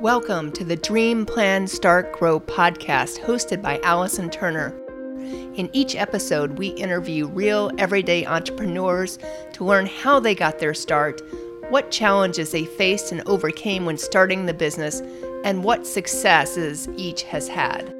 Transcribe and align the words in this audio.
Welcome 0.00 0.52
to 0.52 0.64
the 0.64 0.76
Dream 0.76 1.24
Plan 1.24 1.66
Start 1.66 2.12
Grow 2.12 2.38
podcast 2.38 3.18
hosted 3.20 3.62
by 3.62 3.80
Allison 3.82 4.28
Turner. 4.28 4.78
In 5.54 5.70
each 5.72 5.96
episode, 5.96 6.58
we 6.58 6.68
interview 6.68 7.26
real 7.28 7.70
everyday 7.78 8.26
entrepreneurs 8.26 9.18
to 9.54 9.64
learn 9.64 9.86
how 9.86 10.20
they 10.20 10.34
got 10.34 10.58
their 10.58 10.74
start, 10.74 11.22
what 11.70 11.90
challenges 11.90 12.50
they 12.50 12.66
faced 12.66 13.10
and 13.10 13.22
overcame 13.26 13.86
when 13.86 13.96
starting 13.96 14.44
the 14.44 14.52
business, 14.52 15.00
and 15.44 15.64
what 15.64 15.86
successes 15.86 16.86
each 16.96 17.22
has 17.22 17.48
had. 17.48 17.94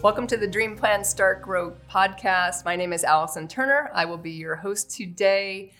Welcome 0.00 0.28
to 0.28 0.36
the 0.36 0.48
Dream 0.48 0.76
Plan 0.76 1.04
Start 1.04 1.42
Grow 1.42 1.72
podcast. 1.90 2.64
My 2.64 2.76
name 2.76 2.92
is 2.92 3.02
Allison 3.02 3.48
Turner. 3.48 3.90
I 3.94 4.04
will 4.04 4.18
be 4.18 4.30
your 4.30 4.56
host 4.56 4.90
today 4.90 5.72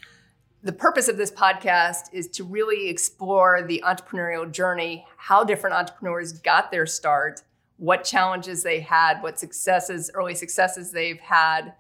the 0.65 0.73
purpose 0.73 1.09
of 1.09 1.17
this 1.17 1.33
podcast 1.33 2.05
is 2.13 2.29
to 2.29 2.45
really 2.45 2.89
explore 2.89 3.63
the 3.63 3.83
entrepreneurial 3.85 4.51
journey, 4.51 5.05
how 5.17 5.43
different 5.43 5.75
entrepreneurs 5.75 6.33
got 6.33 6.71
their 6.71 6.87
start, 6.87 7.43
what 7.79 8.05
challenges 8.05 8.63
they 8.63 8.79
had, 8.79 9.21
what 9.23 9.41
successes, 9.41 10.09
early 10.15 10.37
successes 10.37 10.93
they've 10.93 11.19
had, 11.19 11.75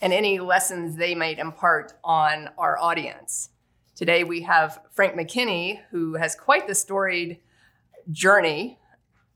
and 0.00 0.12
any 0.12 0.38
lessons 0.38 0.94
they 0.94 1.12
might 1.12 1.40
impart 1.40 1.94
on 2.04 2.48
our 2.56 2.78
audience. 2.78 3.48
Today 3.96 4.22
we 4.22 4.42
have 4.42 4.80
Frank 4.92 5.14
McKinney, 5.14 5.80
who 5.90 6.14
has 6.14 6.36
quite 6.36 6.68
the 6.68 6.74
storied 6.74 7.40
journey. 8.12 8.78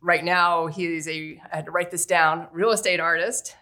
Right 0.01 0.25
now, 0.25 0.69
he's 0.69 1.09
a, 1.09 1.41
I 1.53 1.57
had 1.57 1.65
to 1.65 1.73
write 1.73 1.91
this 1.91 2.07
down, 2.07 2.47
real 2.53 2.71
estate 2.71 3.01
artist, 3.01 3.57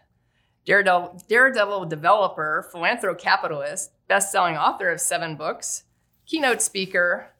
daredevil, 0.67 1.23
daredevil 1.27 1.87
developer, 1.87 2.69
philanthrocapitalist, 2.73 3.89
best-selling 4.13 4.59
author 4.59 4.91
of 4.91 5.01
seven 5.01 5.37
books, 5.37 5.85
keynote 6.27 6.61
speaker, 6.61 7.31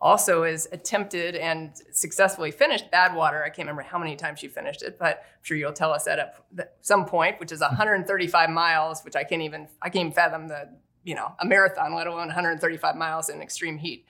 also 0.00 0.44
has 0.44 0.68
attempted 0.70 1.34
and 1.34 1.72
successfully 1.90 2.52
finished 2.52 2.88
Badwater. 2.92 3.42
I 3.42 3.48
can't 3.48 3.66
remember 3.66 3.82
how 3.82 3.98
many 3.98 4.14
times 4.14 4.38
she 4.38 4.46
finished 4.46 4.84
it, 4.84 4.96
but 4.96 5.24
I'm 5.26 5.42
sure 5.42 5.56
you'll 5.56 5.72
tell 5.72 5.90
us 5.90 6.04
that 6.04 6.20
at 6.20 6.76
some 6.82 7.04
point, 7.04 7.40
which 7.40 7.50
is 7.50 7.58
135 7.62 8.48
miles, 8.48 9.02
which 9.02 9.16
I 9.16 9.24
can't 9.24 9.42
even 9.42 9.66
I 9.82 9.88
can't 9.88 10.02
even 10.02 10.12
fathom 10.12 10.46
the 10.46 10.68
you 11.02 11.16
know 11.16 11.32
a 11.40 11.44
marathon, 11.44 11.96
let 11.96 12.06
alone 12.06 12.28
135 12.28 12.94
miles 12.94 13.28
in 13.28 13.42
extreme 13.42 13.78
heat. 13.78 14.06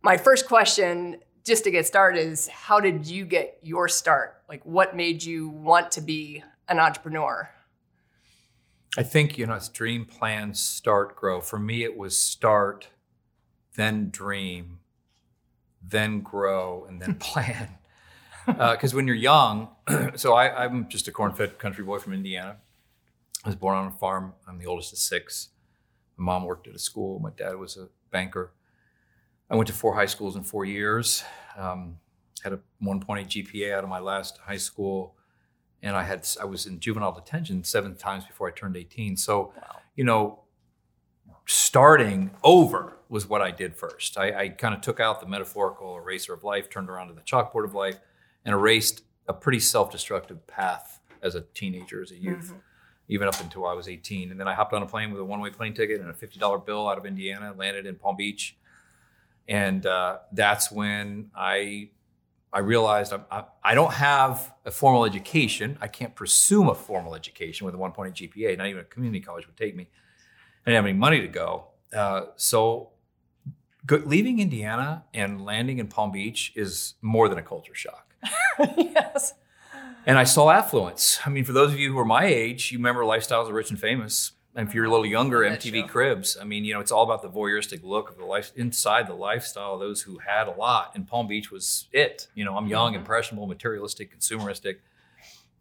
My 0.00 0.16
first 0.16 0.46
question, 0.46 1.16
just 1.44 1.64
to 1.64 1.72
get 1.72 1.88
started, 1.88 2.20
is 2.20 2.46
how 2.46 2.78
did 2.78 3.04
you 3.04 3.24
get 3.24 3.58
your 3.62 3.88
start? 3.88 4.42
Like, 4.48 4.64
what 4.64 4.94
made 4.94 5.24
you 5.24 5.48
want 5.48 5.90
to 5.92 6.00
be 6.00 6.44
an 6.68 6.78
entrepreneur? 6.78 7.50
I 8.98 9.02
think, 9.04 9.38
you 9.38 9.46
know, 9.46 9.54
it's 9.54 9.68
dream, 9.68 10.04
plan, 10.04 10.54
start, 10.54 11.14
grow. 11.14 11.40
For 11.40 11.58
me, 11.58 11.84
it 11.84 11.96
was 11.96 12.18
start, 12.18 12.88
then 13.76 14.10
dream, 14.10 14.80
then 15.82 16.20
grow, 16.20 16.86
and 16.88 17.00
then 17.00 17.14
plan. 17.20 17.76
Because 18.46 18.92
uh, 18.92 18.96
when 18.96 19.06
you're 19.06 19.16
young, 19.16 19.68
so 20.16 20.34
I, 20.34 20.64
I'm 20.64 20.88
just 20.88 21.06
a 21.06 21.12
corn 21.12 21.32
fed 21.32 21.58
country 21.58 21.84
boy 21.84 21.98
from 21.98 22.14
Indiana. 22.14 22.56
I 23.44 23.48
was 23.48 23.56
born 23.56 23.76
on 23.76 23.86
a 23.86 23.92
farm. 23.92 24.34
I'm 24.48 24.58
the 24.58 24.66
oldest 24.66 24.92
of 24.92 24.98
six. 24.98 25.50
My 26.16 26.24
mom 26.24 26.44
worked 26.44 26.66
at 26.66 26.74
a 26.74 26.78
school. 26.78 27.20
My 27.20 27.30
dad 27.30 27.56
was 27.56 27.76
a 27.76 27.88
banker. 28.10 28.52
I 29.48 29.56
went 29.56 29.68
to 29.68 29.72
four 29.72 29.94
high 29.94 30.06
schools 30.06 30.36
in 30.36 30.42
four 30.42 30.64
years. 30.64 31.22
Um, 31.56 31.98
had 32.42 32.52
a 32.52 32.60
1.8 32.82 33.26
GPA 33.26 33.72
out 33.72 33.84
of 33.84 33.90
my 33.90 34.00
last 34.00 34.38
high 34.38 34.56
school 34.56 35.14
and 35.82 35.96
I 35.96 36.02
had 36.02 36.28
I 36.40 36.44
was 36.44 36.66
in 36.66 36.80
juvenile 36.80 37.12
detention 37.12 37.64
seven 37.64 37.94
times 37.94 38.24
before 38.24 38.48
I 38.48 38.50
turned 38.52 38.76
18. 38.76 39.16
So, 39.16 39.52
wow. 39.56 39.76
you 39.96 40.04
know, 40.04 40.40
starting 41.46 42.30
over 42.44 42.96
was 43.08 43.28
what 43.28 43.42
I 43.42 43.50
did 43.50 43.74
first. 43.74 44.16
I, 44.16 44.42
I 44.42 44.48
kind 44.50 44.74
of 44.74 44.80
took 44.80 45.00
out 45.00 45.20
the 45.20 45.26
metaphorical 45.26 45.96
eraser 45.96 46.32
of 46.32 46.44
life, 46.44 46.70
turned 46.70 46.88
around 46.88 47.08
to 47.08 47.14
the 47.14 47.22
chalkboard 47.22 47.64
of 47.64 47.74
life, 47.74 47.98
and 48.44 48.52
erased 48.52 49.02
a 49.26 49.32
pretty 49.32 49.60
self-destructive 49.60 50.46
path 50.46 51.00
as 51.22 51.34
a 51.34 51.40
teenager, 51.40 52.02
as 52.02 52.12
a 52.12 52.16
youth, 52.16 52.46
mm-hmm. 52.46 52.58
even 53.08 53.26
up 53.26 53.40
until 53.40 53.66
I 53.66 53.74
was 53.74 53.88
18. 53.88 54.30
And 54.30 54.38
then 54.38 54.46
I 54.46 54.54
hopped 54.54 54.72
on 54.72 54.82
a 54.82 54.86
plane 54.86 55.10
with 55.10 55.20
a 55.20 55.24
one-way 55.24 55.50
plane 55.50 55.74
ticket 55.74 56.00
and 56.00 56.08
a 56.08 56.12
$50 56.12 56.64
bill 56.64 56.88
out 56.88 56.98
of 56.98 57.04
Indiana, 57.04 57.52
landed 57.56 57.86
in 57.86 57.96
Palm 57.96 58.16
Beach, 58.16 58.56
and 59.48 59.84
uh, 59.84 60.18
that's 60.32 60.70
when 60.70 61.30
I 61.34 61.90
I 62.52 62.58
realized 62.60 63.12
I, 63.12 63.44
I, 63.62 63.74
don't 63.74 63.92
have 63.92 64.52
a 64.64 64.70
formal 64.70 65.04
education. 65.04 65.78
I 65.80 65.86
can't 65.86 66.14
presume 66.14 66.68
a 66.68 66.74
formal 66.74 67.14
education 67.14 67.64
with 67.64 67.74
a 67.74 67.78
1.8 67.78 68.12
GPA. 68.12 68.58
Not 68.58 68.66
even 68.66 68.80
a 68.80 68.84
community 68.84 69.20
college 69.20 69.46
would 69.46 69.56
take 69.56 69.76
me. 69.76 69.88
I 70.66 70.70
didn't 70.70 70.76
have 70.76 70.84
any 70.86 70.98
money 70.98 71.20
to 71.20 71.28
go. 71.28 71.68
Uh, 71.94 72.22
so 72.36 72.90
go, 73.86 74.02
leaving 74.04 74.40
Indiana 74.40 75.04
and 75.14 75.44
landing 75.44 75.78
in 75.78 75.86
Palm 75.86 76.10
Beach 76.10 76.52
is 76.56 76.94
more 77.02 77.28
than 77.28 77.38
a 77.38 77.42
culture 77.42 77.74
shock. 77.74 78.14
yes. 78.76 79.34
And 80.06 80.18
I 80.18 80.24
saw 80.24 80.50
affluence. 80.50 81.20
I 81.24 81.30
mean, 81.30 81.44
for 81.44 81.52
those 81.52 81.72
of 81.72 81.78
you 81.78 81.92
who 81.92 81.98
are 81.98 82.04
my 82.04 82.24
age, 82.24 82.72
you 82.72 82.78
remember 82.78 83.02
Lifestyles 83.02 83.48
of 83.48 83.54
Rich 83.54 83.70
and 83.70 83.78
Famous. 83.78 84.32
And 84.54 84.68
if 84.68 84.74
you're 84.74 84.84
a 84.84 84.90
little 84.90 85.06
younger, 85.06 85.38
MTV 85.40 85.88
Cribs. 85.88 86.36
I 86.40 86.44
mean, 86.44 86.64
you 86.64 86.74
know, 86.74 86.80
it's 86.80 86.90
all 86.90 87.04
about 87.04 87.22
the 87.22 87.28
voyeuristic 87.28 87.84
look 87.84 88.10
of 88.10 88.16
the 88.16 88.24
life 88.24 88.50
inside 88.56 89.06
the 89.06 89.14
lifestyle 89.14 89.74
of 89.74 89.80
those 89.80 90.02
who 90.02 90.18
had 90.18 90.48
a 90.48 90.50
lot. 90.50 90.92
And 90.94 91.06
Palm 91.06 91.28
Beach 91.28 91.52
was 91.52 91.86
it. 91.92 92.26
You 92.34 92.44
know, 92.44 92.56
I'm 92.56 92.66
young, 92.66 92.92
mm-hmm. 92.92 93.00
impressionable, 93.00 93.46
materialistic, 93.46 94.16
consumeristic, 94.16 94.78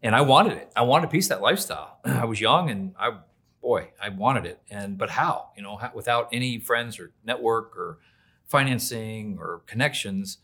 and 0.01 0.15
I 0.15 0.21
wanted 0.21 0.53
it. 0.53 0.71
I 0.75 0.81
wanted 0.81 1.07
a 1.07 1.11
piece 1.11 1.25
of 1.25 1.37
that 1.37 1.41
lifestyle. 1.41 1.99
I 2.05 2.25
was 2.25 2.41
young, 2.41 2.71
and 2.71 2.95
I, 2.97 3.17
boy, 3.61 3.89
I 4.01 4.09
wanted 4.09 4.45
it. 4.45 4.59
And 4.71 4.97
but 4.97 5.11
how? 5.11 5.49
You 5.55 5.61
know, 5.61 5.77
how, 5.77 5.91
without 5.93 6.29
any 6.31 6.57
friends 6.57 6.99
or 6.99 7.11
network 7.23 7.77
or 7.77 7.99
financing 8.47 9.37
or 9.39 9.61
connections, 9.67 10.39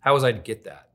how 0.00 0.14
was 0.14 0.24
I 0.24 0.32
to 0.32 0.38
get 0.38 0.64
that? 0.64 0.88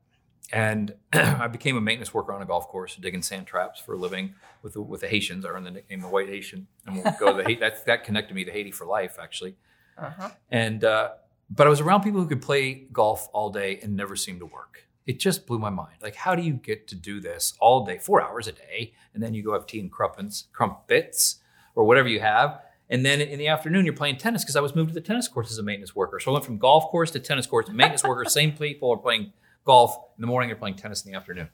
And 0.52 0.94
I 1.12 1.46
became 1.46 1.76
a 1.76 1.80
maintenance 1.80 2.12
worker 2.12 2.32
on 2.32 2.42
a 2.42 2.46
golf 2.46 2.68
course, 2.68 2.96
digging 2.96 3.22
sand 3.22 3.46
traps 3.46 3.80
for 3.80 3.94
a 3.94 3.96
living 3.96 4.34
with 4.62 4.74
the, 4.74 4.82
with 4.82 5.00
the 5.00 5.08
Haitians. 5.08 5.44
I 5.44 5.50
earned 5.50 5.66
the 5.66 5.70
nickname 5.70 6.00
the 6.00 6.08
White 6.08 6.28
Haitian, 6.28 6.66
and 6.86 6.96
we'll 6.96 7.14
go 7.18 7.36
to 7.36 7.42
the 7.42 7.54
that 7.60 7.86
that 7.86 8.04
connected 8.04 8.34
me 8.34 8.44
to 8.44 8.50
Haiti 8.50 8.70
for 8.70 8.86
life, 8.86 9.16
actually. 9.20 9.56
Uh-huh. 9.96 10.30
And 10.50 10.84
uh, 10.84 11.10
but 11.50 11.66
I 11.66 11.70
was 11.70 11.80
around 11.80 12.02
people 12.02 12.20
who 12.20 12.26
could 12.26 12.42
play 12.42 12.86
golf 12.92 13.28
all 13.32 13.50
day 13.50 13.78
and 13.82 13.96
never 13.96 14.16
seem 14.16 14.38
to 14.38 14.46
work. 14.46 14.86
It 15.06 15.18
just 15.18 15.46
blew 15.46 15.58
my 15.58 15.70
mind. 15.70 15.96
Like, 16.02 16.14
how 16.14 16.34
do 16.34 16.42
you 16.42 16.52
get 16.52 16.86
to 16.88 16.94
do 16.94 17.20
this 17.20 17.54
all 17.58 17.84
day, 17.84 17.98
four 17.98 18.22
hours 18.22 18.46
a 18.46 18.52
day, 18.52 18.92
and 19.14 19.22
then 19.22 19.34
you 19.34 19.42
go 19.42 19.52
have 19.52 19.66
tea 19.66 19.80
and 19.80 19.90
crumpets, 19.90 20.46
crumpets, 20.52 21.36
or 21.74 21.84
whatever 21.84 22.08
you 22.08 22.20
have, 22.20 22.60
and 22.90 23.06
then 23.06 23.20
in 23.20 23.38
the 23.38 23.46
afternoon 23.46 23.84
you're 23.84 23.94
playing 23.94 24.16
tennis 24.16 24.42
because 24.42 24.56
I 24.56 24.60
was 24.60 24.74
moved 24.74 24.90
to 24.90 24.94
the 24.94 25.00
tennis 25.00 25.28
courts 25.28 25.50
as 25.50 25.58
a 25.58 25.62
maintenance 25.62 25.94
worker. 25.94 26.18
So 26.18 26.30
I 26.30 26.34
went 26.34 26.44
from 26.44 26.58
golf 26.58 26.86
course 26.86 27.12
to 27.12 27.20
tennis 27.20 27.46
courts. 27.46 27.70
Maintenance 27.70 28.04
worker, 28.04 28.24
same 28.28 28.52
people 28.52 28.92
are 28.92 28.96
playing 28.96 29.32
golf 29.70 29.96
in 30.16 30.20
the 30.20 30.26
morning, 30.26 30.48
you're 30.48 30.58
playing 30.58 30.74
tennis 30.74 31.04
in 31.04 31.12
the 31.12 31.16
afternoon. 31.16 31.48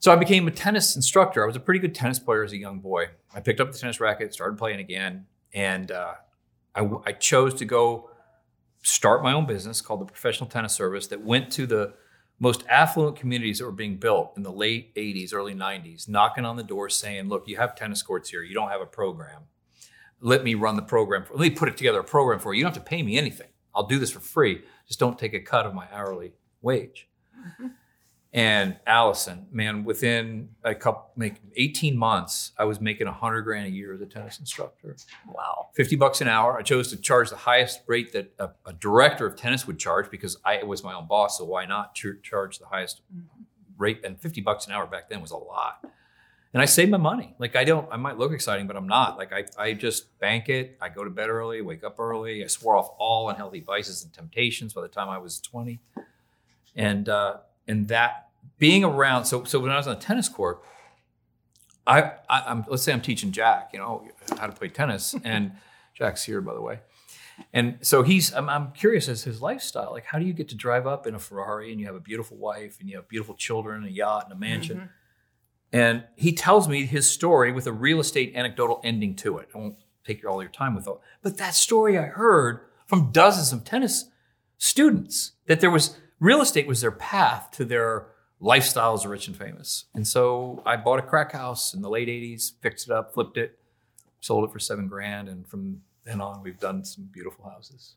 So 0.00 0.12
I 0.12 0.16
became 0.16 0.48
a 0.48 0.50
tennis 0.50 0.96
instructor. 0.96 1.44
I 1.44 1.46
was 1.46 1.54
a 1.54 1.60
pretty 1.60 1.78
good 1.78 1.94
tennis 1.94 2.18
player 2.18 2.42
as 2.42 2.52
a 2.52 2.56
young 2.56 2.80
boy. 2.80 3.10
I 3.32 3.38
picked 3.38 3.60
up 3.60 3.70
the 3.70 3.78
tennis 3.78 4.00
racket, 4.00 4.34
started 4.34 4.58
playing 4.58 4.80
again, 4.80 5.26
and 5.54 5.92
uh, 5.92 6.14
I, 6.74 6.90
I, 7.04 7.12
chose 7.12 7.54
to 7.54 7.64
go 7.64 8.10
start 8.82 9.22
my 9.22 9.32
own 9.32 9.46
business 9.46 9.80
called 9.80 10.00
the 10.00 10.04
Professional 10.04 10.50
Tennis 10.50 10.74
Service 10.74 11.06
that 11.06 11.22
went 11.22 11.52
to 11.52 11.64
the 11.64 11.94
most 12.40 12.64
affluent 12.68 13.16
communities 13.16 13.60
that 13.60 13.66
were 13.66 13.70
being 13.84 13.98
built 13.98 14.32
in 14.36 14.42
the 14.42 14.52
late 14.52 14.92
80s, 14.96 15.32
early 15.32 15.54
90s, 15.54 16.08
knocking 16.08 16.44
on 16.44 16.56
the 16.56 16.64
door 16.64 16.88
saying, 16.88 17.28
Look, 17.28 17.46
you 17.46 17.56
have 17.56 17.76
tennis 17.76 18.02
courts 18.02 18.30
here. 18.30 18.42
You 18.42 18.54
don't 18.54 18.70
have 18.70 18.80
a 18.80 18.86
program. 19.00 19.42
Let 20.20 20.42
me 20.42 20.54
run 20.54 20.74
the 20.74 20.82
program. 20.82 21.24
For, 21.24 21.34
let 21.34 21.42
me 21.42 21.50
put 21.50 21.68
it 21.68 21.76
together 21.76 22.00
a 22.00 22.04
program 22.04 22.40
for 22.40 22.52
you. 22.52 22.58
You 22.58 22.64
don't 22.64 22.74
have 22.74 22.82
to 22.82 22.90
pay 22.90 23.04
me 23.04 23.16
anything. 23.16 23.50
I'll 23.76 23.86
do 23.86 24.00
this 24.00 24.10
for 24.10 24.20
free. 24.20 24.62
Just 24.88 24.98
don't 24.98 25.16
take 25.16 25.34
a 25.34 25.40
cut 25.40 25.66
of 25.66 25.72
my 25.72 25.86
hourly 25.92 26.32
wage. 26.66 27.08
And 28.32 28.76
Allison, 28.86 29.46
man, 29.50 29.82
within 29.82 30.50
a 30.62 30.74
couple, 30.74 31.10
make 31.16 31.36
18 31.56 31.96
months, 31.96 32.52
I 32.58 32.64
was 32.64 32.82
making 32.82 33.06
100 33.06 33.40
grand 33.42 33.66
a 33.66 33.70
year 33.70 33.94
as 33.94 34.02
a 34.02 34.06
tennis 34.06 34.38
instructor. 34.38 34.94
Wow. 35.26 35.68
50 35.74 35.96
bucks 35.96 36.20
an 36.20 36.28
hour. 36.28 36.58
I 36.58 36.60
chose 36.60 36.90
to 36.90 36.98
charge 36.98 37.30
the 37.30 37.36
highest 37.36 37.80
rate 37.86 38.12
that 38.12 38.34
a, 38.38 38.50
a 38.66 38.74
director 38.74 39.24
of 39.24 39.36
tennis 39.36 39.66
would 39.66 39.78
charge 39.78 40.10
because 40.10 40.36
I 40.44 40.62
was 40.64 40.84
my 40.84 40.92
own 40.92 41.06
boss. 41.06 41.38
So 41.38 41.46
why 41.46 41.64
not 41.64 41.94
ch- 41.94 42.20
charge 42.22 42.58
the 42.58 42.66
highest 42.66 43.00
mm-hmm. 43.10 43.42
rate? 43.78 44.04
And 44.04 44.20
50 44.20 44.42
bucks 44.42 44.66
an 44.66 44.72
hour 44.74 44.86
back 44.86 45.08
then 45.08 45.22
was 45.22 45.30
a 45.30 45.38
lot. 45.38 45.86
And 46.52 46.60
I 46.60 46.66
save 46.66 46.90
my 46.90 46.98
money. 46.98 47.34
Like 47.38 47.56
I 47.56 47.64
don't, 47.64 47.88
I 47.90 47.96
might 47.96 48.18
look 48.18 48.32
exciting, 48.32 48.66
but 48.66 48.76
I'm 48.76 48.86
not. 48.86 49.16
Like 49.16 49.32
I, 49.32 49.44
I 49.58 49.72
just 49.72 50.18
bank 50.18 50.50
it. 50.50 50.76
I 50.82 50.90
go 50.90 51.04
to 51.04 51.10
bed 51.10 51.30
early, 51.30 51.62
wake 51.62 51.84
up 51.84 51.98
early. 51.98 52.44
I 52.44 52.48
swore 52.48 52.76
off 52.76 52.90
all 52.98 53.30
unhealthy 53.30 53.60
vices 53.60 54.04
and 54.04 54.12
temptations 54.12 54.74
by 54.74 54.82
the 54.82 54.88
time 54.88 55.08
I 55.08 55.16
was 55.16 55.40
20 55.40 55.80
and 56.76 57.08
uh, 57.08 57.38
and 57.66 57.88
that 57.88 58.28
being 58.58 58.84
around. 58.84 59.24
So 59.24 59.44
so 59.44 59.58
when 59.58 59.72
I 59.72 59.76
was 59.76 59.88
on 59.88 59.96
the 59.96 60.00
tennis 60.00 60.28
court, 60.28 60.62
I, 61.86 62.12
I 62.28 62.50
am 62.50 62.64
let's 62.68 62.82
say 62.82 62.92
I'm 62.92 63.00
teaching 63.00 63.32
Jack, 63.32 63.70
you 63.72 63.78
know, 63.80 64.06
how 64.38 64.46
to 64.46 64.52
play 64.52 64.68
tennis, 64.68 65.14
and 65.24 65.52
Jack's 65.94 66.24
here 66.24 66.40
by 66.40 66.54
the 66.54 66.62
way. 66.62 66.80
And 67.52 67.78
so 67.82 68.02
he's, 68.02 68.32
I'm, 68.34 68.48
I'm, 68.48 68.72
curious 68.72 69.08
as 69.08 69.24
his 69.24 69.42
lifestyle. 69.42 69.90
Like, 69.92 70.06
how 70.06 70.18
do 70.18 70.24
you 70.24 70.32
get 70.32 70.48
to 70.48 70.54
drive 70.54 70.86
up 70.86 71.06
in 71.06 71.14
a 71.14 71.18
Ferrari 71.18 71.70
and 71.70 71.78
you 71.78 71.86
have 71.86 71.94
a 71.94 72.00
beautiful 72.00 72.36
wife 72.38 72.78
and 72.80 72.88
you 72.88 72.96
have 72.96 73.08
beautiful 73.08 73.34
children, 73.34 73.84
a 73.84 73.88
yacht 73.88 74.24
and 74.24 74.32
a 74.32 74.36
mansion? 74.36 74.78
Mm-hmm. 74.78 74.86
And 75.72 76.04
he 76.14 76.32
tells 76.32 76.68
me 76.68 76.86
his 76.86 77.10
story 77.10 77.52
with 77.52 77.66
a 77.66 77.72
real 77.72 78.00
estate 78.00 78.32
anecdotal 78.34 78.80
ending 78.82 79.14
to 79.16 79.36
it. 79.38 79.50
I 79.54 79.58
won't 79.58 79.76
take 80.06 80.24
all 80.26 80.40
your 80.40 80.50
time 80.50 80.74
with 80.74 80.86
it. 80.86 80.94
But 81.22 81.36
that 81.38 81.54
story 81.54 81.98
I 81.98 82.04
heard 82.06 82.60
from 82.86 83.10
dozens 83.10 83.52
of 83.52 83.64
tennis 83.64 84.06
students 84.58 85.32
that 85.46 85.60
there 85.60 85.70
was 85.70 85.98
real 86.20 86.40
estate 86.40 86.66
was 86.66 86.80
their 86.80 86.92
path 86.92 87.50
to 87.52 87.64
their 87.64 88.06
lifestyles 88.40 89.04
of 89.04 89.10
rich 89.10 89.28
and 89.28 89.36
famous. 89.36 89.86
And 89.94 90.06
so 90.06 90.62
I 90.66 90.76
bought 90.76 90.98
a 90.98 91.02
crack 91.02 91.32
house 91.32 91.74
in 91.74 91.82
the 91.82 91.90
late 91.90 92.08
80s, 92.08 92.52
fixed 92.60 92.88
it 92.88 92.92
up, 92.92 93.14
flipped 93.14 93.36
it, 93.36 93.58
sold 94.20 94.48
it 94.48 94.52
for 94.52 94.58
seven 94.58 94.88
grand. 94.88 95.28
And 95.28 95.46
from 95.46 95.82
then 96.04 96.20
on, 96.20 96.42
we've 96.42 96.58
done 96.58 96.84
some 96.84 97.08
beautiful 97.12 97.48
houses. 97.48 97.94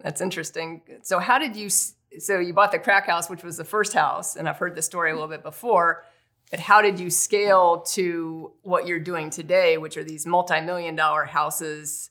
That's 0.00 0.20
interesting. 0.20 0.82
So, 1.02 1.18
how 1.20 1.38
did 1.38 1.54
you? 1.54 1.68
So, 1.70 2.40
you 2.40 2.52
bought 2.52 2.72
the 2.72 2.78
crack 2.78 3.06
house, 3.06 3.30
which 3.30 3.44
was 3.44 3.56
the 3.56 3.64
first 3.64 3.92
house, 3.92 4.34
and 4.34 4.48
I've 4.48 4.58
heard 4.58 4.74
the 4.74 4.82
story 4.82 5.10
a 5.10 5.14
little 5.14 5.28
bit 5.28 5.44
before. 5.44 6.04
But 6.50 6.60
how 6.60 6.82
did 6.82 7.00
you 7.00 7.08
scale 7.08 7.80
to 7.92 8.52
what 8.62 8.86
you're 8.86 9.00
doing 9.00 9.30
today, 9.30 9.78
which 9.78 9.96
are 9.96 10.04
these 10.04 10.26
multi-million 10.26 10.96
dollar 10.96 11.24
houses? 11.24 12.10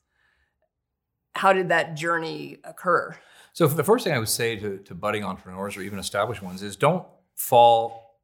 How 1.34 1.54
did 1.54 1.70
that 1.70 1.96
journey 1.96 2.58
occur? 2.64 3.16
So, 3.54 3.68
the 3.68 3.84
first 3.84 4.06
thing 4.06 4.14
I 4.14 4.20
would 4.20 4.30
say 4.30 4.56
to, 4.56 4.78
to 4.78 4.96
budding 4.96 5.24
entrepreneurs 5.24 5.76
or 5.76 5.82
even 5.82 6.00
established 6.00 6.42
ones 6.42 6.64
is 6.64 6.76
don't 6.76 7.06
fall 7.36 8.20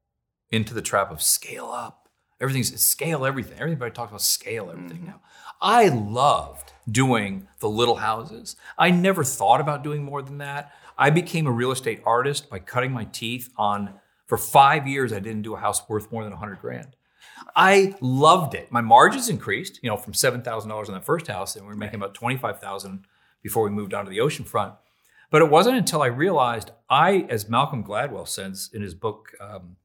into 0.51 0.73
the 0.73 0.81
trap 0.81 1.11
of 1.11 1.21
scale 1.21 1.65
up. 1.65 2.09
Everything's 2.39 2.79
scale 2.79 3.25
everything. 3.25 3.59
Everybody 3.59 3.91
talks 3.91 4.11
about 4.11 4.21
scale 4.21 4.69
everything 4.71 4.99
mm-hmm. 4.99 5.07
now. 5.07 5.21
I 5.61 5.89
loved 5.89 6.71
doing 6.89 7.47
the 7.59 7.69
little 7.69 7.95
houses. 7.95 8.55
I 8.77 8.91
never 8.91 9.23
thought 9.23 9.59
about 9.59 9.83
doing 9.83 10.03
more 10.03 10.21
than 10.21 10.37
that. 10.37 10.71
I 10.97 11.09
became 11.09 11.47
a 11.47 11.51
real 11.51 11.71
estate 11.71 12.01
artist 12.05 12.49
by 12.49 12.59
cutting 12.59 12.91
my 12.91 13.05
teeth 13.05 13.49
on, 13.57 13.95
for 14.25 14.37
five 14.37 14.87
years, 14.87 15.11
I 15.11 15.19
didn't 15.19 15.41
do 15.41 15.55
a 15.55 15.59
house 15.59 15.87
worth 15.89 16.11
more 16.11 16.23
than 16.23 16.31
100 16.31 16.59
grand. 16.59 16.95
I 17.55 17.95
loved 18.01 18.55
it. 18.55 18.71
My 18.71 18.81
margins 18.81 19.29
increased, 19.29 19.79
you 19.81 19.89
know, 19.89 19.97
from 19.97 20.13
$7,000 20.13 20.87
on 20.87 20.93
the 20.93 21.01
first 21.01 21.27
house, 21.27 21.55
and 21.55 21.65
we 21.65 21.69
were 21.69 21.77
making 21.77 21.95
about 21.95 22.13
25,000 22.13 23.05
before 23.41 23.63
we 23.63 23.69
moved 23.69 23.93
on 23.93 24.05
to 24.05 24.11
the 24.11 24.19
ocean 24.19 24.45
front. 24.45 24.73
But 25.29 25.41
it 25.41 25.49
wasn't 25.49 25.77
until 25.77 26.01
I 26.01 26.07
realized 26.07 26.71
I, 26.89 27.25
as 27.29 27.49
Malcolm 27.49 27.83
Gladwell 27.83 28.27
says 28.27 28.69
in 28.73 28.81
his 28.81 28.93
book 28.93 29.31
um, 29.41 29.75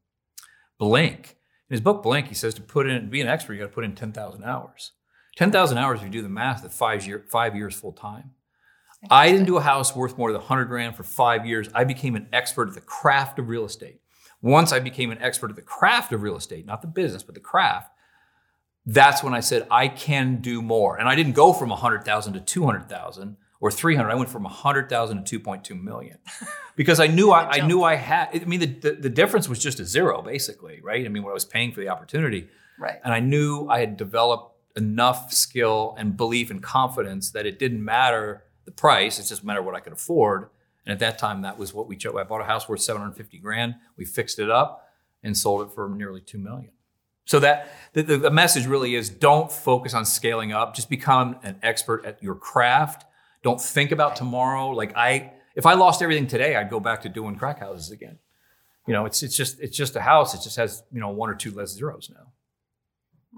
Blink, 0.78 1.36
in 1.68 1.74
his 1.74 1.80
book 1.80 2.02
Blink, 2.02 2.28
he 2.28 2.34
says 2.34 2.54
to 2.54 2.62
put 2.62 2.86
in, 2.86 3.10
be 3.10 3.20
an 3.20 3.28
expert, 3.28 3.54
you 3.54 3.60
got 3.60 3.66
to 3.66 3.72
put 3.72 3.84
in 3.84 3.94
10,000 3.94 4.44
hours. 4.44 4.92
10,000 5.36 5.78
hours, 5.78 6.00
if 6.00 6.04
you 6.04 6.10
do 6.10 6.22
the 6.22 6.28
math, 6.28 6.64
at 6.64 6.72
five, 6.72 7.06
year, 7.06 7.24
five 7.28 7.56
years 7.56 7.74
full 7.74 7.92
time. 7.92 8.32
I 9.10 9.30
didn't 9.30 9.46
do 9.46 9.56
a 9.56 9.62
house 9.62 9.96
worth 9.96 10.16
more 10.16 10.30
than 10.30 10.40
100 10.40 10.66
grand 10.66 10.94
for 10.94 11.02
five 11.02 11.44
years. 11.44 11.68
I 11.74 11.84
became 11.84 12.14
an 12.14 12.28
expert 12.32 12.68
at 12.68 12.74
the 12.74 12.80
craft 12.80 13.38
of 13.38 13.48
real 13.48 13.64
estate. 13.64 14.00
Once 14.42 14.72
I 14.72 14.78
became 14.78 15.10
an 15.10 15.18
expert 15.20 15.50
at 15.50 15.56
the 15.56 15.62
craft 15.62 16.12
of 16.12 16.22
real 16.22 16.36
estate, 16.36 16.66
not 16.66 16.82
the 16.82 16.88
business, 16.88 17.22
but 17.22 17.34
the 17.34 17.40
craft, 17.40 17.90
that's 18.86 19.22
when 19.22 19.34
I 19.34 19.40
said, 19.40 19.66
I 19.70 19.88
can 19.88 20.40
do 20.40 20.62
more. 20.62 20.98
And 20.98 21.08
I 21.08 21.14
didn't 21.14 21.32
go 21.32 21.52
from 21.52 21.70
100,000 21.70 22.32
to 22.34 22.40
200,000 22.40 23.36
or 23.62 23.70
300. 23.70 24.10
I 24.10 24.14
went 24.16 24.28
from 24.28 24.42
100,000 24.42 25.24
to 25.24 25.40
2.2 25.40 25.80
million 25.80 26.18
because 26.76 26.98
I 26.98 27.06
knew 27.06 27.30
I, 27.30 27.48
I, 27.48 27.66
knew 27.66 27.84
I 27.84 27.94
had, 27.94 28.30
I 28.34 28.44
mean, 28.44 28.58
the, 28.58 28.66
the, 28.66 28.92
the 28.92 29.08
difference 29.08 29.48
was 29.48 29.60
just 29.60 29.78
a 29.78 29.84
zero 29.84 30.20
basically, 30.20 30.80
right? 30.82 31.06
I 31.06 31.08
mean, 31.08 31.22
what 31.22 31.30
I 31.30 31.34
was 31.34 31.44
paying 31.44 31.72
for 31.72 31.80
the 31.80 31.88
opportunity. 31.88 32.48
Right. 32.78 32.98
And 33.04 33.14
I 33.14 33.20
knew 33.20 33.68
I 33.70 33.78
had 33.78 33.96
developed 33.96 34.56
enough 34.76 35.32
skill 35.32 35.94
and 35.96 36.16
belief 36.16 36.50
and 36.50 36.60
confidence 36.60 37.30
that 37.30 37.46
it 37.46 37.60
didn't 37.60 37.84
matter 37.84 38.42
the 38.64 38.72
price, 38.72 39.20
it 39.20 39.28
just 39.28 39.44
mattered 39.44 39.62
what 39.62 39.76
I 39.76 39.80
could 39.80 39.92
afford. 39.92 40.48
And 40.84 40.92
at 40.92 40.98
that 40.98 41.18
time, 41.18 41.42
that 41.42 41.56
was 41.56 41.72
what 41.72 41.86
we 41.86 41.96
chose. 41.96 42.16
I 42.18 42.24
bought 42.24 42.40
a 42.40 42.44
house 42.44 42.68
worth 42.68 42.80
750 42.80 43.38
grand. 43.38 43.76
We 43.96 44.04
fixed 44.04 44.40
it 44.40 44.50
up 44.50 44.88
and 45.22 45.36
sold 45.36 45.68
it 45.68 45.72
for 45.72 45.88
nearly 45.88 46.20
2 46.20 46.38
million. 46.38 46.72
So 47.24 47.38
that 47.38 47.72
the, 47.92 48.02
the 48.02 48.30
message 48.30 48.66
really 48.66 48.96
is 48.96 49.08
don't 49.08 49.52
focus 49.52 49.94
on 49.94 50.04
scaling 50.04 50.52
up. 50.52 50.74
Just 50.74 50.90
become 50.90 51.36
an 51.44 51.60
expert 51.62 52.04
at 52.04 52.20
your 52.20 52.34
craft. 52.34 53.04
Don't 53.42 53.60
think 53.60 53.92
about 53.92 54.16
tomorrow. 54.16 54.70
Like 54.70 54.96
I, 54.96 55.32
if 55.54 55.66
I 55.66 55.74
lost 55.74 56.02
everything 56.02 56.26
today, 56.26 56.56
I'd 56.56 56.70
go 56.70 56.80
back 56.80 57.02
to 57.02 57.08
doing 57.08 57.36
crack 57.36 57.60
houses 57.60 57.90
again. 57.90 58.18
You 58.86 58.94
know, 58.94 59.06
it's 59.06 59.22
it's 59.22 59.36
just 59.36 59.60
it's 59.60 59.76
just 59.76 59.94
a 59.96 60.00
house. 60.00 60.34
It 60.34 60.42
just 60.42 60.56
has 60.56 60.82
you 60.92 61.00
know 61.00 61.10
one 61.10 61.30
or 61.30 61.34
two 61.34 61.52
less 61.52 61.70
zeros 61.70 62.10
now. 62.12 62.32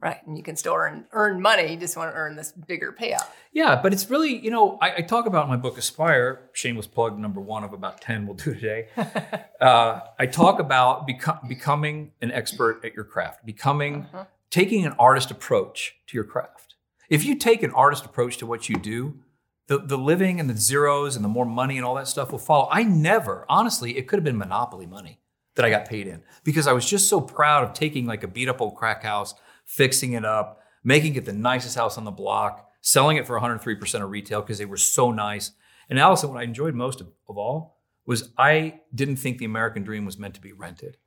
Right. 0.00 0.18
And 0.26 0.36
you 0.36 0.42
can 0.42 0.56
still 0.56 0.74
earn 0.74 1.06
earn 1.12 1.40
money. 1.40 1.70
You 1.70 1.76
just 1.76 1.96
want 1.96 2.12
to 2.12 2.16
earn 2.16 2.36
this 2.36 2.52
bigger 2.52 2.92
payout. 2.92 3.26
Yeah, 3.52 3.80
but 3.80 3.92
it's 3.92 4.10
really, 4.10 4.36
you 4.36 4.50
know, 4.50 4.76
I, 4.82 4.96
I 4.96 5.00
talk 5.02 5.26
about 5.26 5.44
in 5.44 5.50
my 5.50 5.56
book 5.56 5.78
Aspire, 5.78 6.50
shameless 6.52 6.88
plug 6.88 7.18
number 7.18 7.40
one 7.40 7.62
of 7.62 7.72
about 7.72 8.00
10 8.00 8.26
we'll 8.26 8.34
do 8.34 8.54
today. 8.54 8.88
uh, 9.60 10.00
I 10.18 10.26
talk 10.26 10.58
about 10.58 11.06
beco- 11.06 11.48
becoming 11.48 12.12
an 12.20 12.32
expert 12.32 12.84
at 12.84 12.94
your 12.94 13.04
craft, 13.04 13.46
becoming, 13.46 14.02
uh-huh. 14.12 14.24
taking 14.50 14.84
an 14.84 14.94
artist 14.98 15.30
approach 15.30 15.94
to 16.08 16.16
your 16.16 16.24
craft. 16.24 16.74
If 17.08 17.24
you 17.24 17.36
take 17.36 17.62
an 17.62 17.70
artist 17.70 18.04
approach 18.04 18.38
to 18.38 18.46
what 18.46 18.68
you 18.68 18.76
do, 18.76 19.20
the, 19.66 19.78
the 19.78 19.98
living 19.98 20.40
and 20.40 20.48
the 20.48 20.56
zeros 20.56 21.16
and 21.16 21.24
the 21.24 21.28
more 21.28 21.46
money 21.46 21.76
and 21.76 21.86
all 21.86 21.94
that 21.94 22.08
stuff 22.08 22.30
will 22.32 22.38
follow. 22.38 22.68
I 22.70 22.82
never, 22.82 23.46
honestly, 23.48 23.96
it 23.96 24.06
could 24.06 24.18
have 24.18 24.24
been 24.24 24.36
monopoly 24.36 24.86
money 24.86 25.20
that 25.54 25.64
I 25.64 25.70
got 25.70 25.88
paid 25.88 26.06
in 26.06 26.22
because 26.42 26.66
I 26.66 26.72
was 26.72 26.88
just 26.88 27.08
so 27.08 27.20
proud 27.20 27.64
of 27.64 27.72
taking 27.72 28.06
like 28.06 28.22
a 28.22 28.28
beat 28.28 28.48
up 28.48 28.60
old 28.60 28.74
crack 28.74 29.02
house 29.02 29.34
fixing 29.64 30.12
it 30.12 30.24
up, 30.24 30.60
making 30.82 31.14
it 31.14 31.24
the 31.24 31.32
nicest 31.32 31.76
house 31.76 31.96
on 31.96 32.04
the 32.04 32.10
block, 32.10 32.70
selling 32.80 33.16
it 33.16 33.26
for 33.26 33.40
103% 33.40 34.02
of 34.02 34.10
retail 34.10 34.40
because 34.42 34.58
they 34.58 34.64
were 34.64 34.76
so 34.76 35.10
nice. 35.10 35.52
And 35.88 35.98
Allison, 35.98 36.30
what 36.30 36.38
I 36.38 36.44
enjoyed 36.44 36.74
most 36.74 37.00
of, 37.00 37.08
of 37.28 37.38
all 37.38 37.78
was 38.06 38.30
I 38.36 38.80
didn't 38.94 39.16
think 39.16 39.38
the 39.38 39.44
American 39.46 39.82
dream 39.82 40.04
was 40.04 40.18
meant 40.18 40.34
to 40.34 40.40
be 40.40 40.52
rented. 40.52 40.98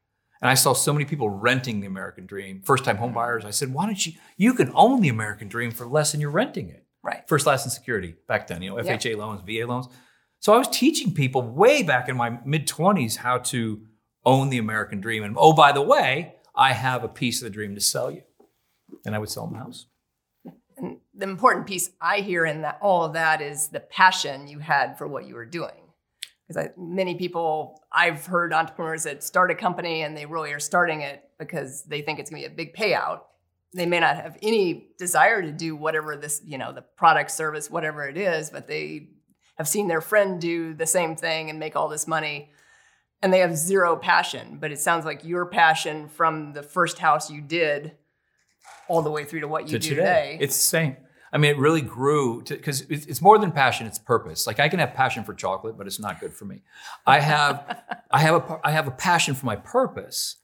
And 0.41 0.49
I 0.49 0.55
saw 0.55 0.73
so 0.73 0.93
many 0.93 1.05
people 1.05 1.29
renting 1.29 1.79
the 1.79 1.87
American 1.87 2.25
dream, 2.25 2.61
first 2.63 2.83
time 2.83 2.97
home 2.97 3.13
buyers. 3.13 3.45
I 3.45 3.51
said, 3.51 3.73
why 3.73 3.85
don't 3.85 4.05
you, 4.05 4.13
you 4.35 4.53
can 4.53 4.71
own 4.75 5.01
the 5.01 5.09
American 5.09 5.47
dream 5.47 5.71
for 5.71 5.87
less 5.87 6.11
than 6.11 6.21
you're 6.21 6.29
renting 6.29 6.69
it. 6.69 6.85
Right. 7.03 7.23
First, 7.27 7.45
last, 7.45 7.65
and 7.65 7.71
security 7.71 8.15
back 8.27 8.47
then, 8.47 8.61
you 8.61 8.69
know, 8.69 8.75
FHA 8.75 9.11
yep. 9.11 9.17
loans, 9.17 9.41
VA 9.45 9.65
loans. 9.65 9.87
So 10.39 10.53
I 10.53 10.57
was 10.57 10.67
teaching 10.67 11.13
people 11.13 11.41
way 11.41 11.83
back 11.83 12.09
in 12.09 12.17
my 12.17 12.39
mid 12.45 12.67
20s 12.67 13.17
how 13.17 13.39
to 13.39 13.81
own 14.25 14.49
the 14.49 14.57
American 14.57 14.99
dream. 14.99 15.23
And 15.23 15.35
oh, 15.37 15.53
by 15.53 15.71
the 15.71 15.81
way, 15.81 16.35
I 16.55 16.73
have 16.73 17.03
a 17.03 17.07
piece 17.07 17.41
of 17.41 17.45
the 17.45 17.49
dream 17.49 17.75
to 17.75 17.81
sell 17.81 18.11
you 18.11 18.23
and 19.05 19.15
I 19.15 19.19
would 19.19 19.29
sell 19.29 19.45
them 19.45 19.53
the 19.53 19.59
house. 19.59 19.87
And 20.77 20.97
the 21.13 21.25
important 21.25 21.65
piece 21.65 21.89
I 21.99 22.19
hear 22.19 22.45
in 22.45 22.61
that 22.61 22.77
all 22.81 23.03
of 23.03 23.13
that 23.13 23.41
is 23.41 23.69
the 23.69 23.79
passion 23.79 24.47
you 24.47 24.59
had 24.59 24.97
for 24.97 25.07
what 25.07 25.25
you 25.27 25.35
were 25.35 25.45
doing. 25.45 25.71
Because 26.47 26.69
many 26.77 27.15
people 27.15 27.81
I've 27.91 28.25
heard 28.25 28.53
entrepreneurs 28.53 29.03
that 29.03 29.23
start 29.23 29.51
a 29.51 29.55
company 29.55 30.03
and 30.03 30.15
they 30.15 30.25
really 30.25 30.53
are 30.53 30.59
starting 30.59 31.01
it 31.01 31.23
because 31.39 31.83
they 31.83 32.01
think 32.01 32.19
it's 32.19 32.29
going 32.29 32.41
to 32.41 32.49
be 32.49 32.53
a 32.53 32.55
big 32.55 32.75
payout. 32.75 33.21
They 33.73 33.85
may 33.85 33.99
not 33.99 34.15
have 34.15 34.37
any 34.41 34.89
desire 34.97 35.41
to 35.41 35.51
do 35.51 35.75
whatever 35.75 36.15
this, 36.15 36.41
you 36.45 36.57
know, 36.57 36.71
the 36.71 36.81
product, 36.81 37.31
service, 37.31 37.69
whatever 37.69 38.07
it 38.07 38.17
is, 38.17 38.49
but 38.49 38.67
they 38.67 39.09
have 39.57 39.67
seen 39.67 39.87
their 39.87 40.01
friend 40.01 40.39
do 40.39 40.73
the 40.73 40.85
same 40.85 41.15
thing 41.15 41.49
and 41.49 41.59
make 41.59 41.75
all 41.75 41.89
this 41.89 42.07
money 42.07 42.51
and 43.21 43.33
they 43.33 43.39
have 43.39 43.55
zero 43.55 43.95
passion. 43.95 44.57
But 44.59 44.71
it 44.71 44.79
sounds 44.79 45.05
like 45.05 45.23
your 45.23 45.45
passion 45.45 46.07
from 46.07 46.53
the 46.53 46.63
first 46.63 46.99
house 46.99 47.29
you 47.29 47.41
did 47.41 47.93
all 48.87 49.01
the 49.01 49.11
way 49.11 49.23
through 49.23 49.41
to 49.41 49.47
what 49.47 49.63
you 49.63 49.71
to 49.71 49.79
do 49.79 49.89
today. 49.89 50.31
today. 50.33 50.37
It's 50.41 50.57
the 50.57 50.63
same. 50.63 50.97
I 51.31 51.37
mean, 51.37 51.51
it 51.51 51.57
really 51.57 51.81
grew 51.81 52.41
because 52.41 52.81
it's 52.89 53.21
more 53.21 53.37
than 53.37 53.51
passion; 53.51 53.85
it's 53.85 53.99
purpose. 53.99 54.47
Like 54.47 54.59
I 54.59 54.69
can 54.69 54.79
have 54.79 54.93
passion 54.93 55.25
for 55.25 55.33
chocolate, 55.33 55.77
but 55.77 55.85
it's 55.85 55.99
not 55.99 56.21
good 56.21 56.33
for 56.33 56.45
me. 56.45 56.61
I 57.05 57.19
have, 57.19 57.83
I 58.09 58.19
have 58.19 58.35
a, 58.35 58.59
I 58.63 58.71
have 58.71 58.87
a 58.87 58.91
passion 58.91 59.35
for 59.35 59.45
my 59.45 59.57
purpose, 59.57 60.37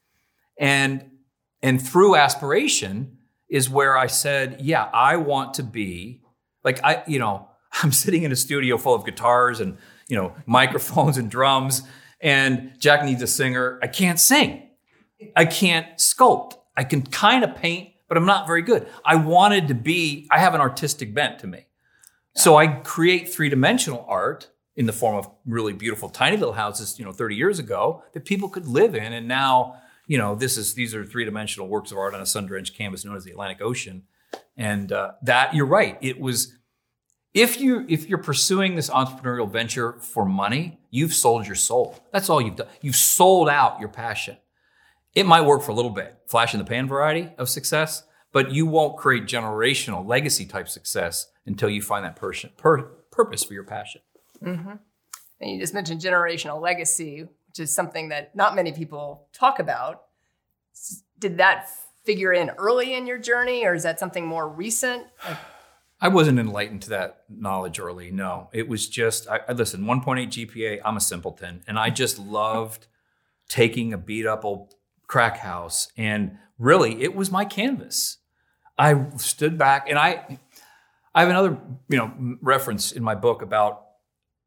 and 0.58 1.10
and 1.64 1.84
through 1.84 2.14
aspiration 2.14 3.18
is 3.48 3.68
where 3.68 3.98
I 3.98 4.06
said, 4.06 4.58
yeah, 4.60 4.88
I 4.92 5.16
want 5.16 5.54
to 5.54 5.62
be 5.62 6.22
like 6.62 6.82
I, 6.84 7.02
you 7.06 7.18
know, 7.18 7.48
I'm 7.82 7.90
sitting 7.90 8.22
in 8.22 8.30
a 8.30 8.36
studio 8.36 8.78
full 8.78 8.94
of 8.94 9.04
guitars 9.04 9.60
and 9.60 9.76
you 10.08 10.16
know 10.16 10.34
microphones 10.46 11.18
and 11.18 11.28
drums, 11.28 11.82
and 12.20 12.72
Jack 12.78 13.04
needs 13.04 13.22
a 13.22 13.26
singer. 13.26 13.80
I 13.82 13.88
can't 13.88 14.20
sing, 14.20 14.68
I 15.34 15.44
can't 15.44 15.98
sculpt. 15.98 16.52
I 16.76 16.84
can 16.84 17.02
kind 17.02 17.44
of 17.44 17.54
paint 17.54 17.94
but 18.08 18.16
I'm 18.16 18.26
not 18.26 18.46
very 18.46 18.62
good. 18.62 18.86
I 19.04 19.16
wanted 19.16 19.68
to 19.68 19.74
be, 19.74 20.28
I 20.30 20.38
have 20.38 20.54
an 20.54 20.60
artistic 20.60 21.14
bent 21.14 21.38
to 21.40 21.46
me. 21.46 21.66
So 22.36 22.56
I 22.56 22.66
create 22.66 23.28
three 23.28 23.48
dimensional 23.48 24.04
art 24.08 24.50
in 24.76 24.86
the 24.86 24.92
form 24.92 25.16
of 25.16 25.28
really 25.46 25.72
beautiful 25.72 26.08
tiny 26.08 26.36
little 26.36 26.54
houses, 26.54 26.98
you 26.98 27.04
know, 27.04 27.12
30 27.12 27.36
years 27.36 27.58
ago 27.58 28.02
that 28.12 28.24
people 28.24 28.48
could 28.48 28.66
live 28.66 28.94
in. 28.94 29.12
And 29.12 29.28
now, 29.28 29.76
you 30.06 30.18
know, 30.18 30.34
this 30.34 30.56
is, 30.56 30.74
these 30.74 30.94
are 30.94 31.04
three 31.04 31.24
dimensional 31.24 31.68
works 31.68 31.92
of 31.92 31.98
art 31.98 32.14
on 32.14 32.20
a 32.20 32.26
sun 32.26 32.46
drenched 32.46 32.76
canvas 32.76 33.04
known 33.04 33.16
as 33.16 33.24
the 33.24 33.30
Atlantic 33.30 33.60
Ocean. 33.60 34.02
And 34.56 34.92
uh, 34.92 35.12
that, 35.22 35.54
you're 35.54 35.66
right. 35.66 35.98
It 36.00 36.20
was, 36.20 36.52
if 37.34 37.60
you 37.60 37.84
if 37.88 38.08
you're 38.08 38.18
pursuing 38.18 38.76
this 38.76 38.88
entrepreneurial 38.88 39.50
venture 39.50 39.98
for 40.00 40.24
money, 40.24 40.78
you've 40.90 41.12
sold 41.12 41.46
your 41.46 41.56
soul. 41.56 41.98
That's 42.12 42.30
all 42.30 42.40
you've 42.40 42.54
done. 42.54 42.68
You've 42.80 42.94
sold 42.94 43.48
out 43.48 43.80
your 43.80 43.88
passion. 43.88 44.36
It 45.14 45.26
might 45.26 45.42
work 45.42 45.62
for 45.62 45.72
a 45.72 45.74
little 45.74 45.90
bit, 45.90 46.16
flash 46.28 46.54
in 46.54 46.58
the 46.58 46.64
pan 46.64 46.86
variety 46.86 47.30
of 47.36 47.48
success, 47.48 48.04
but 48.32 48.52
you 48.52 48.66
won't 48.66 48.96
create 48.96 49.24
generational 49.24 50.06
legacy 50.06 50.46
type 50.46 50.68
success 50.68 51.26
until 51.44 51.68
you 51.68 51.82
find 51.82 52.04
that 52.04 52.16
person, 52.16 52.50
per, 52.56 52.82
purpose 53.10 53.42
for 53.42 53.54
your 53.54 53.64
passion. 53.64 54.00
Mm-hmm. 54.42 54.72
And 55.40 55.50
you 55.50 55.60
just 55.60 55.74
mentioned 55.74 56.00
generational 56.00 56.60
legacy, 56.60 57.26
is 57.58 57.74
something 57.74 58.08
that 58.08 58.34
not 58.34 58.54
many 58.54 58.72
people 58.72 59.28
talk 59.32 59.58
about. 59.58 60.04
Did 61.18 61.38
that 61.38 61.68
figure 62.04 62.32
in 62.32 62.50
early 62.50 62.94
in 62.94 63.06
your 63.06 63.18
journey, 63.18 63.64
or 63.64 63.74
is 63.74 63.82
that 63.82 63.98
something 63.98 64.26
more 64.26 64.48
recent? 64.48 65.06
Like, 65.26 65.38
I 66.00 66.08
wasn't 66.08 66.38
enlightened 66.38 66.82
to 66.82 66.90
that 66.90 67.22
knowledge 67.28 67.78
early. 67.78 68.10
No, 68.10 68.50
it 68.52 68.68
was 68.68 68.88
just 68.88 69.28
I, 69.28 69.40
I 69.48 69.52
listen. 69.52 69.84
1.8 69.84 70.26
GPA. 70.28 70.80
I'm 70.84 70.96
a 70.96 71.00
simpleton, 71.00 71.62
and 71.66 71.78
I 71.78 71.90
just 71.90 72.18
loved 72.18 72.86
taking 73.48 73.92
a 73.92 73.98
beat 73.98 74.26
up 74.26 74.44
old 74.44 74.74
crack 75.06 75.38
house, 75.38 75.88
and 75.96 76.36
really, 76.58 77.02
it 77.02 77.14
was 77.14 77.30
my 77.30 77.44
canvas. 77.44 78.18
I 78.76 79.16
stood 79.16 79.56
back, 79.56 79.88
and 79.88 79.98
I 79.98 80.38
I 81.14 81.20
have 81.20 81.30
another 81.30 81.58
you 81.88 81.96
know 81.96 82.36
reference 82.42 82.92
in 82.92 83.02
my 83.02 83.14
book 83.14 83.40
about 83.40 83.84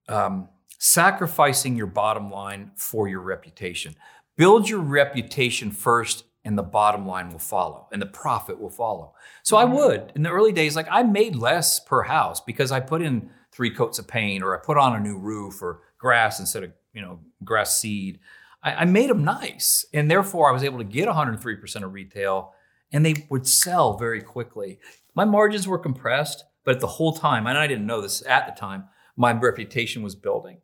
um, 0.09 0.49
sacrificing 0.77 1.75
your 1.75 1.87
bottom 1.87 2.31
line 2.31 2.71
for 2.75 3.07
your 3.07 3.21
reputation. 3.21 3.95
Build 4.35 4.69
your 4.69 4.79
reputation 4.79 5.71
first 5.71 6.23
and 6.45 6.57
the 6.57 6.63
bottom 6.63 7.05
line 7.05 7.29
will 7.29 7.39
follow 7.39 7.87
and 7.91 8.01
the 8.01 8.05
profit 8.05 8.59
will 8.59 8.69
follow. 8.69 9.13
So 9.43 9.57
I 9.57 9.65
would 9.65 10.11
in 10.15 10.23
the 10.23 10.29
early 10.29 10.51
days, 10.51 10.75
like 10.75 10.87
I 10.89 11.03
made 11.03 11.35
less 11.35 11.79
per 11.79 12.03
house 12.03 12.39
because 12.39 12.71
I 12.71 12.79
put 12.79 13.01
in 13.01 13.31
three 13.51 13.71
coats 13.71 13.99
of 13.99 14.07
paint 14.07 14.43
or 14.43 14.55
I 14.55 14.63
put 14.63 14.77
on 14.77 14.95
a 14.95 14.99
new 14.99 15.17
roof 15.17 15.61
or 15.61 15.81
grass 15.97 16.39
instead 16.39 16.63
of, 16.63 16.71
you 16.93 17.01
know, 17.01 17.19
grass 17.43 17.79
seed. 17.79 18.19
I, 18.61 18.73
I 18.73 18.85
made 18.85 19.09
them 19.09 19.23
nice. 19.23 19.85
And 19.93 20.09
therefore 20.09 20.49
I 20.49 20.53
was 20.53 20.63
able 20.63 20.77
to 20.77 20.83
get 20.83 21.09
103% 21.09 21.83
of 21.83 21.93
retail 21.93 22.53
and 22.91 23.05
they 23.05 23.25
would 23.29 23.47
sell 23.47 23.97
very 23.97 24.21
quickly. 24.21 24.79
My 25.15 25.25
margins 25.25 25.67
were 25.67 25.79
compressed, 25.79 26.45
but 26.63 26.79
the 26.79 26.87
whole 26.87 27.13
time, 27.13 27.47
and 27.47 27.57
I 27.57 27.67
didn't 27.67 27.87
know 27.87 28.01
this 28.01 28.23
at 28.25 28.45
the 28.45 28.57
time, 28.57 28.85
my 29.17 29.33
reputation 29.33 30.03
was 30.03 30.15
building 30.15 30.59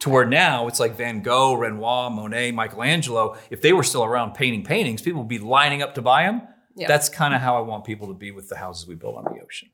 to 0.00 0.10
where 0.10 0.24
now 0.24 0.68
it's 0.68 0.80
like 0.80 0.96
Van 0.96 1.22
Gogh, 1.22 1.54
Renoir, 1.54 2.10
Monet, 2.10 2.52
Michelangelo. 2.52 3.36
If 3.50 3.62
they 3.62 3.72
were 3.72 3.82
still 3.82 4.04
around 4.04 4.34
painting 4.34 4.64
paintings, 4.64 5.00
people 5.02 5.20
would 5.20 5.28
be 5.28 5.38
lining 5.38 5.82
up 5.82 5.94
to 5.94 6.02
buy 6.02 6.24
them. 6.24 6.42
Yeah. 6.76 6.88
That's 6.88 7.08
kind 7.08 7.34
of 7.34 7.40
how 7.40 7.56
I 7.56 7.60
want 7.60 7.84
people 7.84 8.08
to 8.08 8.14
be 8.14 8.30
with 8.30 8.48
the 8.48 8.56
houses 8.56 8.86
we 8.86 8.96
build 8.96 9.16
on 9.16 9.24
the 9.24 9.40
ocean, 9.42 9.70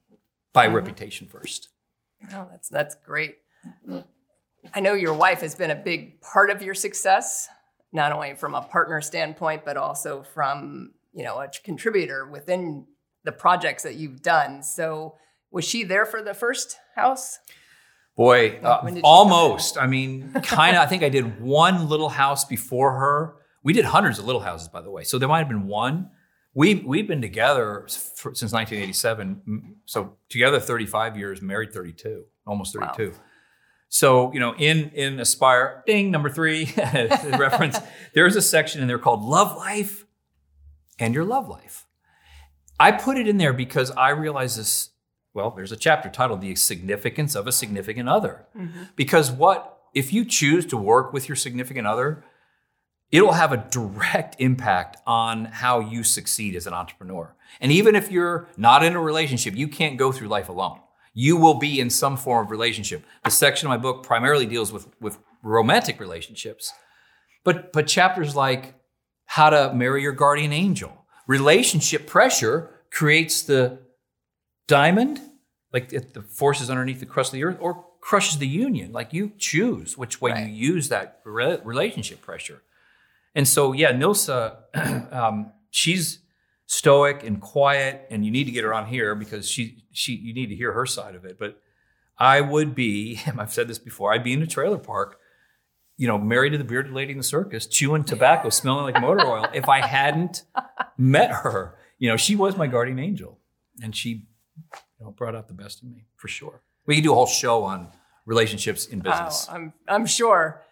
by 0.53 0.67
mm-hmm. 0.67 0.77
reputation 0.77 1.27
first. 1.27 1.69
Oh, 2.33 2.47
that's 2.51 2.69
that's 2.69 2.95
great. 2.95 3.37
I 4.75 4.81
know 4.81 4.93
your 4.93 5.15
wife 5.15 5.41
has 5.41 5.55
been 5.55 5.71
a 5.71 5.77
big 5.77 6.21
part 6.21 6.51
of 6.51 6.63
your 6.63 6.75
success, 6.75 7.49
not 7.93 8.13
only 8.13 8.35
from 8.35 8.55
a 8.55 8.63
partner 8.63 9.01
standpoint, 9.01 9.65
but 9.65 9.77
also 9.77 10.23
from 10.23 10.93
you 11.15 11.25
know 11.25 11.39
a 11.39 11.49
contributor 11.65 12.29
within 12.29 12.87
the 13.25 13.33
projects 13.33 13.83
that 13.83 13.97
you've 13.97 14.23
done. 14.23 14.63
So, 14.63 15.17
was 15.51 15.65
she 15.65 15.85
there 15.85 16.05
for 16.05 16.23
the 16.23 16.35
first 16.35 16.77
house? 16.95 17.39
Boy, 18.21 18.61
uh, 18.63 18.87
almost. 19.03 19.79
I 19.79 19.87
mean, 19.87 20.31
kind 20.43 20.77
of. 20.77 20.83
I 20.83 20.87
think 20.87 21.03
I 21.03 21.09
did 21.09 21.41
one 21.43 21.89
little 21.89 22.11
house 22.11 22.45
before 22.45 22.93
her. 22.93 23.37
We 23.63 23.73
did 23.73 23.87
hundreds 23.87 24.19
of 24.19 24.27
little 24.27 24.43
houses, 24.43 24.69
by 24.69 24.83
the 24.83 24.91
way. 24.91 25.05
So 25.05 25.17
there 25.17 25.27
might 25.27 25.39
have 25.39 25.49
been 25.49 25.67
one. 25.67 26.11
We 26.53 26.75
we've 26.75 27.09
been 27.09 27.23
together 27.23 27.87
for, 27.89 28.35
since 28.35 28.53
1987. 28.53 29.77
So 29.87 30.19
together 30.29 30.61
35 30.61 31.17
years, 31.17 31.41
married 31.41 31.73
32, 31.73 32.25
almost 32.47 32.75
32. 32.75 33.13
Wow. 33.13 33.17
So 33.89 34.31
you 34.35 34.41
know, 34.41 34.55
in 34.55 34.91
in 34.91 35.19
Aspire, 35.19 35.83
ding 35.87 36.11
number 36.11 36.29
three 36.29 36.75
reference. 36.77 37.79
There's 38.15 38.37
a 38.37 38.43
section 38.43 38.83
in 38.83 38.89
there 38.89 38.99
called 38.99 39.23
Love 39.23 39.57
Life 39.57 40.05
and 40.99 41.15
Your 41.15 41.25
Love 41.25 41.49
Life. 41.49 41.87
I 42.79 42.93
put 42.93 43.17
it 43.17 43.27
in 43.27 43.39
there 43.39 43.55
because 43.55 43.91
I 43.93 44.11
realize 44.11 44.57
this 44.57 44.90
well, 45.33 45.51
there's 45.51 45.73
a 45.73 45.77
chapter 45.77 46.09
titled 46.09 46.41
The 46.41 46.55
Significance 46.57 47.35
of 47.35 47.47
a 47.47 47.53
Significant 47.53 48.09
Other. 48.09 48.47
Mm-hmm. 48.57 48.83
Because 48.97 49.31
what, 49.31 49.79
if 49.95 50.13
you 50.13 50.25
choose 50.25 50.67
to 50.67 50.77
work 50.77 51.13
with 51.13 51.29
your 51.29 51.37
significant 51.37 51.87
other, 51.87 52.25
it'll 53.11 53.33
have 53.33 53.53
a 53.53 53.67
direct 53.71 54.37
impact 54.39 54.97
on 55.07 55.47
how 55.47 55.81
you 55.81 56.03
succeed 56.03 56.55
as 56.55 56.67
an 56.67 56.73
entrepreneur. 56.73 57.35
And 57.61 57.73
even 57.73 57.95
if 57.95 58.11
you're 58.11 58.49
not 58.57 58.85
in 58.85 58.95
a 58.95 59.01
relationship, 59.01 59.57
you 59.57 59.69
can't 59.69 59.97
go 59.97 60.13
through 60.13 60.29
life 60.29 60.49
alone. 60.49 60.81
You 61.13 61.37
will 61.37 61.55
be 61.55 61.81
in 61.81 61.91
some 61.91 62.17
form 62.17 62.47
of 62.47 62.51
relationship. 62.51 63.05
The 63.25 63.31
section 63.31 63.67
of 63.67 63.71
my 63.71 63.77
book 63.77 64.05
primarily 64.05 64.47
deals 64.47 64.73
with, 64.73 64.89
with 65.01 65.19
romantic 65.43 65.99
relationships, 65.99 66.73
but, 67.43 67.73
but 67.73 67.87
chapters 67.87 68.37
like 68.37 68.75
how 69.27 69.51
to 69.51 69.73
marry 69.75 70.03
your 70.03 70.13
guardian 70.13 70.53
angel. 70.53 71.05
Relationship 71.27 72.07
pressure 72.07 72.71
creates 72.91 73.43
the 73.43 73.79
diamond, 74.71 75.21
like 75.73 75.89
the 75.89 76.23
forces 76.23 76.71
underneath 76.71 77.01
the 77.01 77.07
crust 77.07 77.31
of 77.31 77.33
the 77.33 77.45
earth, 77.45 77.59
or 77.61 77.85
crushes 78.01 78.39
the 78.39 78.47
union. 78.47 78.93
Like 78.93 79.13
you 79.13 79.33
choose 79.37 79.99
which 79.99 80.21
way 80.21 80.31
right. 80.31 80.49
you 80.49 80.73
use 80.75 80.89
that 80.91 81.21
re- 81.25 81.59
relationship 81.65 82.23
pressure. 82.23 82.63
And 83.35 83.47
so, 83.47 83.73
yeah, 83.73 83.93
Nilsa, 83.93 85.13
um, 85.13 85.53
she's 85.71 86.21
stoic 86.67 87.25
and 87.25 87.41
quiet, 87.41 88.07
and 88.11 88.25
you 88.25 88.31
need 88.31 88.45
to 88.45 88.53
get 88.53 88.63
her 88.63 88.73
on 88.73 88.87
here 88.87 89.15
because 89.17 89.51
she 89.51 89.85
she 89.91 90.15
you 90.15 90.33
need 90.33 90.47
to 90.47 90.57
hear 90.57 90.73
her 90.73 90.87
side 90.87 91.17
of 91.17 91.25
it. 91.25 91.37
But 91.39 91.61
I 92.17 92.41
would 92.41 92.75
be, 92.75 93.21
I've 93.39 93.53
said 93.53 93.67
this 93.67 93.79
before, 93.79 94.15
I'd 94.15 94.25
be 94.25 94.33
in 94.33 94.43
a 94.43 94.47
trailer 94.47 94.79
park, 94.79 95.19
you 95.97 96.07
know, 96.07 96.17
married 96.17 96.51
to 96.51 96.59
the 96.59 96.65
bearded 96.65 96.93
lady 96.93 97.13
in 97.13 97.19
the 97.19 97.25
circus, 97.25 97.67
chewing 97.67 98.05
tobacco, 98.05 98.51
smelling 98.51 98.85
like 98.93 99.03
motor 99.03 99.27
oil, 99.27 99.47
if 99.53 99.69
I 99.69 99.85
hadn't 99.85 100.45
met 100.97 101.31
her. 101.31 101.77
You 101.99 102.09
know, 102.09 102.17
she 102.17 102.37
was 102.37 102.57
my 102.57 102.69
guardian 102.69 102.99
angel, 102.99 103.39
and 103.83 103.95
she 103.95 104.27
you 104.99 105.07
know, 105.07 105.13
brought 105.13 105.35
out 105.35 105.49
the 105.49 105.55
best 105.55 105.83
in 105.83 105.91
me 105.91 106.05
for 106.17 106.29
sure. 106.29 106.63
We 106.87 106.97
could 106.97 107.05
do 107.05 107.13
a 107.13 107.15
whole 107.15 107.27
show 107.27 107.63
on 107.65 107.89
relationships 108.27 108.87
in 108.87 109.01
business. 109.01 109.47
Oh, 109.49 109.55
I'm 109.55 109.73
I'm 109.89 110.07
sure, 110.07 110.63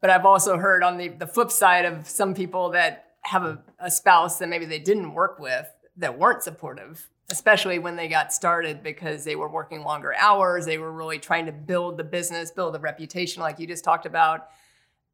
but 0.00 0.10
I've 0.10 0.26
also 0.26 0.56
heard 0.56 0.82
on 0.82 0.96
the 0.98 1.08
the 1.08 1.26
flip 1.26 1.50
side 1.50 1.84
of 1.84 2.08
some 2.08 2.34
people 2.34 2.70
that 2.70 3.04
have 3.22 3.44
a, 3.44 3.62
a 3.78 3.90
spouse 3.90 4.38
that 4.38 4.48
maybe 4.48 4.64
they 4.64 4.78
didn't 4.78 5.12
work 5.12 5.38
with 5.38 5.66
that 5.96 6.18
weren't 6.18 6.42
supportive, 6.42 7.08
especially 7.30 7.78
when 7.78 7.96
they 7.96 8.08
got 8.08 8.32
started 8.32 8.82
because 8.82 9.24
they 9.24 9.36
were 9.36 9.48
working 9.48 9.82
longer 9.82 10.14
hours. 10.14 10.64
They 10.64 10.78
were 10.78 10.92
really 10.92 11.18
trying 11.18 11.46
to 11.46 11.52
build 11.52 11.96
the 11.96 12.04
business, 12.04 12.50
build 12.50 12.74
the 12.74 12.80
reputation, 12.80 13.42
like 13.42 13.58
you 13.58 13.66
just 13.66 13.84
talked 13.84 14.06
about, 14.06 14.48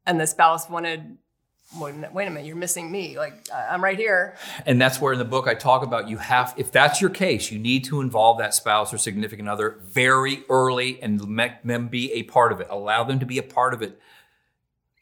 and 0.05 0.19
the 0.19 0.27
spouse 0.27 0.69
wanted 0.69 1.17
wait 1.79 2.27
a 2.27 2.31
minute, 2.31 2.45
you're 2.45 2.55
missing 2.55 2.91
me. 2.91 3.17
Like 3.17 3.47
I'm 3.53 3.83
right 3.83 3.97
here. 3.97 4.35
And 4.65 4.81
that's 4.81 5.01
where 5.01 5.13
in 5.13 5.19
the 5.19 5.25
book 5.25 5.47
I 5.47 5.55
talk 5.55 5.83
about 5.83 6.07
you 6.07 6.17
have, 6.17 6.53
if 6.57 6.71
that's 6.71 7.01
your 7.01 7.09
case, 7.09 7.51
you 7.51 7.59
need 7.59 7.83
to 7.85 8.01
involve 8.01 8.37
that 8.39 8.53
spouse 8.53 8.93
or 8.93 8.97
significant 8.97 9.49
other 9.49 9.79
very 9.83 10.43
early 10.49 11.01
and 11.01 11.27
make 11.27 11.63
them 11.63 11.87
be 11.87 12.11
a 12.13 12.23
part 12.23 12.51
of 12.51 12.61
it. 12.61 12.67
Allow 12.69 13.03
them 13.03 13.19
to 13.19 13.25
be 13.25 13.37
a 13.37 13.43
part 13.43 13.73
of 13.73 13.81
it. 13.81 13.99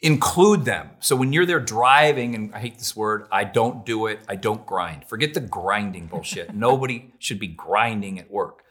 Include 0.02 0.66
them. 0.66 0.90
So 1.00 1.16
when 1.16 1.32
you're 1.32 1.46
there 1.46 1.62
driving, 1.62 2.36
and 2.36 2.54
I 2.54 2.60
hate 2.60 2.78
this 2.78 2.96
word, 2.96 3.26
I 3.32 3.46
don't 3.46 3.86
do 3.86 4.08
it, 4.08 4.20
I 4.28 4.36
don't 4.36 4.66
grind. 4.66 5.06
Forget 5.06 5.34
the 5.34 5.40
grinding 5.40 6.08
bullshit. 6.08 6.54
Nobody 6.56 7.14
should 7.20 7.40
be 7.40 7.48
grinding 7.48 8.20
at 8.20 8.30
work. 8.30 8.64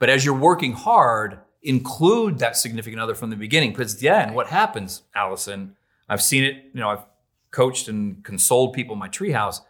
But 0.00 0.10
as 0.10 0.24
you're 0.24 0.34
working 0.36 0.72
hard, 0.72 1.38
include 1.62 2.40
that 2.40 2.56
significant 2.56 3.00
other 3.00 3.14
from 3.14 3.30
the 3.30 3.36
beginning. 3.36 3.70
Because 3.70 4.00
then 4.00 4.34
what 4.34 4.48
happens, 4.48 5.02
Allison, 5.14 5.76
I've 6.08 6.22
seen 6.22 6.42
it, 6.42 6.56
you 6.74 6.80
know, 6.80 6.88
I've 6.88 7.04
coached 7.52 7.86
and 7.86 8.24
consoled 8.24 8.72
people 8.72 8.94
in 8.94 8.98
my 8.98 9.08
treehouse, 9.08 9.60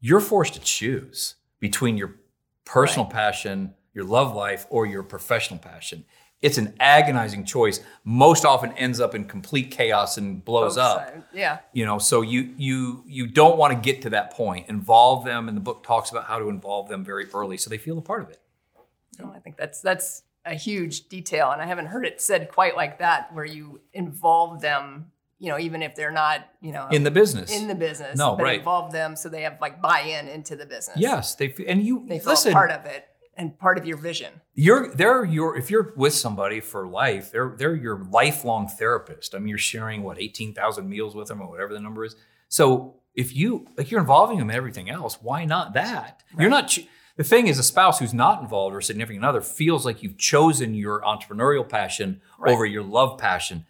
you're 0.00 0.20
forced 0.20 0.54
to 0.54 0.60
choose 0.60 1.34
between 1.60 1.98
your 1.98 2.14
personal 2.64 3.04
right. 3.04 3.12
passion, 3.12 3.74
your 3.92 4.04
love 4.04 4.34
life, 4.34 4.66
or 4.70 4.86
your 4.86 5.02
professional 5.02 5.58
passion. 5.58 6.04
It's 6.40 6.56
an 6.56 6.74
agonizing 6.78 7.44
choice. 7.44 7.80
Most 8.04 8.44
often 8.44 8.72
ends 8.74 9.00
up 9.00 9.16
in 9.16 9.24
complete 9.24 9.72
chaos 9.72 10.18
and 10.18 10.44
blows 10.44 10.76
Both 10.76 10.84
up. 10.84 11.08
Sides. 11.08 11.24
Yeah. 11.34 11.58
You 11.72 11.84
know, 11.84 11.98
so 11.98 12.22
you 12.22 12.54
you 12.56 13.02
you 13.06 13.26
don't 13.26 13.58
want 13.58 13.74
to 13.74 13.80
get 13.80 14.02
to 14.02 14.10
that 14.10 14.32
point. 14.32 14.68
Involve 14.68 15.24
them, 15.24 15.48
and 15.48 15.56
the 15.56 15.60
book 15.60 15.82
talks 15.82 16.12
about 16.12 16.24
how 16.24 16.38
to 16.38 16.48
involve 16.48 16.88
them 16.88 17.04
very 17.04 17.26
early 17.34 17.56
so 17.56 17.68
they 17.68 17.78
feel 17.78 17.98
a 17.98 18.02
part 18.02 18.22
of 18.22 18.30
it. 18.30 18.40
No, 19.18 19.32
I 19.34 19.40
think 19.40 19.56
that's 19.56 19.80
that's 19.80 20.22
a 20.44 20.54
huge 20.54 21.08
detail, 21.08 21.50
and 21.50 21.60
I 21.60 21.66
haven't 21.66 21.86
heard 21.86 22.06
it 22.06 22.20
said 22.20 22.48
quite 22.50 22.76
like 22.76 23.00
that, 23.00 23.34
where 23.34 23.44
you 23.44 23.80
involve 23.92 24.60
them 24.60 25.10
you 25.38 25.48
know, 25.48 25.58
even 25.58 25.82
if 25.82 25.94
they're 25.94 26.10
not, 26.10 26.48
you 26.60 26.72
know, 26.72 26.88
in 26.90 27.04
the 27.04 27.10
business, 27.10 27.54
in 27.54 27.68
the 27.68 27.74
business, 27.74 28.18
no, 28.18 28.36
right. 28.36 28.58
involve 28.58 28.92
them 28.92 29.14
so 29.14 29.28
they 29.28 29.42
have 29.42 29.58
like 29.60 29.80
buy-in 29.80 30.28
into 30.28 30.56
the 30.56 30.66
business. 30.66 30.96
Yes, 30.96 31.34
they 31.34 31.54
and 31.66 31.82
you 31.84 32.04
they 32.08 32.18
feel 32.18 32.30
listen, 32.30 32.52
part 32.52 32.70
of 32.70 32.84
it 32.86 33.06
and 33.36 33.56
part 33.56 33.78
of 33.78 33.86
your 33.86 33.96
vision. 33.96 34.32
You're 34.54 34.92
they're 34.92 35.24
your 35.24 35.56
if 35.56 35.70
you're 35.70 35.92
with 35.96 36.12
somebody 36.12 36.60
for 36.60 36.86
life, 36.88 37.30
they're 37.30 37.54
they're 37.56 37.76
your 37.76 38.04
lifelong 38.10 38.66
therapist. 38.66 39.34
I 39.34 39.38
mean, 39.38 39.48
you're 39.48 39.58
sharing 39.58 40.02
what 40.02 40.20
eighteen 40.20 40.52
thousand 40.54 40.88
meals 40.88 41.14
with 41.14 41.28
them 41.28 41.40
or 41.40 41.48
whatever 41.48 41.72
the 41.72 41.80
number 41.80 42.04
is. 42.04 42.16
So 42.48 42.96
if 43.14 43.34
you 43.34 43.66
like, 43.76 43.90
you're 43.90 44.00
involving 44.00 44.38
them 44.38 44.50
in 44.50 44.56
everything 44.56 44.90
else. 44.90 45.18
Why 45.22 45.44
not 45.44 45.72
that? 45.74 46.22
Right. 46.32 46.42
You're 46.42 46.50
not. 46.50 46.76
the 47.16 47.24
thing 47.24 47.46
is, 47.46 47.58
a 47.58 47.62
spouse 47.62 48.00
who's 48.00 48.14
not 48.14 48.42
involved 48.42 48.74
or 48.74 48.80
significant 48.80 49.24
other 49.24 49.40
feels 49.40 49.86
like 49.86 50.02
you've 50.02 50.18
chosen 50.18 50.74
your 50.74 51.00
entrepreneurial 51.02 51.68
passion 51.68 52.20
right. 52.38 52.52
over 52.52 52.66
your 52.66 52.82
love 52.82 53.18
passion 53.18 53.66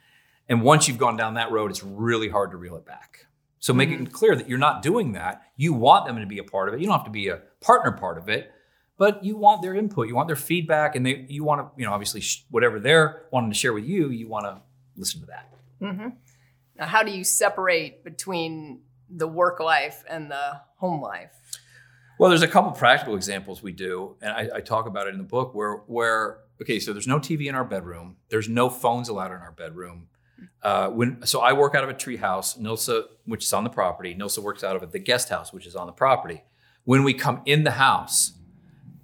and 0.49 0.63
once 0.63 0.89
you've 0.89 0.99
gone 0.99 1.17
down 1.17 1.35
that 1.35 1.51
road, 1.51 1.71
it's 1.71 1.83
really 1.83 2.29
hard 2.29 2.51
to 2.53 2.57
reel 2.57 2.77
it 2.77 2.87
back. 2.87 3.27
So 3.61 3.73
make 3.73 3.91
mm-hmm. 3.91 4.05
it 4.05 4.13
clear 4.13 4.37
that 4.37 4.49
you're 4.49 4.59
not 4.59 4.83
doing 4.83 5.13
that. 5.13 5.43
You 5.57 5.73
want 5.73 6.07
them 6.07 6.19
to 6.21 6.27
be 6.27 6.39
a 6.39 6.45
part 6.45 6.69
of 6.69 6.75
it. 6.75 6.81
You 6.81 6.87
don't 6.87 6.97
have 6.97 7.05
to 7.05 7.11
be 7.11 7.29
a 7.29 7.43
partner 7.61 7.93
part 7.93 8.19
of 8.19 8.29
it, 8.29 8.53
but 8.97 9.25
you 9.25 9.37
want 9.37 9.63
their 9.63 9.75
input. 9.75 10.09
You 10.09 10.15
want 10.15 10.29
their 10.29 10.37
feedback, 10.37 10.95
and 10.95 11.05
they 11.05 11.27
you 11.29 11.45
want 11.45 11.61
to 11.61 11.81
you 11.81 11.87
know 11.87 11.93
obviously 11.93 12.21
sh- 12.21 12.45
whatever 12.51 12.79
they're 12.79 13.27
wanting 13.33 13.51
to 13.51 13.57
share 13.57 13.73
with 13.73 13.85
you, 13.85 14.11
you 14.11 14.29
want 14.29 14.47
to 14.47 14.61
listen 14.97 15.21
to 15.21 15.27
that. 15.27 15.53
Mm-hmm. 15.81 16.09
Now, 16.79 16.87
how 16.87 17.03
do 17.03 17.11
you 17.11 17.25
separate 17.25 18.05
between 18.05 18.83
the 19.11 19.27
work 19.27 19.61
life 19.61 20.05
and 20.09 20.31
the 20.31 20.61
home 20.77 21.03
life? 21.03 21.33
Well, 22.19 22.31
there's 22.31 22.43
a 22.43 22.49
couple 22.49 22.73
practical 22.73 23.15
examples 23.15 23.63
we 23.63 23.73
do, 23.73 24.17
and 24.21 24.33
I, 24.33 24.57
I, 24.57 24.61
talk 24.61 24.87
about 24.87 25.07
it 25.07 25.11
in 25.11 25.19
the 25.19 25.25
book 25.25 25.55
where 25.55 25.75
where 25.87 26.41
okay, 26.61 26.81
so 26.81 26.93
there's 26.93 27.07
no 27.07 27.19
TV 27.19 27.47
in 27.47 27.55
our 27.55 27.65
bedroom, 27.65 28.17
there's 28.29 28.49
no 28.49 28.69
phones 28.69 29.09
allowed 29.09 29.31
in 29.33 29.39
our 29.39 29.53
bedroom. 29.53 30.09
Uh, 30.63 30.91
when 30.91 31.25
so 31.27 31.41
I 31.41 31.53
work 31.53 31.75
out 31.75 31.85
of 31.85 31.91
a 31.91 31.95
tree 31.95 32.17
house, 32.17 32.57
Nilsa, 32.57 33.05
which 33.25 33.45
is 33.45 33.53
on 33.53 33.65
the 33.65 33.71
property. 33.71 34.15
Nilsa 34.15 34.43
works 34.43 34.65
out 34.65 34.83
of 34.83 34.93
the 34.93 34.99
guest 34.99 35.29
house, 35.29 35.53
which 35.53 35.67
is 35.67 35.77
on 35.77 35.87
the 35.87 35.93
property. 35.93 36.43
When 36.85 37.05
we 37.05 37.15
come 37.15 37.43
in 37.45 37.65
the 37.65 37.73
house, 37.73 38.33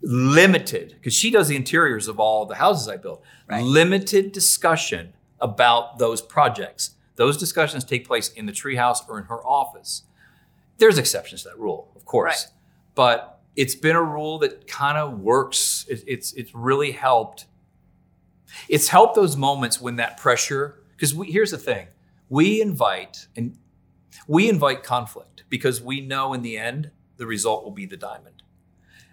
limited 0.04 0.94
because 0.94 1.14
she 1.14 1.30
does 1.30 1.48
the 1.48 1.56
interiors 1.56 2.08
of 2.08 2.20
all 2.20 2.44
the 2.44 2.56
houses 2.56 2.88
I 2.88 2.96
build. 2.96 3.22
Right. 3.48 3.62
Limited 3.62 4.32
discussion 4.32 5.14
about 5.40 5.98
those 5.98 6.20
projects. 6.20 6.96
Those 7.16 7.36
discussions 7.36 7.84
take 7.84 8.06
place 8.06 8.28
in 8.30 8.46
the 8.46 8.52
treehouse 8.52 9.08
or 9.08 9.18
in 9.18 9.24
her 9.26 9.44
office. 9.46 10.02
There's 10.78 10.98
exceptions 10.98 11.42
to 11.44 11.50
that 11.50 11.58
rule, 11.58 11.92
of 11.94 12.04
course, 12.04 12.46
right. 12.46 12.52
but 12.94 13.40
it's 13.56 13.76
been 13.76 13.94
a 13.94 14.02
rule 14.02 14.38
that 14.40 14.66
kind 14.66 14.98
of 14.98 15.20
works. 15.20 15.86
It, 15.88 16.02
it's 16.06 16.32
it's 16.32 16.54
really 16.54 16.92
helped. 16.92 17.46
It's 18.68 18.88
helped 18.88 19.14
those 19.14 19.36
moments 19.36 19.80
when 19.80 19.96
that 19.96 20.16
pressure. 20.16 20.80
Because 21.12 21.32
here's 21.32 21.50
the 21.50 21.58
thing: 21.58 21.88
we 22.28 22.60
invite 22.60 23.28
and 23.36 23.56
we 24.26 24.48
invite 24.48 24.82
conflict 24.82 25.44
because 25.48 25.82
we 25.82 26.00
know 26.00 26.32
in 26.32 26.42
the 26.42 26.56
end 26.56 26.90
the 27.16 27.26
result 27.26 27.64
will 27.64 27.72
be 27.72 27.86
the 27.86 27.96
diamond. 27.96 28.42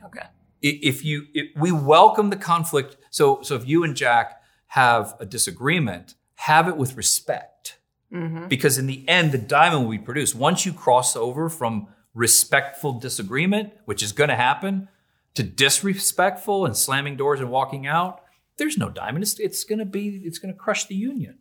Okay. 0.06 0.26
If 0.62 1.04
you 1.04 1.26
if 1.34 1.60
we 1.60 1.72
welcome 1.72 2.30
the 2.30 2.36
conflict, 2.36 2.98
so 3.10 3.42
so 3.42 3.56
if 3.56 3.68
you 3.68 3.84
and 3.84 3.96
Jack 3.96 4.42
have 4.68 5.16
a 5.20 5.26
disagreement, 5.26 6.16
have 6.36 6.68
it 6.68 6.78
with 6.78 6.96
respect. 6.96 7.78
Mm-hmm. 8.14 8.48
Because 8.48 8.78
in 8.78 8.88
the 8.88 9.08
end, 9.08 9.32
the 9.32 9.38
diamond 9.38 9.84
will 9.84 9.92
be 9.92 9.98
produced. 9.98 10.36
Once 10.36 10.66
you 10.66 10.74
cross 10.74 11.16
over 11.16 11.50
from 11.50 11.88
respectful 12.14 12.94
disagreement, 12.94 13.74
which 13.86 14.04
is 14.04 14.12
going 14.12 14.30
to 14.30 14.36
happen, 14.36 14.90
to 15.36 15.44
disrespectful 15.44 16.66
and 16.66 16.76
slamming 16.76 17.16
doors 17.16 17.40
and 17.40 17.50
walking 17.50 17.88
out, 17.88 18.22
there's 18.58 18.78
no 18.78 18.90
diamond. 18.90 19.24
It's, 19.24 19.40
it's 19.40 19.64
going 19.64 19.80
to 19.80 19.86
be, 19.86 20.22
it's 20.26 20.40
going 20.40 20.54
to 20.54 20.60
crush 20.60 20.86
the 20.86 20.96
union. 20.96 21.38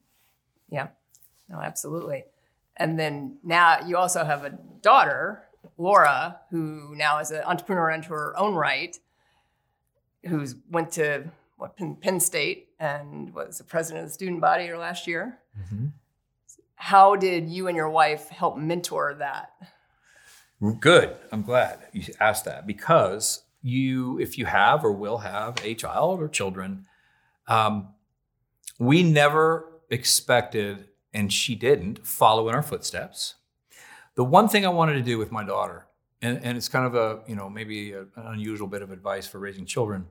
Yeah, 0.70 0.88
no, 1.48 1.60
absolutely. 1.60 2.24
And 2.76 2.98
then 2.98 3.38
now 3.42 3.86
you 3.86 3.96
also 3.96 4.24
have 4.24 4.44
a 4.44 4.58
daughter, 4.80 5.42
Laura, 5.76 6.40
who 6.50 6.94
now 6.96 7.18
is 7.18 7.30
an 7.30 7.42
entrepreneur 7.44 7.90
into 7.90 8.08
her 8.10 8.34
own 8.38 8.54
right, 8.54 8.96
who's 10.26 10.54
went 10.70 10.92
to 10.92 11.30
what 11.56 11.76
Penn, 11.76 11.96
Penn 11.96 12.20
State 12.20 12.68
and 12.78 13.34
was 13.34 13.58
the 13.58 13.64
president 13.64 14.04
of 14.04 14.08
the 14.08 14.14
student 14.14 14.40
body 14.40 14.72
last 14.72 15.06
year. 15.06 15.38
Mm-hmm. 15.58 15.86
How 16.76 17.16
did 17.16 17.50
you 17.50 17.68
and 17.68 17.76
your 17.76 17.90
wife 17.90 18.30
help 18.30 18.56
mentor 18.56 19.14
that? 19.18 19.50
Good. 20.80 21.16
I'm 21.30 21.42
glad 21.42 21.80
you 21.92 22.04
asked 22.18 22.46
that 22.46 22.66
because 22.66 23.42
you, 23.62 24.18
if 24.18 24.38
you 24.38 24.46
have 24.46 24.84
or 24.84 24.92
will 24.92 25.18
have 25.18 25.56
a 25.62 25.74
child 25.74 26.20
or 26.20 26.28
children, 26.28 26.86
um, 27.46 27.88
we 28.78 29.02
never 29.02 29.69
expected, 29.90 30.88
and 31.12 31.32
she 31.32 31.54
didn't, 31.54 32.06
follow 32.06 32.49
in 32.49 32.54
our 32.54 32.62
footsteps. 32.62 33.35
The 34.14 34.25
one 34.25 34.49
thing 34.49 34.64
I 34.64 34.70
wanted 34.70 34.94
to 34.94 35.02
do 35.02 35.18
with 35.18 35.32
my 35.32 35.44
daughter, 35.44 35.87
and, 36.23 36.40
and 36.42 36.56
it's 36.56 36.68
kind 36.68 36.87
of 36.87 36.94
a, 36.94 37.20
you 37.26 37.35
know, 37.35 37.49
maybe 37.49 37.92
a, 37.92 38.02
an 38.02 38.26
unusual 38.26 38.68
bit 38.68 38.82
of 38.82 38.90
advice 38.90 39.26
for 39.26 39.38
raising 39.38 39.66
children, 39.66 40.06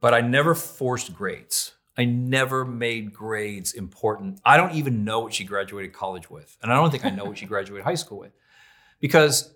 but 0.00 0.14
I 0.14 0.20
never 0.20 0.54
forced 0.54 1.14
grades. 1.14 1.72
I 1.96 2.06
never 2.06 2.64
made 2.64 3.12
grades 3.12 3.74
important. 3.74 4.40
I 4.44 4.56
don't 4.56 4.72
even 4.72 5.04
know 5.04 5.20
what 5.20 5.34
she 5.34 5.44
graduated 5.44 5.92
college 5.92 6.30
with. 6.30 6.56
And 6.62 6.72
I 6.72 6.76
don't 6.76 6.90
think 6.90 7.04
I 7.04 7.10
know 7.10 7.24
what 7.24 7.38
she 7.38 7.46
graduated 7.52 7.84
high 7.84 7.94
school 7.94 8.18
with. 8.18 8.32
Because 9.00 9.54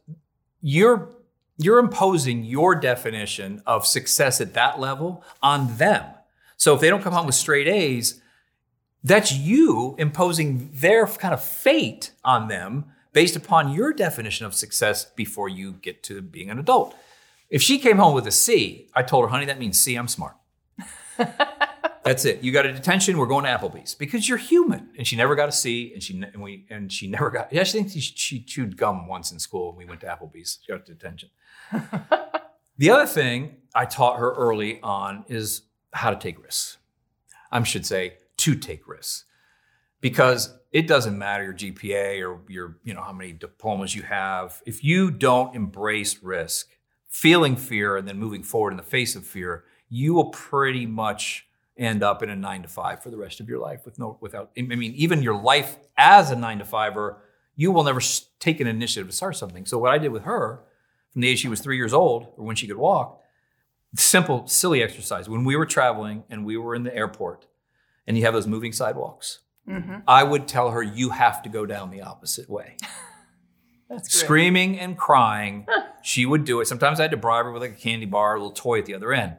you're 0.61 1.11
you're 1.59 1.79
imposing 1.79 2.45
your 2.45 2.75
definition 2.75 3.63
of 3.67 3.87
success 3.87 4.43
at 4.43 4.53
that 4.55 4.79
level 4.79 5.25
on 5.43 5.77
them. 5.79 6.05
So 6.59 6.75
if 6.75 6.83
they 6.83 6.91
don't 6.91 7.03
come 7.03 7.15
home 7.15 7.25
with 7.25 7.35
straight 7.35 7.67
A's, 7.67 8.21
that's 9.07 9.33
you 9.33 9.95
imposing 9.99 10.71
their 10.73 11.07
kind 11.07 11.33
of 11.33 11.43
fate 11.43 12.11
on 12.25 12.49
them 12.49 12.87
based 13.13 13.37
upon 13.37 13.73
your 13.73 13.93
definition 13.93 14.47
of 14.47 14.55
success 14.55 15.05
before 15.05 15.49
you 15.49 15.75
get 15.75 16.03
to 16.03 16.21
being 16.21 16.51
an 16.51 16.59
adult. 16.59 16.95
If 17.49 17.63
she 17.63 17.79
came 17.79 17.99
home 17.99 18.15
with 18.15 18.27
a 18.27 18.33
C, 18.33 18.89
I 18.95 19.03
told 19.03 19.25
her, 19.25 19.29
honey, 19.29 19.47
that 19.47 19.61
means 19.61 19.79
C, 19.79 19.95
I'm 19.95 20.09
smart. 20.09 20.35
That's 22.03 22.25
it. 22.25 22.43
You 22.43 22.53
got 22.53 22.67
a 22.67 22.73
detention. 22.73 23.17
We're 23.17 23.27
going 23.27 23.45
to 23.45 23.51
Applebee's 23.51 23.95
because 23.95 24.29
you're 24.29 24.39
human. 24.39 24.91
And 24.99 25.07
she 25.07 25.17
never 25.17 25.35
got 25.35 25.49
a 25.49 25.53
C, 25.53 25.93
and 25.93 26.03
she 26.03 26.21
and 26.21 26.43
we 26.43 26.67
and 26.71 26.93
she 26.93 27.09
never 27.09 27.31
got. 27.31 27.53
Yeah, 27.53 27.65
she 27.65 27.79
thinks 27.79 27.93
she, 27.93 28.01
she 28.01 28.41
chewed 28.41 28.77
gum 28.77 29.09
once 29.09 29.33
in 29.33 29.39
school, 29.41 29.71
and 29.71 29.79
we 29.79 29.87
went 29.87 30.01
to 30.03 30.07
Applebee's. 30.07 30.59
She 30.65 30.73
got 30.73 30.85
detention. 30.85 31.31
the 32.79 32.91
other 32.91 33.07
thing 33.07 33.57
I 33.75 33.87
taught 33.87 34.19
her 34.19 34.33
early 34.35 34.81
on 34.83 35.25
is 35.29 35.63
how 35.93 36.11
to 36.11 36.17
take 36.17 36.41
risks. 36.41 36.77
I 37.51 37.61
should 37.65 37.87
say 37.87 38.19
to 38.47 38.55
take 38.55 38.87
risks, 38.87 39.25
because 40.01 40.57
it 40.73 40.87
doesn't 40.87 41.19
matter 41.19 41.45
your 41.45 41.55
GPA 41.55 42.27
or 42.27 42.41
your 42.49 42.79
you 42.85 42.95
know 42.95 43.03
how 43.03 43.13
many 43.13 43.33
diplomas 43.33 43.95
you 43.95 44.03
have. 44.03 44.63
If 44.67 44.85
you 44.85 45.11
don't 45.11 45.55
embrace 45.55 46.23
risk, 46.23 46.77
feeling 47.09 47.57
fear, 47.57 47.97
and 47.97 48.07
then 48.07 48.19
moving 48.19 48.43
forward 48.43 48.73
in 48.73 48.77
the 48.77 48.83
face 48.83 49.17
of 49.17 49.27
fear, 49.27 49.65
you 49.89 50.15
will 50.15 50.31
pretty 50.31 50.87
much 50.87 51.49
end 51.77 52.03
up 52.03 52.23
in 52.23 52.31
a 52.31 52.37
nine 52.37 52.63
to 52.63 52.69
five 52.69 53.03
for 53.03 53.11
the 53.11 53.17
rest 53.17 53.41
of 53.41 53.49
your 53.49 53.59
life 53.59 53.85
with 53.85 53.99
no 53.99 54.17
without 54.23 54.51
i 54.57 54.63
mean 54.63 54.95
even 54.95 55.23
your 55.23 55.39
life 55.39 55.77
as 55.99 56.31
a 56.31 56.37
nine 56.37 56.59
to 56.59 56.65
fiver 56.65 57.19
you 57.55 57.71
will 57.71 57.85
never 57.85 58.01
take 58.39 58.61
an 58.61 58.67
initiative 58.67 59.09
to 59.09 59.17
start 59.17 59.37
something. 59.37 59.67
So 59.67 59.77
what 59.79 59.93
i 59.93 59.99
did 59.99 60.13
with 60.13 60.23
her 60.23 60.63
from 61.11 61.23
the 61.23 61.29
age 61.29 61.41
she 61.41 61.49
was 61.49 61.61
three 61.61 61.77
years 61.77 61.93
old 61.93 62.29
or 62.37 62.45
when 62.45 62.57
she 62.57 62.67
could 62.67 62.77
walk 62.77 63.21
simple 63.95 64.47
silly 64.47 64.83
exercise. 64.83 65.29
When 65.29 65.45
we 65.45 65.57
were 65.57 65.67
traveling 65.67 66.25
and 66.29 66.45
we 66.45 66.57
were 66.57 66.75
in 66.75 66.83
the 66.83 66.95
airport 66.95 67.47
and 68.07 68.17
you 68.17 68.25
have 68.25 68.35
those 68.35 68.47
moving 68.47 68.73
sidewalks 68.73 69.41
mm-hmm. 69.69 69.97
i 70.07 70.23
would 70.23 70.47
tell 70.47 70.71
her 70.71 70.83
you 70.83 71.11
have 71.11 71.43
to 71.43 71.49
go 71.49 71.67
down 71.67 71.91
the 71.91 72.03
opposite 72.03 72.49
way 72.49 72.77
screaming 74.03 74.79
and 74.79 74.99
crying 74.99 75.67
she 76.03 76.27
would 76.27 76.45
do 76.45 76.61
it 76.61 76.67
sometimes 76.67 76.99
i 77.01 77.03
had 77.03 77.11
to 77.11 77.17
bribe 77.17 77.45
her 77.45 77.53
with 77.53 77.63
like 77.63 77.73
a 77.73 77.75
candy 77.75 78.07
bar 78.07 78.35
a 78.35 78.39
little 78.39 78.53
toy 78.53 78.79
at 78.79 78.87
the 78.87 78.95
other 78.95 79.13
end 79.13 79.37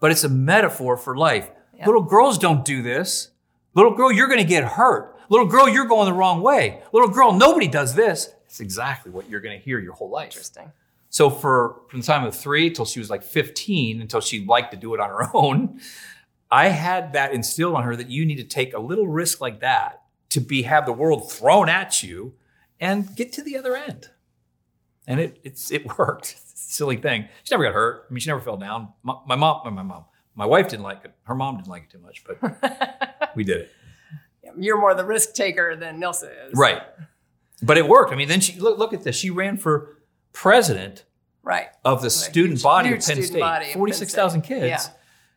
but 0.00 0.10
it's 0.10 0.24
a 0.24 0.28
metaphor 0.28 0.96
for 0.96 1.16
life 1.16 1.50
Yep. 1.78 1.86
Little 1.86 2.02
girls 2.02 2.38
don't 2.38 2.64
do 2.64 2.82
this. 2.82 3.30
Little 3.74 3.94
girl, 3.94 4.10
you're 4.10 4.26
going 4.26 4.40
to 4.40 4.44
get 4.44 4.64
hurt. 4.64 5.16
Little 5.28 5.46
girl, 5.46 5.68
you're 5.68 5.86
going 5.86 6.06
the 6.06 6.12
wrong 6.12 6.42
way. 6.42 6.82
Little 6.92 7.08
girl, 7.08 7.32
nobody 7.32 7.68
does 7.68 7.94
this. 7.94 8.30
It's 8.46 8.60
exactly 8.60 9.12
what 9.12 9.28
you're 9.28 9.40
going 9.40 9.56
to 9.56 9.64
hear 9.64 9.78
your 9.78 9.92
whole 9.92 10.10
life. 10.10 10.32
Interesting. 10.32 10.72
So 11.10 11.30
for 11.30 11.80
from 11.88 12.00
the 12.00 12.06
time 12.06 12.24
of 12.24 12.34
three 12.34 12.70
till 12.70 12.84
she 12.84 12.98
was 12.98 13.10
like 13.10 13.22
15, 13.22 14.00
until 14.00 14.20
she 14.20 14.44
liked 14.44 14.72
to 14.72 14.76
do 14.76 14.94
it 14.94 15.00
on 15.00 15.08
her 15.08 15.30
own, 15.34 15.80
I 16.50 16.68
had 16.68 17.12
that 17.12 17.32
instilled 17.32 17.74
on 17.74 17.84
her 17.84 17.96
that 17.96 18.08
you 18.08 18.24
need 18.24 18.36
to 18.36 18.44
take 18.44 18.72
a 18.72 18.78
little 18.78 19.06
risk 19.06 19.40
like 19.40 19.60
that 19.60 20.02
to 20.30 20.40
be 20.40 20.62
have 20.62 20.86
the 20.86 20.92
world 20.92 21.30
thrown 21.30 21.68
at 21.68 22.02
you 22.02 22.34
and 22.80 23.14
get 23.14 23.32
to 23.32 23.42
the 23.42 23.56
other 23.56 23.76
end. 23.76 24.10
And 25.06 25.20
it 25.20 25.40
it's 25.42 25.70
it 25.70 25.98
worked. 25.98 26.36
silly 26.54 26.96
thing. 26.96 27.28
She 27.44 27.54
never 27.54 27.64
got 27.64 27.74
hurt. 27.74 28.06
I 28.08 28.12
mean, 28.12 28.20
she 28.20 28.28
never 28.28 28.40
fell 28.40 28.56
down. 28.56 28.92
My, 29.02 29.14
my 29.26 29.36
mom, 29.36 29.74
my 29.74 29.82
mom, 29.82 30.04
my 30.34 30.46
wife 30.46 30.68
didn't 30.68 30.84
like 30.84 31.04
it. 31.04 31.14
Her 31.24 31.34
mom 31.34 31.56
didn't 31.56 31.68
like 31.68 31.84
it 31.84 31.90
too 31.90 31.98
much, 31.98 32.24
but 32.24 33.32
we 33.34 33.44
did 33.44 33.62
it. 33.62 33.72
You're 34.56 34.78
more 34.78 34.94
the 34.94 35.04
risk 35.04 35.34
taker 35.34 35.76
than 35.76 36.00
Nilsa 36.00 36.30
is. 36.48 36.54
Right. 36.54 36.82
But 37.62 37.76
it 37.78 37.88
worked. 37.88 38.12
I 38.12 38.16
mean, 38.16 38.28
then 38.28 38.40
she 38.40 38.58
look 38.58 38.78
look 38.78 38.92
at 38.92 39.02
this. 39.02 39.16
She 39.16 39.30
ran 39.30 39.56
for 39.56 39.98
president 40.32 41.04
right. 41.42 41.68
of 41.84 42.02
the 42.02 42.10
student 42.10 42.62
body 42.62 42.92
of 42.92 43.04
Penn 43.04 43.22
State. 43.22 43.74
Forty 43.74 43.92
six 43.92 44.14
thousand 44.14 44.42
kids. 44.42 44.66
Yeah. 44.66 44.80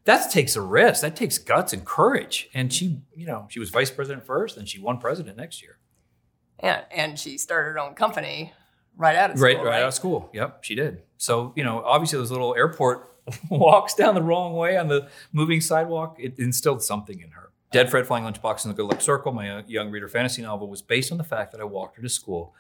That 0.05 0.31
takes 0.31 0.55
a 0.55 0.61
risk. 0.61 1.01
That 1.01 1.15
takes 1.15 1.37
guts 1.37 1.73
and 1.73 1.85
courage. 1.85 2.49
And 2.53 2.73
she, 2.73 3.01
you 3.15 3.27
know, 3.27 3.47
she 3.49 3.59
was 3.59 3.69
vice 3.69 3.91
president 3.91 4.25
first, 4.25 4.57
and 4.57 4.67
she 4.67 4.79
won 4.79 4.97
president 4.97 5.37
next 5.37 5.61
year. 5.61 5.77
Yeah, 6.63 6.83
and 6.91 7.17
she 7.17 7.37
started 7.37 7.71
her 7.71 7.79
own 7.79 7.93
company 7.93 8.53
right 8.97 9.15
out 9.15 9.31
of 9.31 9.37
school. 9.37 9.47
Right, 9.47 9.57
right, 9.57 9.65
right 9.65 9.81
out 9.81 9.89
of 9.89 9.93
school. 9.93 10.29
Yep, 10.33 10.63
she 10.63 10.75
did. 10.75 11.03
So 11.17 11.53
you 11.55 11.63
know, 11.63 11.81
obviously, 11.83 12.19
those 12.19 12.31
little 12.31 12.55
airport 12.55 13.15
walks 13.49 13.93
down 13.93 14.15
the 14.15 14.21
wrong 14.21 14.55
way 14.55 14.77
on 14.77 14.87
the 14.87 15.07
moving 15.31 15.61
sidewalk, 15.61 16.17
it 16.19 16.37
instilled 16.39 16.83
something 16.83 17.19
in 17.19 17.31
her. 17.31 17.51
Dead 17.71 17.89
Fred 17.89 18.05
Flying 18.05 18.25
Lunchboxes 18.25 18.65
and 18.65 18.73
the 18.73 18.75
Good 18.75 18.87
Luck 18.89 19.01
Circle, 19.01 19.31
my 19.31 19.49
uh, 19.49 19.61
young 19.65 19.91
reader 19.91 20.09
fantasy 20.09 20.41
novel, 20.41 20.67
was 20.67 20.81
based 20.81 21.11
on 21.11 21.17
the 21.17 21.23
fact 21.23 21.53
that 21.53 21.61
I 21.61 21.63
walked 21.63 21.95
her 21.95 22.01
to 22.01 22.09
school 22.09 22.53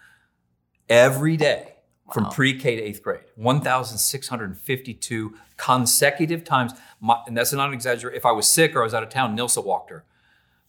every 0.87 1.35
day 1.35 1.75
wow. 2.15 2.23
from 2.23 2.33
pre-K 2.33 2.75
to 2.75 2.81
eighth 2.81 3.01
grade, 3.01 3.21
1,652 3.35 5.35
consecutive 5.57 6.43
times. 6.43 6.73
My, 6.99 7.21
and 7.27 7.37
that's 7.37 7.53
not 7.53 7.67
an 7.67 7.73
exaggeration. 7.73 8.17
If 8.17 8.25
I 8.25 8.31
was 8.31 8.47
sick 8.47 8.75
or 8.75 8.81
I 8.81 8.83
was 8.83 8.93
out 8.93 9.03
of 9.03 9.09
town, 9.09 9.35
Nilsa 9.35 9.63
walked 9.63 9.89
her. 9.89 10.05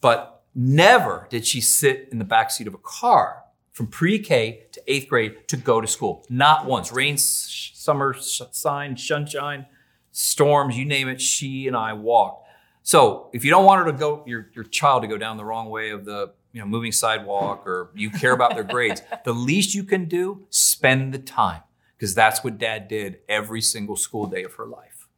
But 0.00 0.42
never 0.54 1.26
did 1.30 1.46
she 1.46 1.60
sit 1.60 2.08
in 2.10 2.18
the 2.18 2.24
back 2.24 2.50
seat 2.50 2.66
of 2.66 2.74
a 2.74 2.78
car 2.78 3.42
from 3.72 3.86
pre-K 3.86 4.66
to 4.72 4.82
eighth 4.86 5.08
grade 5.08 5.48
to 5.48 5.56
go 5.56 5.80
to 5.80 5.86
school. 5.86 6.24
Not 6.28 6.66
once. 6.66 6.92
Rain, 6.92 7.16
summer, 7.16 8.14
sign, 8.14 8.96
sunshine, 8.96 9.66
storms, 10.10 10.76
you 10.76 10.84
name 10.84 11.08
it, 11.08 11.20
she 11.20 11.66
and 11.66 11.76
I 11.76 11.94
walked. 11.94 12.48
So 12.82 13.30
if 13.32 13.44
you 13.44 13.50
don't 13.50 13.64
want 13.64 13.84
her 13.84 13.92
to 13.92 13.96
go, 13.96 14.24
your, 14.26 14.50
your 14.54 14.64
child 14.64 15.02
to 15.02 15.08
go 15.08 15.16
down 15.16 15.36
the 15.36 15.44
wrong 15.44 15.70
way 15.70 15.90
of 15.90 16.04
the 16.04 16.32
you 16.52 16.60
know 16.60 16.66
moving 16.66 16.92
sidewalk 16.92 17.66
or 17.66 17.90
you 17.94 18.10
care 18.10 18.32
about 18.32 18.54
their 18.54 18.64
grades, 18.64 19.02
the 19.24 19.32
least 19.32 19.74
you 19.74 19.84
can 19.84 20.06
do, 20.06 20.46
spend 20.50 21.12
the 21.12 21.18
time. 21.18 21.62
because 21.96 22.14
that's 22.14 22.44
what 22.44 22.58
dad 22.58 22.88
did 22.88 23.18
every 23.28 23.60
single 23.60 23.96
school 23.96 24.26
day 24.26 24.44
of 24.44 24.54
her 24.54 24.66
life. 24.66 25.08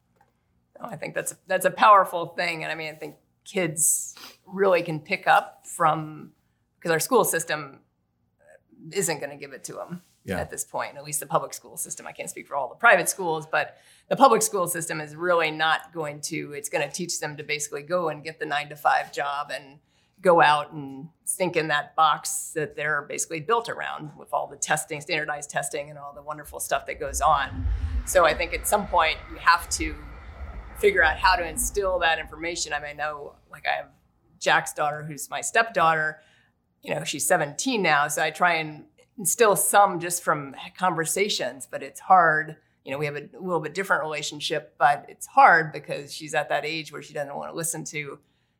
Oh, 0.79 0.87
I 0.87 0.95
think 0.95 1.13
that's 1.15 1.35
that's 1.47 1.65
a 1.65 1.71
powerful 1.71 2.27
thing, 2.27 2.63
and 2.63 2.71
I 2.71 2.75
mean, 2.75 2.93
I 2.93 2.97
think 2.97 3.15
kids 3.43 4.15
really 4.45 4.81
can 4.81 4.99
pick 4.99 5.27
up 5.27 5.65
from 5.67 6.31
because 6.77 6.91
our 6.91 6.99
school 6.99 7.23
system 7.23 7.79
isn't 8.91 9.19
going 9.19 9.31
to 9.31 9.37
give 9.37 9.53
it 9.53 9.63
to 9.63 9.73
them 9.73 10.01
yeah. 10.25 10.39
at 10.39 10.49
this 10.49 10.63
point. 10.63 10.97
At 10.97 11.03
least 11.03 11.19
the 11.19 11.25
public 11.25 11.53
school 11.53 11.77
system. 11.77 12.05
I 12.07 12.11
can't 12.11 12.29
speak 12.29 12.47
for 12.47 12.55
all 12.55 12.67
the 12.67 12.75
private 12.75 13.07
schools, 13.07 13.47
but 13.49 13.77
the 14.09 14.15
public 14.15 14.41
school 14.41 14.67
system 14.67 14.99
is 14.99 15.15
really 15.15 15.51
not 15.51 15.93
going 15.93 16.21
to. 16.21 16.53
It's 16.53 16.69
going 16.69 16.87
to 16.87 16.93
teach 16.93 17.19
them 17.19 17.37
to 17.37 17.43
basically 17.43 17.83
go 17.83 18.09
and 18.09 18.23
get 18.23 18.39
the 18.39 18.45
nine 18.45 18.69
to 18.69 18.75
five 18.75 19.13
job 19.13 19.51
and 19.53 19.79
go 20.25 20.41
out 20.41 20.73
and 20.73 21.07
think 21.27 21.55
in 21.55 21.67
that 21.67 21.95
box 21.95 22.51
that 22.55 22.75
they're 22.75 23.03
basically 23.03 23.39
built 23.39 23.69
around 23.69 24.09
with 24.17 24.33
all 24.33 24.47
the 24.47 24.57
testing, 24.57 24.99
standardized 24.99 25.51
testing, 25.51 25.91
and 25.91 25.99
all 25.99 26.13
the 26.13 26.21
wonderful 26.21 26.59
stuff 26.59 26.87
that 26.87 26.99
goes 26.99 27.21
on. 27.21 27.65
So 28.07 28.25
I 28.25 28.33
think 28.33 28.51
at 28.53 28.67
some 28.67 28.87
point 28.87 29.17
you 29.31 29.37
have 29.37 29.69
to 29.69 29.95
figure 30.79 31.03
out 31.03 31.17
how 31.17 31.35
to 31.35 31.47
instill 31.47 31.99
that 31.99 32.17
information. 32.17 32.73
I 32.73 32.79
mean, 32.79 32.89
I 32.89 32.93
know, 32.93 33.35
like 33.51 33.65
I 33.67 33.75
have 33.77 33.89
Jack's 34.39 34.73
daughter, 34.73 35.03
who's 35.03 35.29
my 35.29 35.41
stepdaughter. 35.41 36.19
You 36.81 36.95
know, 36.95 37.03
she's 37.03 37.27
17 37.27 37.81
now, 37.81 38.07
so 38.07 38.23
I 38.23 38.31
try 38.31 38.55
and 38.55 38.85
instill 39.19 39.55
some 39.55 39.99
just 39.99 40.23
from 40.23 40.55
conversations, 40.77 41.67
but 41.69 41.83
it's 41.83 41.99
hard. 41.99 42.57
You 42.83 42.91
know, 42.91 42.97
we 42.97 43.05
have 43.05 43.15
a 43.15 43.29
little 43.39 43.59
bit 43.59 43.75
different 43.75 44.01
relationship, 44.01 44.73
but 44.79 45.05
it's 45.07 45.27
hard 45.27 45.71
because 45.71 46.11
she's 46.11 46.33
at 46.33 46.49
that 46.49 46.65
age 46.65 46.91
where 46.91 47.03
she 47.03 47.13
doesn't 47.13 47.35
want 47.35 47.51
to 47.51 47.55
listen 47.55 47.83
to, 47.85 48.17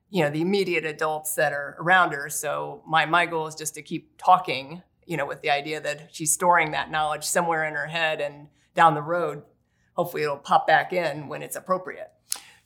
you 0.09 0.23
know, 0.23 0.29
the 0.29 0.41
immediate 0.41 0.85
adults 0.85 1.35
that 1.35 1.51
are 1.53 1.75
around 1.79 2.11
her. 2.13 2.29
So 2.29 2.83
my 2.87 3.05
my 3.05 3.25
goal 3.25 3.47
is 3.47 3.55
just 3.55 3.75
to 3.75 3.81
keep 3.81 4.17
talking, 4.17 4.81
you 5.05 5.17
know, 5.17 5.25
with 5.25 5.41
the 5.41 5.49
idea 5.49 5.81
that 5.81 6.09
she's 6.15 6.31
storing 6.31 6.71
that 6.71 6.91
knowledge 6.91 7.23
somewhere 7.23 7.65
in 7.65 7.73
her 7.73 7.87
head 7.87 8.21
and 8.21 8.47
down 8.73 8.93
the 8.93 9.01
road 9.01 9.43
hopefully 9.95 10.23
it'll 10.23 10.37
pop 10.37 10.67
back 10.67 10.93
in 10.93 11.27
when 11.27 11.41
it's 11.41 11.55
appropriate. 11.55 12.11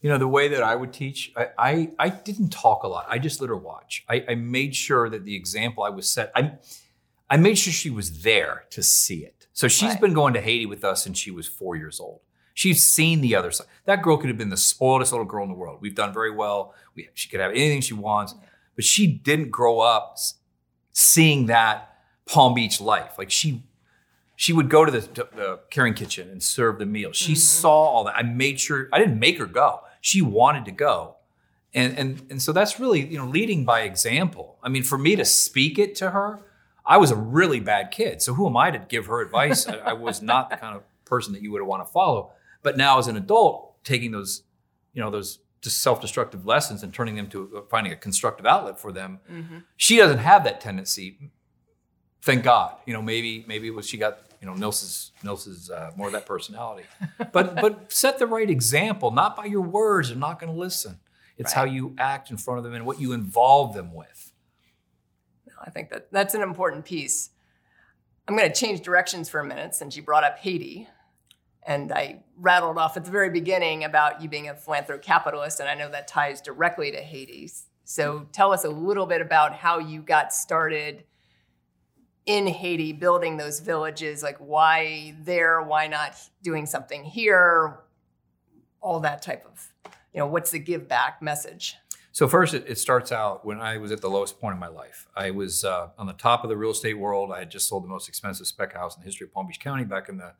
You 0.01 0.09
know, 0.09 0.17
the 0.17 0.27
way 0.27 0.47
that 0.49 0.63
I 0.63 0.75
would 0.75 0.93
teach, 0.93 1.31
I, 1.35 1.47
I, 1.57 1.91
I 1.99 2.09
didn't 2.09 2.49
talk 2.49 2.83
a 2.83 2.87
lot. 2.87 3.05
I 3.09 3.19
just 3.19 3.41
let 3.41 3.49
her 3.49 3.57
watch. 3.57 4.05
I, 4.09 4.25
I, 4.29 4.35
made 4.35 4.73
sure 4.73 5.09
that 5.09 5.25
the 5.25 5.35
example 5.35 5.83
I 5.83 5.89
was 5.89 6.09
set, 6.09 6.31
I, 6.35 6.53
I 7.29 7.35
made 7.35 7.57
sure 7.57 7.73
she 7.73 7.89
was 7.89 8.21
there 8.21 8.63
to 8.69 8.81
see 8.81 9.25
it. 9.25 9.47
So 9.51 9.67
she's 9.67 9.91
right. 9.91 10.01
been 10.01 10.13
going 10.13 10.33
to 10.35 10.41
Haiti 10.41 10.65
with 10.65 10.85
us 10.85 11.03
since 11.03 11.17
she 11.17 11.31
was 11.31 11.47
four 11.47 11.75
years 11.75 11.99
old. 11.99 12.21
She's 12.59 12.85
seen 12.85 13.21
the 13.21 13.35
other 13.35 13.51
side. 13.51 13.67
That 13.85 14.01
girl 14.01 14.17
could 14.17 14.27
have 14.27 14.37
been 14.37 14.49
the 14.49 14.57
spoiledest 14.57 15.13
little 15.13 15.23
girl 15.23 15.43
in 15.43 15.49
the 15.49 15.55
world. 15.55 15.77
We've 15.79 15.95
done 15.95 16.13
very 16.13 16.29
well. 16.29 16.73
We, 16.93 17.07
she 17.13 17.29
could 17.29 17.39
have 17.39 17.51
anything 17.51 17.79
she 17.79 17.93
wants, 17.93 18.35
but 18.75 18.83
she 18.83 19.07
didn't 19.07 19.49
grow 19.49 19.79
up 19.79 20.17
seeing 20.91 21.45
that 21.45 21.95
Palm 22.25 22.53
Beach 22.53 22.81
life. 22.81 23.13
Like 23.17 23.31
she 23.31 23.63
she 24.35 24.51
would 24.51 24.69
go 24.69 24.83
to 24.83 24.91
the, 24.91 24.99
the 24.99 25.61
Caring 25.69 25.93
Kitchen 25.93 26.29
and 26.29 26.43
serve 26.43 26.79
the 26.79 26.85
meal. 26.85 27.13
She 27.13 27.31
mm-hmm. 27.31 27.37
saw 27.37 27.71
all 27.71 28.03
that. 28.03 28.17
I 28.17 28.23
made 28.23 28.59
sure 28.59 28.89
I 28.91 28.99
didn't 28.99 29.19
make 29.19 29.37
her 29.37 29.45
go. 29.45 29.79
She 30.01 30.21
wanted 30.21 30.65
to 30.65 30.71
go, 30.71 31.15
and 31.73 31.97
and 31.97 32.21
and 32.29 32.41
so 32.41 32.51
that's 32.51 32.77
really 32.77 33.07
you 33.07 33.17
know 33.17 33.25
leading 33.25 33.63
by 33.63 33.83
example. 33.83 34.57
I 34.61 34.67
mean, 34.67 34.83
for 34.83 34.97
me 34.97 35.15
to 35.15 35.23
speak 35.23 35.79
it 35.79 35.95
to 35.95 36.09
her, 36.09 36.41
I 36.85 36.97
was 36.97 37.09
a 37.09 37.15
really 37.15 37.61
bad 37.61 37.91
kid. 37.91 38.21
So 38.21 38.33
who 38.33 38.47
am 38.47 38.57
I 38.57 38.69
to 38.69 38.79
give 38.79 39.05
her 39.05 39.21
advice? 39.21 39.65
I, 39.69 39.77
I 39.77 39.93
was 39.93 40.21
not 40.21 40.49
the 40.49 40.57
kind 40.57 40.75
of 40.75 40.83
person 41.05 41.31
that 41.31 41.41
you 41.41 41.53
would 41.53 41.61
want 41.61 41.87
to 41.87 41.89
follow. 41.89 42.33
But 42.61 42.77
now 42.77 42.99
as 42.99 43.07
an 43.07 43.17
adult, 43.17 43.83
taking 43.83 44.11
those 44.11 44.43
you 44.93 45.01
know 45.01 45.09
those 45.09 45.39
just 45.61 45.79
self-destructive 45.79 46.45
lessons 46.45 46.83
and 46.83 46.93
turning 46.93 47.15
them 47.15 47.27
to 47.29 47.57
uh, 47.57 47.61
finding 47.69 47.91
a 47.91 47.95
constructive 47.95 48.45
outlet 48.45 48.79
for 48.79 48.91
them. 48.91 49.19
Mm-hmm. 49.29 49.57
She 49.75 49.97
doesn't 49.97 50.19
have 50.19 50.43
that 50.45 50.61
tendency. 50.61 51.31
Thank 52.21 52.43
God. 52.43 52.75
You 52.85 52.93
know, 52.93 53.01
maybe 53.01 53.45
maybe 53.47 53.71
she 53.81 53.97
got 53.97 54.19
you 54.41 54.47
know, 54.47 54.53
Nils 54.53 55.11
is 55.47 55.69
uh, 55.69 55.91
more 55.95 56.07
of 56.07 56.13
that 56.13 56.25
personality. 56.25 56.87
But 57.31 57.55
but 57.55 57.91
set 57.91 58.17
the 58.17 58.27
right 58.27 58.49
example, 58.49 59.11
not 59.11 59.35
by 59.35 59.45
your 59.45 59.61
words. 59.61 60.09
They're 60.09 60.17
not 60.17 60.39
going 60.39 60.51
to 60.51 60.57
listen. 60.57 60.99
It's 61.37 61.55
right. 61.55 61.67
how 61.67 61.73
you 61.73 61.95
act 61.97 62.31
in 62.31 62.37
front 62.37 62.57
of 62.57 62.63
them 62.63 62.73
and 62.73 62.85
what 62.85 62.99
you 62.99 63.11
involve 63.11 63.73
them 63.73 63.93
with. 63.93 64.31
I 65.61 65.69
think 65.69 65.89
that 65.89 66.11
that's 66.11 66.33
an 66.33 66.41
important 66.41 66.85
piece. 66.85 67.31
I'm 68.27 68.37
going 68.37 68.49
to 68.49 68.55
change 68.55 68.81
directions 68.81 69.29
for 69.29 69.39
a 69.39 69.45
minute 69.45 69.75
since 69.75 69.95
you 69.95 70.03
brought 70.03 70.23
up 70.23 70.39
Haiti. 70.39 70.87
And 71.65 71.91
I 71.91 72.23
rattled 72.37 72.77
off 72.77 72.97
at 72.97 73.05
the 73.05 73.11
very 73.11 73.29
beginning 73.29 73.83
about 73.83 74.21
you 74.21 74.29
being 74.29 74.49
a 74.49 74.53
philanthrocapitalist, 74.53 75.59
and 75.59 75.69
I 75.69 75.75
know 75.75 75.89
that 75.89 76.07
ties 76.07 76.41
directly 76.41 76.91
to 76.91 76.97
Haiti. 76.97 77.51
So 77.83 78.27
tell 78.31 78.53
us 78.53 78.63
a 78.63 78.69
little 78.69 79.05
bit 79.05 79.21
about 79.21 79.53
how 79.53 79.79
you 79.79 80.01
got 80.01 80.33
started 80.33 81.03
in 82.25 82.45
Haiti 82.47 82.93
building 82.93 83.37
those 83.37 83.59
villages, 83.59 84.21
like 84.21 84.37
why 84.37 85.15
there, 85.21 85.63
why 85.63 85.87
not 85.87 86.15
doing 86.43 86.65
something 86.65 87.03
here, 87.03 87.79
all 88.81 88.99
that 88.99 89.21
type 89.21 89.45
of, 89.45 89.73
you 90.13 90.19
know, 90.19 90.27
what's 90.27 90.51
the 90.51 90.59
give 90.59 90.87
back 90.87 91.21
message? 91.21 91.75
So 92.11 92.27
first, 92.27 92.53
it, 92.53 92.65
it 92.67 92.77
starts 92.77 93.11
out 93.11 93.45
when 93.45 93.59
I 93.59 93.77
was 93.77 93.91
at 93.91 94.01
the 94.01 94.09
lowest 94.09 94.39
point 94.39 94.53
in 94.53 94.59
my 94.59 94.67
life. 94.67 95.07
I 95.15 95.31
was 95.31 95.63
uh, 95.63 95.89
on 95.97 96.05
the 96.05 96.13
top 96.13 96.43
of 96.43 96.49
the 96.49 96.57
real 96.57 96.71
estate 96.71 96.99
world. 96.99 97.31
I 97.31 97.39
had 97.39 97.49
just 97.49 97.67
sold 97.67 97.83
the 97.83 97.87
most 97.87 98.07
expensive 98.07 98.45
spec 98.45 98.73
house 98.73 98.95
in 98.95 99.01
the 99.01 99.05
history 99.05 99.25
of 99.25 99.33
Palm 99.33 99.47
Beach 99.47 99.59
County 99.59 99.83
back 99.83 100.09
in 100.09 100.17
the 100.17 100.33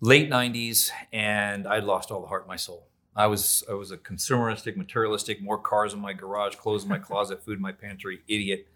late 0.00 0.30
'90s, 0.30 0.90
and 1.12 1.66
I'd 1.66 1.84
lost 1.84 2.10
all 2.10 2.20
the 2.20 2.26
heart 2.26 2.42
in 2.42 2.48
my 2.48 2.56
soul. 2.56 2.88
I 3.16 3.26
was 3.26 3.64
I 3.68 3.74
was 3.74 3.90
a 3.90 3.98
consumeristic, 3.98 4.76
materialistic, 4.76 5.42
more 5.42 5.58
cars 5.58 5.92
in 5.92 6.00
my 6.00 6.12
garage, 6.12 6.54
clothes 6.56 6.84
in 6.84 6.88
my 6.88 6.98
closet, 7.08 7.42
food 7.42 7.56
in 7.56 7.62
my 7.62 7.72
pantry, 7.72 8.20
idiot. 8.28 8.66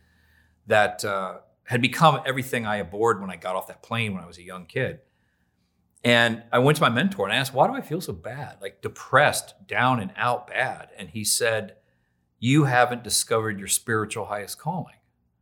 That 0.67 1.05
uh, 1.05 1.39
had 1.65 1.83
become 1.83 2.21
everything 2.27 2.67
I 2.67 2.77
abhorred 2.77 3.21
when 3.21 3.31
I 3.31 3.37
got 3.37 3.57
off 3.57 3.67
that 3.69 3.83
plane 3.83 4.15
when 4.15 4.23
I 4.23 4.27
was 4.27 4.39
a 4.39 4.43
young 4.43 4.67
kid. 4.67 5.01
And 6.05 6.43
I 6.53 6.59
went 6.59 6.77
to 6.77 6.83
my 6.83 6.91
mentor 6.91 7.25
and 7.25 7.33
I 7.33 7.37
asked, 7.37 7.55
why 7.55 7.67
do 7.67 7.73
I 7.73 7.81
feel 7.81 8.03
so 8.03 8.13
bad? 8.13 8.59
Like 8.61 8.83
depressed, 8.83 9.55
down 9.67 10.01
and 10.01 10.13
out 10.17 10.47
bad. 10.47 10.89
And 10.99 11.09
he 11.09 11.25
said, 11.25 11.77
You 12.39 12.65
haven't 12.65 13.03
discovered 13.03 13.59
your 13.59 13.69
spiritual 13.69 14.27
highest 14.27 14.59
calling. 14.59 14.97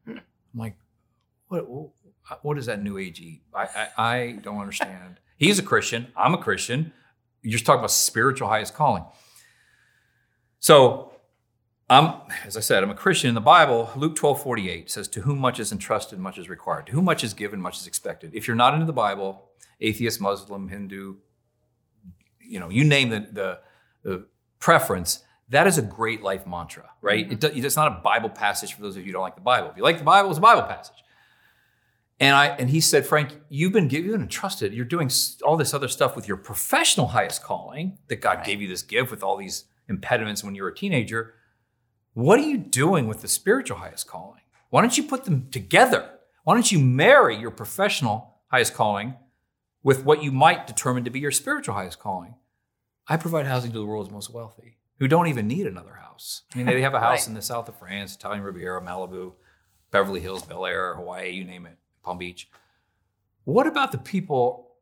Hmm. 0.07 0.19
I'm 0.19 0.61
like, 0.61 0.77
what, 1.49 1.67
what 2.43 2.59
is 2.59 2.67
that 2.67 2.81
new 2.81 2.97
age 2.97 3.21
eat? 3.21 3.43
I, 3.53 3.63
I, 3.97 4.13
I 4.17 4.33
don't 4.41 4.61
understand. 4.61 5.19
He's 5.43 5.59
a 5.59 5.63
Christian. 5.65 6.07
I'm 6.17 6.35
a 6.35 6.39
Christian. 6.39 6.93
You're 7.43 7.51
just 7.51 7.67
talking 7.67 7.81
about 7.81 7.91
spiritual 7.91 8.47
highest 8.47 8.75
calling. 8.75 9.05
So 10.61 11.15
I'm, 11.91 12.21
as 12.45 12.57
I 12.57 12.61
said, 12.61 12.85
I'm 12.85 12.91
a 12.91 12.95
Christian. 12.95 13.29
In 13.29 13.35
the 13.35 13.41
Bible, 13.41 13.91
Luke 13.97 14.15
12, 14.15 14.41
48 14.41 14.89
says, 14.89 15.09
To 15.09 15.23
whom 15.23 15.41
much 15.41 15.59
is 15.59 15.73
entrusted, 15.73 16.21
much 16.21 16.39
is 16.39 16.49
required. 16.49 16.87
To 16.87 16.93
whom 16.93 17.07
much 17.07 17.25
is 17.25 17.35
given, 17.35 17.61
much 17.61 17.81
is 17.81 17.89
expected. 17.89 18.33
If 18.37 18.47
you're 18.47 18.55
not 18.55 18.73
into 18.73 18.87
the 18.87 18.93
Bible, 18.93 19.49
atheist, 19.81 20.21
Muslim, 20.21 20.69
Hindu, 20.69 21.17
you 22.39 22.61
know, 22.61 22.71
you 22.71 22.85
name 22.85 23.09
the, 23.09 23.27
the, 23.33 23.59
the 24.05 24.27
preference, 24.61 25.25
that 25.49 25.67
is 25.67 25.77
a 25.77 25.83
great 25.83 26.23
life 26.23 26.47
mantra, 26.47 26.89
right? 27.01 27.29
Mm-hmm. 27.29 27.59
It, 27.59 27.65
it's 27.65 27.75
not 27.75 27.89
a 27.89 28.01
Bible 28.01 28.29
passage 28.29 28.75
for 28.75 28.83
those 28.83 28.95
of 28.95 29.03
you 29.03 29.07
who 29.07 29.15
don't 29.15 29.23
like 29.23 29.35
the 29.35 29.41
Bible. 29.41 29.71
If 29.71 29.77
you 29.77 29.83
like 29.83 29.99
the 29.99 30.05
Bible, 30.05 30.31
it's 30.31 30.39
a 30.39 30.41
Bible 30.41 30.63
passage. 30.63 31.03
And 32.23 32.35
I 32.35 32.47
and 32.47 32.71
he 32.71 32.81
said, 32.81 33.05
Frank, 33.05 33.39
you've 33.51 33.73
been 33.73 33.89
given 33.89 34.15
and 34.15 34.31
trusted. 34.31 34.73
You're 34.73 34.85
doing 34.85 35.11
all 35.45 35.57
this 35.57 35.75
other 35.75 35.89
stuff 35.89 36.17
with 36.17 36.27
your 36.27 36.37
professional 36.39 37.09
highest 37.09 37.43
calling 37.43 37.99
that 38.09 38.21
God 38.21 38.39
right. 38.39 38.47
gave 38.47 38.63
you 38.63 38.69
this 38.69 38.83
gift 38.83 39.11
with 39.11 39.23
all 39.23 39.37
these 39.37 39.65
impediments 39.89 40.43
when 40.43 40.55
you 40.55 40.63
were 40.63 40.69
a 40.69 40.75
teenager 40.75 41.35
what 42.15 42.39
are 42.39 42.43
you 42.43 42.59
doing 42.59 43.07
with 43.07 43.23
the 43.23 43.29
spiritual 43.29 43.79
highest 43.79 44.07
calling? 44.07 44.43
Why 44.69 44.83
don't 44.83 44.97
you 44.97 45.05
put 45.05 45.25
them 45.25 45.49
together? 45.51 46.11
Why 46.45 46.55
don't 46.55 46.71
you 46.71 46.79
marry 46.79 47.37
your 47.39 47.51
professional 47.51 48.41
highest 48.49 48.75
calling 48.75 49.17
with 49.83 50.05
what 50.05 50.23
you 50.23 50.31
might 50.31 50.67
determine 50.67 51.05
to 51.05 51.11
be 51.11 51.21
your 51.21 51.31
spiritual 51.31 51.75
highest 51.75 51.99
calling? 51.99 52.35
I 53.09 53.17
provide 53.17 53.47
housing 53.47 53.73
to 53.73 53.79
the 53.79 53.87
world's 53.87 54.11
most 54.11 54.31
wealthy 54.31 54.77
who 54.99 55.09
don't 55.09 55.29
even 55.29 55.49
need 55.49 55.67
another 55.67 55.95
house. 55.95 56.43
I 56.55 56.59
mean, 56.59 56.67
they 56.67 56.83
have 56.83 56.95
a 56.95 57.01
house 57.01 57.23
right. 57.23 57.29
in 57.29 57.35
the 57.35 57.43
south 57.43 57.69
of 57.69 57.79
France, 57.79 58.15
Italian 58.15 58.43
Riviera, 58.43 58.83
Malibu, 58.83 59.33
Beverly 59.91 60.21
Hills, 60.21 60.45
Bel 60.45 60.67
Air, 60.67 60.95
Hawaii, 60.95 61.31
you 61.31 61.45
name 61.45 61.65
it, 61.65 61.79
Palm 62.03 62.19
Beach. 62.19 62.49
What 63.45 63.67
about 63.67 63.93
the 63.93 63.99
people 63.99 64.73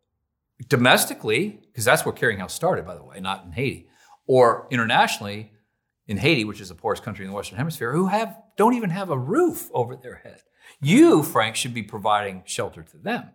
domestically, 0.69 1.61
because 1.67 1.85
that's 1.85 2.05
where 2.05 2.13
Caring 2.13 2.39
House 2.39 2.55
started, 2.55 2.87
by 2.87 2.95
the 2.95 3.05
way, 3.05 3.21
not 3.21 3.45
in 3.45 3.53
Haiti, 3.53 3.89
or 4.27 4.67
internationally, 4.71 5.53
in 6.07 6.19
Haiti, 6.19 6.45
which 6.45 6.61
is 6.61 6.69
the 6.69 6.75
poorest 6.75 7.03
country 7.03 7.25
in 7.25 7.31
the 7.31 7.37
Western 7.37 7.59
Hemisphere, 7.59 7.93
who 7.93 8.09
have 8.09 8.37
don't 8.57 8.75
even 8.75 8.91
have 8.91 9.11
a 9.11 9.19
roof 9.19 9.71
over 9.73 9.97
their 9.97 10.17
head. 10.17 10.43
You, 10.81 11.23
Frank, 11.23 11.57
should 11.57 11.73
be 11.73 11.83
providing 11.83 12.43
shelter 12.45 12.83
to 12.83 12.97
them. 12.99 13.31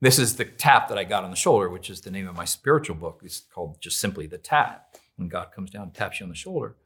This 0.00 0.18
is 0.18 0.36
the 0.36 0.44
tap 0.44 0.88
that 0.88 0.98
I 0.98 1.04
got 1.04 1.24
on 1.24 1.30
the 1.30 1.36
shoulder, 1.36 1.70
which 1.70 1.88
is 1.88 2.02
the 2.02 2.10
name 2.10 2.28
of 2.28 2.36
my 2.36 2.44
spiritual 2.44 2.96
book. 2.96 3.22
It's 3.24 3.40
called 3.40 3.80
just 3.80 3.98
simply 3.98 4.26
the 4.26 4.38
tap. 4.38 4.96
When 5.16 5.28
God 5.28 5.52
comes 5.52 5.70
down 5.70 5.84
and 5.84 5.94
taps 5.94 6.20
you 6.20 6.24
on 6.24 6.30
the 6.30 6.36
shoulder. 6.36 6.76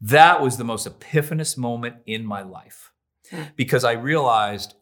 That 0.00 0.42
was 0.42 0.56
the 0.56 0.64
most 0.64 0.86
epiphanous 0.86 1.56
moment 1.56 1.96
in 2.06 2.24
my 2.24 2.42
life 2.42 2.92
hmm. 3.30 3.42
because 3.56 3.84
I 3.84 3.92
realized 3.92 4.74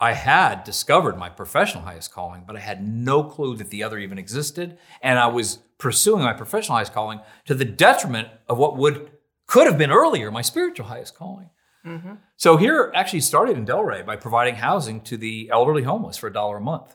I 0.00 0.14
had 0.14 0.64
discovered 0.64 1.18
my 1.18 1.28
professional 1.28 1.84
highest 1.84 2.12
calling, 2.12 2.44
but 2.46 2.56
I 2.56 2.60
had 2.60 2.86
no 2.86 3.22
clue 3.22 3.54
that 3.56 3.68
the 3.68 3.82
other 3.82 3.98
even 3.98 4.18
existed. 4.18 4.78
And 5.02 5.18
I 5.18 5.26
was 5.26 5.58
pursuing 5.76 6.22
my 6.22 6.32
professional 6.32 6.76
highest 6.76 6.94
calling 6.94 7.20
to 7.46 7.54
the 7.54 7.66
detriment 7.66 8.28
of 8.48 8.58
what 8.58 8.76
would 8.76 9.10
could 9.46 9.66
have 9.66 9.76
been 9.76 9.90
earlier 9.90 10.30
my 10.30 10.42
spiritual 10.42 10.86
highest 10.86 11.16
calling. 11.16 11.50
Mm-hmm. 11.84 12.14
So 12.36 12.56
here 12.56 12.92
actually 12.94 13.20
started 13.20 13.56
in 13.56 13.66
Delray 13.66 14.06
by 14.06 14.16
providing 14.16 14.54
housing 14.54 15.00
to 15.02 15.16
the 15.16 15.50
elderly 15.52 15.82
homeless 15.82 16.16
for 16.16 16.28
a 16.28 16.32
dollar 16.32 16.58
a 16.58 16.60
month. 16.60 16.94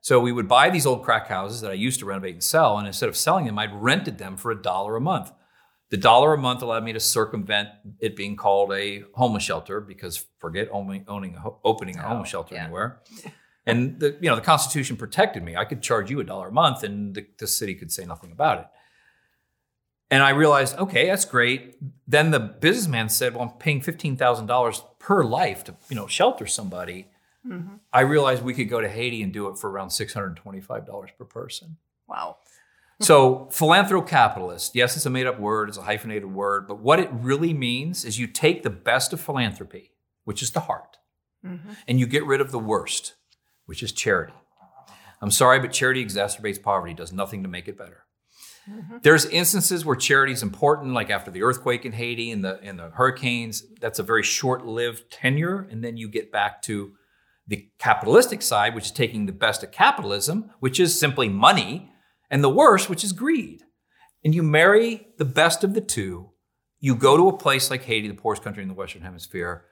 So 0.00 0.20
we 0.20 0.32
would 0.32 0.46
buy 0.48 0.70
these 0.70 0.86
old 0.86 1.02
crack 1.02 1.26
houses 1.28 1.62
that 1.62 1.70
I 1.70 1.74
used 1.74 2.00
to 2.00 2.06
renovate 2.06 2.34
and 2.34 2.44
sell, 2.44 2.78
and 2.78 2.86
instead 2.86 3.08
of 3.08 3.16
selling 3.16 3.46
them, 3.46 3.58
I'd 3.58 3.74
rented 3.74 4.18
them 4.18 4.36
for 4.36 4.50
a 4.50 4.60
dollar 4.60 4.96
a 4.96 5.00
month. 5.00 5.32
The 5.90 5.96
dollar 5.98 6.34
a 6.34 6.38
month 6.38 6.62
allowed 6.62 6.82
me 6.82 6.92
to 6.94 7.00
circumvent 7.00 7.68
it 8.00 8.16
being 8.16 8.36
called 8.36 8.72
a 8.72 9.04
homeless 9.14 9.42
shelter 9.44 9.80
because 9.80 10.24
forget 10.38 10.68
owning, 10.72 11.04
owning 11.06 11.36
a, 11.36 11.40
ho- 11.40 11.60
opening 11.62 11.98
a 11.98 12.04
Oh, 12.04 12.08
homeless 12.08 12.30
shelter 12.30 12.54
yeah. 12.54 12.64
anywhere. 12.64 13.00
And 13.66 14.00
the 14.00 14.16
you 14.20 14.28
know 14.28 14.34
the 14.36 14.42
Constitution 14.42 14.96
protected 14.96 15.42
me. 15.42 15.56
I 15.56 15.64
could 15.64 15.82
charge 15.82 16.10
you 16.10 16.20
a 16.20 16.24
dollar 16.24 16.48
a 16.48 16.52
month, 16.52 16.82
and 16.82 17.14
the, 17.14 17.26
the 17.38 17.46
city 17.46 17.74
could 17.74 17.90
say 17.92 18.04
nothing 18.04 18.30
about 18.32 18.58
it. 18.60 18.66
And 20.10 20.22
I 20.22 20.30
realized, 20.30 20.76
okay, 20.78 21.06
that's 21.06 21.24
great. 21.24 21.76
Then 22.06 22.30
the 22.30 22.40
businessman 22.40 23.08
said, 23.08 23.34
"Well, 23.34 23.42
I'm 23.44 23.50
paying 23.58 23.80
fifteen 23.80 24.16
thousand 24.16 24.46
dollars 24.46 24.82
per 24.98 25.24
life 25.24 25.64
to 25.64 25.74
you 25.88 25.96
know 25.96 26.06
shelter 26.06 26.46
somebody." 26.46 27.08
Mm-hmm. 27.46 27.76
I 27.92 28.00
realized 28.00 28.42
we 28.42 28.54
could 28.54 28.68
go 28.68 28.80
to 28.80 28.88
Haiti 28.88 29.22
and 29.22 29.32
do 29.32 29.48
it 29.48 29.58
for 29.58 29.70
around 29.70 29.90
six 29.90 30.12
hundred 30.12 30.36
twenty-five 30.36 30.86
dollars 30.86 31.10
per 31.16 31.24
person. 31.24 31.76
Wow. 32.06 32.36
So, 33.00 33.48
philanthrocapitalist, 33.50 34.70
yes, 34.74 34.96
it's 34.96 35.06
a 35.06 35.10
made 35.10 35.26
up 35.26 35.40
word, 35.40 35.68
it's 35.68 35.78
a 35.78 35.82
hyphenated 35.82 36.32
word, 36.32 36.68
but 36.68 36.80
what 36.80 37.00
it 37.00 37.10
really 37.12 37.52
means 37.52 38.04
is 38.04 38.18
you 38.18 38.26
take 38.26 38.62
the 38.62 38.70
best 38.70 39.12
of 39.12 39.20
philanthropy, 39.20 39.92
which 40.24 40.42
is 40.42 40.52
the 40.52 40.60
heart, 40.60 40.98
Mm-hmm. 41.44 41.72
and 41.86 42.00
you 42.00 42.06
get 42.06 42.24
rid 42.24 42.40
of 42.40 42.52
the 42.52 42.58
worst, 42.58 43.16
which 43.66 43.82
is 43.82 43.92
charity. 43.92 44.32
I'm 45.20 45.30
sorry, 45.30 45.60
but 45.60 45.72
charity 45.72 46.02
exacerbates 46.02 46.62
poverty, 46.62 46.94
does 46.94 47.12
nothing 47.12 47.42
to 47.42 47.48
make 47.50 47.68
it 47.68 47.76
better. 47.76 48.04
There's 49.02 49.26
instances 49.26 49.84
where 49.84 49.96
charity 49.96 50.32
is 50.32 50.42
important, 50.42 50.94
like 50.94 51.10
after 51.10 51.30
the 51.30 51.42
earthquake 51.42 51.84
in 51.84 51.92
Haiti 51.92 52.30
and 52.30 52.42
the 52.42 52.58
and 52.62 52.78
the 52.78 52.88
hurricanes. 52.90 53.62
That's 53.78 53.98
a 53.98 54.02
very 54.02 54.22
short-lived 54.22 55.10
tenure, 55.10 55.68
and 55.70 55.84
then 55.84 55.98
you 55.98 56.08
get 56.08 56.32
back 56.32 56.62
to 56.62 56.94
the 57.46 57.68
capitalistic 57.78 58.40
side, 58.40 58.74
which 58.74 58.86
is 58.86 58.90
taking 58.90 59.26
the 59.26 59.32
best 59.32 59.62
of 59.62 59.70
capitalism, 59.70 60.50
which 60.60 60.80
is 60.80 60.98
simply 60.98 61.28
money, 61.28 61.92
and 62.34 62.42
the 62.42 62.50
worst, 62.50 62.90
which 62.90 63.04
is 63.04 63.12
greed. 63.12 63.62
And 64.24 64.34
you 64.34 64.42
marry 64.42 65.06
the 65.18 65.24
best 65.24 65.62
of 65.62 65.72
the 65.72 65.80
two. 65.80 66.30
You 66.80 66.96
go 66.96 67.16
to 67.16 67.28
a 67.28 67.38
place 67.38 67.70
like 67.70 67.84
Haiti, 67.84 68.08
the 68.08 68.14
poorest 68.14 68.42
country 68.42 68.60
in 68.60 68.68
the 68.68 68.74
Western 68.74 69.02
Hemisphere. 69.02 69.66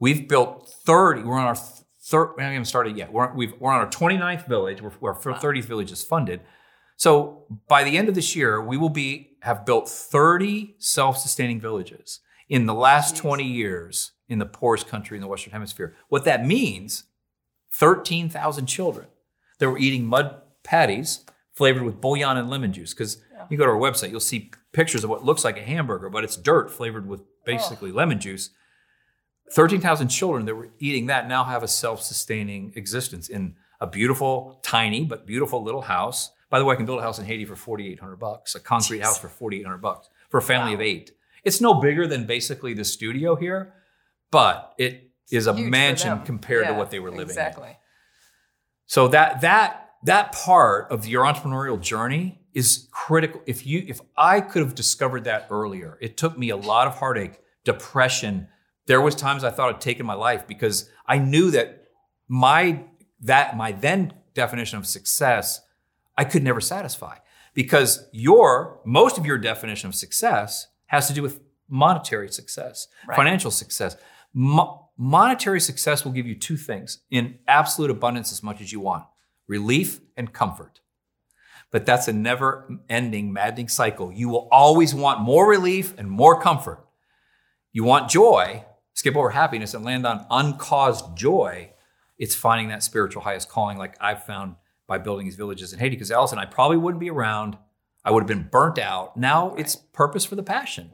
We've 0.00 0.26
built 0.26 0.74
30, 0.84 1.22
we're 1.22 1.38
on 1.38 1.46
our 1.46 1.54
third, 1.54 2.32
we 2.36 2.42
haven't 2.42 2.56
even 2.56 2.64
started 2.64 2.96
yet. 2.96 3.12
We're, 3.12 3.32
we've, 3.32 3.52
we're 3.60 3.70
on 3.70 3.78
our 3.78 3.88
29th 3.88 4.48
village, 4.48 4.82
we're, 4.82 5.12
our 5.12 5.20
30th 5.20 5.66
village 5.66 5.92
is 5.92 6.02
funded. 6.02 6.40
So 6.96 7.44
by 7.68 7.84
the 7.84 7.96
end 7.96 8.08
of 8.08 8.16
this 8.16 8.34
year, 8.34 8.60
we 8.60 8.76
will 8.76 8.88
be 8.88 9.36
have 9.42 9.64
built 9.64 9.88
30 9.88 10.74
self-sustaining 10.78 11.60
villages 11.60 12.18
in 12.48 12.66
the 12.66 12.74
last 12.74 13.14
Jeez. 13.14 13.20
20 13.20 13.44
years 13.44 14.12
in 14.28 14.40
the 14.40 14.46
poorest 14.46 14.88
country 14.88 15.16
in 15.16 15.22
the 15.22 15.28
Western 15.28 15.52
Hemisphere. 15.52 15.94
What 16.08 16.24
that 16.24 16.44
means, 16.44 17.04
13,000 17.74 18.66
children 18.66 19.06
that 19.60 19.70
were 19.70 19.78
eating 19.78 20.06
mud 20.06 20.42
patties 20.64 21.24
flavored 21.60 21.82
with 21.82 22.00
bouillon 22.00 22.38
and 22.38 22.48
lemon 22.48 22.72
juice. 22.72 22.94
Because 22.94 23.18
Yeah. 23.36 23.44
you 23.50 23.58
go 23.58 23.66
to 23.66 23.70
our 23.70 23.76
website, 23.76 24.10
you'll 24.10 24.18
see 24.18 24.50
pictures 24.72 25.04
of 25.04 25.10
what 25.10 25.26
looks 25.26 25.44
like 25.44 25.58
a 25.58 25.62
hamburger, 25.62 26.08
but 26.08 26.24
it's 26.24 26.34
dirt 26.34 26.70
flavored 26.70 27.06
with 27.06 27.20
oh. 27.20 27.24
basically 27.44 27.92
lemon 27.92 28.18
juice. 28.18 28.48
13,000 29.52 30.08
children 30.08 30.46
that 30.46 30.54
were 30.54 30.70
eating 30.78 31.04
that 31.08 31.28
now 31.28 31.44
have 31.44 31.62
a 31.62 31.68
self 31.68 32.00
sustaining 32.00 32.72
existence 32.76 33.28
in 33.28 33.56
a 33.78 33.86
beautiful, 33.86 34.58
tiny, 34.62 35.04
but 35.04 35.26
beautiful 35.26 35.62
little 35.62 35.82
house. 35.82 36.30
By 36.48 36.58
the 36.58 36.64
way, 36.64 36.72
I 36.72 36.76
can 36.76 36.86
build 36.86 37.00
a 37.00 37.02
house 37.02 37.18
in 37.18 37.26
Haiti 37.26 37.44
for 37.44 37.56
4,800 37.56 38.16
bucks, 38.16 38.54
a 38.54 38.60
concrete 38.60 39.00
Jeez. 39.00 39.04
house 39.04 39.18
for 39.18 39.28
4,800 39.28 39.76
bucks 39.82 40.08
for 40.30 40.38
a 40.38 40.42
family 40.42 40.72
of 40.72 40.80
eight. 40.80 41.10
It's 41.44 41.60
no 41.60 41.74
bigger 41.74 42.06
than 42.06 42.24
basically 42.24 42.72
the 42.72 42.86
studio 42.86 43.36
here, 43.36 43.74
but 44.30 44.72
it 44.78 45.10
is 45.30 45.46
a 45.46 45.54
Huge 45.54 45.68
mansion 45.70 46.22
compared 46.22 46.68
to 46.68 46.72
what 46.72 46.90
they 46.90 47.00
were 47.00 47.10
living 47.10 47.24
in. 47.24 47.28
Exactly. 47.28 47.76
So 48.86 49.08
that 49.08 49.42
that 49.42 49.89
that 50.04 50.32
part 50.32 50.90
of 50.90 51.06
your 51.06 51.24
entrepreneurial 51.24 51.80
journey 51.80 52.40
is 52.54 52.88
critical. 52.90 53.42
If 53.46 53.66
you 53.66 53.84
if 53.86 54.00
I 54.16 54.40
could 54.40 54.62
have 54.62 54.74
discovered 54.74 55.24
that 55.24 55.46
earlier, 55.50 55.98
it 56.00 56.16
took 56.16 56.36
me 56.38 56.50
a 56.50 56.56
lot 56.56 56.86
of 56.86 56.96
heartache, 56.96 57.38
depression. 57.64 58.48
There 58.86 59.00
was 59.00 59.14
times 59.14 59.44
I 59.44 59.50
thought 59.50 59.74
I'd 59.74 59.80
taken 59.80 60.06
my 60.06 60.14
life 60.14 60.46
because 60.46 60.88
I 61.06 61.18
knew 61.18 61.50
that 61.52 61.84
my 62.28 62.84
that 63.20 63.56
my 63.56 63.72
then 63.72 64.14
definition 64.34 64.78
of 64.78 64.86
success 64.86 65.60
I 66.16 66.24
could 66.24 66.42
never 66.42 66.60
satisfy 66.60 67.16
because 67.54 68.06
your 68.12 68.80
most 68.84 69.18
of 69.18 69.26
your 69.26 69.38
definition 69.38 69.88
of 69.88 69.94
success 69.94 70.66
has 70.86 71.06
to 71.08 71.12
do 71.14 71.22
with 71.22 71.40
monetary 71.68 72.28
success, 72.32 72.88
Right. 73.06 73.16
financial 73.16 73.50
success. 73.50 73.96
Mo- 74.34 74.88
monetary 74.96 75.60
success 75.60 76.04
will 76.04 76.12
give 76.12 76.26
you 76.26 76.34
two 76.34 76.56
things 76.56 76.98
in 77.10 77.38
absolute 77.46 77.90
abundance 77.90 78.32
as 78.32 78.42
much 78.42 78.60
as 78.60 78.72
you 78.72 78.80
want 78.80 79.04
relief 79.50 80.00
and 80.16 80.32
comfort. 80.32 80.80
But 81.72 81.84
that's 81.84 82.06
a 82.08 82.12
never 82.12 82.80
ending, 82.88 83.32
maddening 83.32 83.68
cycle. 83.68 84.12
You 84.12 84.28
will 84.28 84.48
always 84.50 84.94
want 84.94 85.20
more 85.20 85.48
relief 85.48 85.92
and 85.98 86.08
more 86.08 86.40
comfort. 86.40 86.86
You 87.72 87.84
want 87.84 88.08
joy, 88.08 88.64
skip 88.94 89.16
over 89.16 89.30
happiness 89.30 89.74
and 89.74 89.84
land 89.84 90.06
on 90.06 90.24
uncaused 90.30 91.16
joy. 91.16 91.72
It's 92.16 92.34
finding 92.34 92.68
that 92.68 92.82
spiritual 92.82 93.22
highest 93.22 93.48
calling, 93.48 93.76
like 93.76 93.96
I've 94.00 94.24
found 94.24 94.54
by 94.86 94.98
building 94.98 95.26
these 95.26 95.36
villages 95.36 95.72
in 95.72 95.80
Haiti. 95.80 95.96
Because 95.96 96.10
Allison, 96.12 96.38
I 96.38 96.44
probably 96.44 96.76
wouldn't 96.76 97.00
be 97.00 97.10
around. 97.10 97.56
I 98.04 98.12
would 98.12 98.22
have 98.22 98.28
been 98.28 98.48
burnt 98.50 98.78
out. 98.78 99.16
Now 99.16 99.54
it's 99.56 99.74
purpose 99.74 100.24
for 100.24 100.36
the 100.36 100.42
passion. 100.42 100.92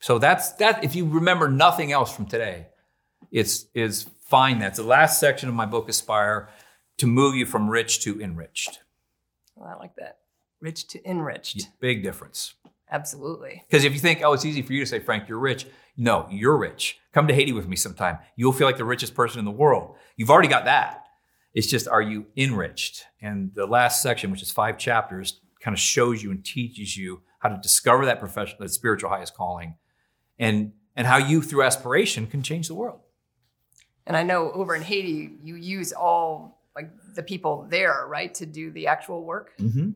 So 0.00 0.18
that's 0.18 0.52
that. 0.54 0.84
If 0.84 0.94
you 0.94 1.06
remember 1.08 1.48
nothing 1.48 1.92
else 1.92 2.14
from 2.14 2.26
today, 2.26 2.68
it's 3.30 3.66
is 3.74 4.08
find 4.28 4.60
that. 4.62 4.68
It's 4.68 4.78
the 4.78 4.84
last 4.84 5.20
section 5.20 5.48
of 5.48 5.54
my 5.54 5.66
book, 5.66 5.88
Aspire, 5.88 6.48
to 6.98 7.06
move 7.06 7.34
you 7.34 7.46
from 7.46 7.68
rich 7.68 8.00
to 8.04 8.20
enriched. 8.20 8.80
Well, 9.56 9.68
I 9.68 9.78
like 9.78 9.96
that. 9.96 10.18
Rich 10.60 10.88
to 10.88 11.08
enriched. 11.08 11.68
Big 11.80 12.02
difference. 12.02 12.54
Absolutely. 12.90 13.62
Because 13.68 13.84
if 13.84 13.92
you 13.94 13.98
think, 13.98 14.22
oh, 14.22 14.32
it's 14.32 14.44
easy 14.44 14.62
for 14.62 14.72
you 14.72 14.80
to 14.80 14.86
say, 14.86 15.00
Frank, 15.00 15.28
you're 15.28 15.38
rich. 15.38 15.66
No, 15.96 16.26
you're 16.30 16.56
rich. 16.56 16.98
Come 17.12 17.26
to 17.26 17.34
Haiti 17.34 17.52
with 17.52 17.66
me 17.66 17.76
sometime. 17.76 18.18
You'll 18.36 18.52
feel 18.52 18.66
like 18.66 18.76
the 18.76 18.84
richest 18.84 19.14
person 19.14 19.38
in 19.38 19.44
the 19.44 19.50
world. 19.50 19.96
You've 20.16 20.30
already 20.30 20.48
got 20.48 20.66
that. 20.66 21.06
It's 21.54 21.66
just, 21.66 21.88
are 21.88 22.02
you 22.02 22.26
enriched? 22.36 23.04
And 23.20 23.52
the 23.54 23.66
last 23.66 24.02
section, 24.02 24.30
which 24.30 24.42
is 24.42 24.50
five 24.50 24.78
chapters, 24.78 25.40
kind 25.60 25.74
of 25.74 25.80
shows 25.80 26.22
you 26.22 26.30
and 26.30 26.44
teaches 26.44 26.96
you 26.96 27.22
how 27.38 27.48
to 27.48 27.56
discover 27.56 28.06
that 28.06 28.20
profession, 28.20 28.56
that 28.60 28.70
spiritual 28.70 29.10
highest 29.10 29.34
calling, 29.34 29.76
and 30.38 30.72
and 30.94 31.06
how 31.06 31.16
you, 31.16 31.40
through 31.40 31.62
aspiration, 31.62 32.26
can 32.26 32.42
change 32.42 32.68
the 32.68 32.74
world. 32.74 33.00
And 34.06 34.16
I 34.16 34.22
know 34.22 34.52
over 34.52 34.74
in 34.74 34.82
Haiti, 34.82 35.30
you 35.42 35.54
use 35.54 35.92
all 35.92 36.61
like 36.74 36.90
the 37.14 37.22
people 37.22 37.66
there, 37.68 38.06
right, 38.08 38.32
to 38.34 38.46
do 38.46 38.70
the 38.70 38.86
actual 38.86 39.24
work. 39.24 39.52
Mm-hmm. 39.58 39.90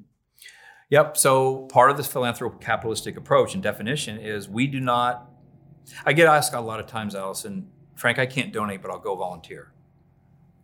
Yep. 0.90 1.16
So 1.16 1.66
part 1.66 1.90
of 1.90 1.96
this 1.96 2.08
philanthrocapitalistic 2.08 3.16
approach 3.16 3.54
and 3.54 3.62
definition 3.62 4.18
is 4.18 4.48
we 4.48 4.66
do 4.66 4.80
not. 4.80 5.30
I 6.04 6.12
get 6.12 6.26
asked 6.26 6.52
a 6.52 6.60
lot 6.60 6.80
of 6.80 6.86
times, 6.86 7.14
Allison, 7.14 7.68
Frank, 7.94 8.18
I 8.18 8.26
can't 8.26 8.52
donate, 8.52 8.82
but 8.82 8.90
I'll 8.90 8.98
go 8.98 9.16
volunteer. 9.16 9.72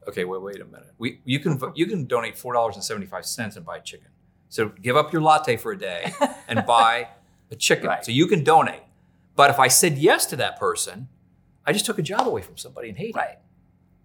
Okay, 0.08 0.24
wait, 0.24 0.42
wait 0.42 0.60
a 0.60 0.64
minute. 0.64 0.92
We 0.98 1.20
you 1.24 1.38
can 1.38 1.60
you 1.74 1.86
can 1.86 2.06
donate 2.06 2.36
four 2.36 2.52
dollars 2.52 2.74
and 2.74 2.84
seventy 2.84 3.06
five 3.06 3.24
cents 3.24 3.56
and 3.56 3.64
buy 3.64 3.78
a 3.78 3.82
chicken. 3.82 4.08
So 4.48 4.68
give 4.68 4.96
up 4.96 5.12
your 5.12 5.22
latte 5.22 5.56
for 5.56 5.72
a 5.72 5.78
day 5.78 6.12
and 6.48 6.66
buy 6.66 7.08
a 7.50 7.56
chicken. 7.56 7.86
Right. 7.86 8.04
So 8.04 8.12
you 8.12 8.26
can 8.26 8.44
donate. 8.44 8.82
But 9.34 9.50
if 9.50 9.58
I 9.58 9.68
said 9.68 9.96
yes 9.96 10.26
to 10.26 10.36
that 10.36 10.58
person, 10.58 11.08
I 11.64 11.72
just 11.72 11.86
took 11.86 11.98
a 11.98 12.02
job 12.02 12.26
away 12.26 12.42
from 12.42 12.56
somebody 12.56 12.88
in 12.90 12.96
Haiti. 12.96 13.12
Right. 13.16 13.38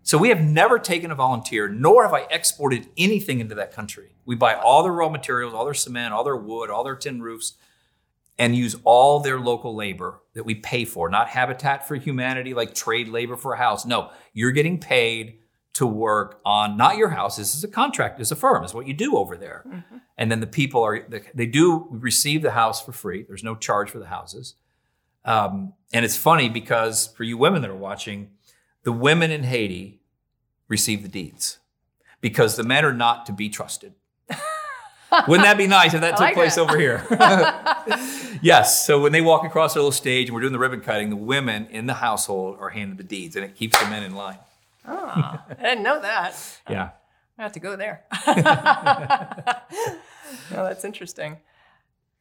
So 0.07 0.17
we 0.17 0.29
have 0.29 0.39
never 0.39 0.79
taken 0.79 1.11
a 1.11 1.15
volunteer, 1.15 1.67
nor 1.67 2.03
have 2.03 2.13
I 2.13 2.27
exported 2.31 2.87
anything 2.97 3.41
into 3.41 3.55
that 3.55 3.73
country. 3.73 4.15
We 4.25 4.35
buy 4.35 4.53
all 4.53 4.81
their 4.81 4.93
raw 4.93 5.09
materials, 5.09 5.53
all 5.53 5.65
their 5.65 5.73
cement, 5.73 6.13
all 6.13 6.23
their 6.23 6.37
wood, 6.37 6.69
all 6.69 6.85
their 6.85 6.95
tin 6.95 7.21
roofs, 7.21 7.55
and 8.39 8.55
use 8.55 8.77
all 8.85 9.19
their 9.19 9.37
local 9.37 9.75
labor 9.75 10.21
that 10.33 10.45
we 10.45 10.55
pay 10.55 10.85
for, 10.85 11.09
not 11.09 11.27
Habitat 11.27 11.85
for 11.85 11.95
Humanity, 11.95 12.53
like 12.53 12.73
trade 12.73 13.09
labor 13.09 13.35
for 13.35 13.51
a 13.51 13.57
house. 13.57 13.85
No, 13.85 14.11
you're 14.31 14.53
getting 14.53 14.79
paid 14.79 15.39
to 15.73 15.85
work 15.85 16.39
on 16.45 16.77
not 16.77 16.95
your 16.95 17.09
house. 17.09 17.35
This 17.35 17.53
is 17.53 17.65
a 17.65 17.67
contract, 17.67 18.21
as 18.21 18.31
a 18.31 18.35
firm, 18.37 18.63
is 18.63 18.73
what 18.73 18.87
you 18.87 18.93
do 18.93 19.17
over 19.17 19.35
there. 19.35 19.83
And 20.17 20.31
then 20.31 20.39
the 20.39 20.47
people 20.47 20.83
are, 20.83 21.05
they 21.35 21.47
do 21.47 21.85
receive 21.91 22.43
the 22.43 22.51
house 22.51 22.81
for 22.81 22.93
free. 22.93 23.25
There's 23.27 23.43
no 23.43 23.55
charge 23.55 23.89
for 23.89 23.99
the 23.99 24.07
houses. 24.07 24.55
Um, 25.25 25.73
and 25.91 26.05
it's 26.05 26.15
funny 26.15 26.47
because 26.47 27.07
for 27.07 27.25
you 27.25 27.37
women 27.37 27.61
that 27.61 27.69
are 27.69 27.75
watching, 27.75 28.29
the 28.87 28.93
women 28.93 29.31
in 29.31 29.43
Haiti 29.43 29.99
receive 30.69 31.03
the 31.03 31.09
deeds 31.09 31.59
because 32.21 32.55
the 32.55 32.63
men 32.63 32.85
are 32.85 32.93
not 32.93 33.25
to 33.25 33.33
be 33.33 33.49
trusted. 33.49 33.93
Wouldn't 35.27 35.45
that 35.45 35.57
be 35.57 35.67
nice 35.67 35.93
if 35.93 35.99
that 35.99 36.11
took 36.11 36.21
like 36.21 36.35
place 36.35 36.55
that. 36.55 36.61
over 36.61 36.79
here? 36.79 37.05
yes. 38.41 38.87
So 38.87 39.01
when 39.01 39.11
they 39.11 39.19
walk 39.19 39.43
across 39.43 39.73
their 39.73 39.81
little 39.81 39.91
stage 39.91 40.29
and 40.29 40.35
we're 40.35 40.39
doing 40.39 40.53
the 40.53 40.59
ribbon 40.59 40.79
cutting, 40.79 41.09
the 41.09 41.17
women 41.17 41.67
in 41.69 41.85
the 41.85 41.95
household 41.95 42.59
are 42.61 42.69
handed 42.69 42.97
the 42.97 43.03
deeds 43.03 43.35
and 43.35 43.43
it 43.43 43.57
keeps 43.57 43.77
the 43.77 43.89
men 43.89 44.03
in 44.03 44.15
line. 44.15 44.37
Oh, 44.87 44.93
I 44.95 45.41
didn't 45.61 45.83
know 45.83 45.99
that. 45.99 46.33
Yeah. 46.69 46.91
I 47.37 47.43
have 47.43 47.51
to 47.51 47.59
go 47.59 47.75
there. 47.75 48.05
no, 48.25 48.33
oh, 50.55 50.63
that's 50.63 50.85
interesting. 50.85 51.39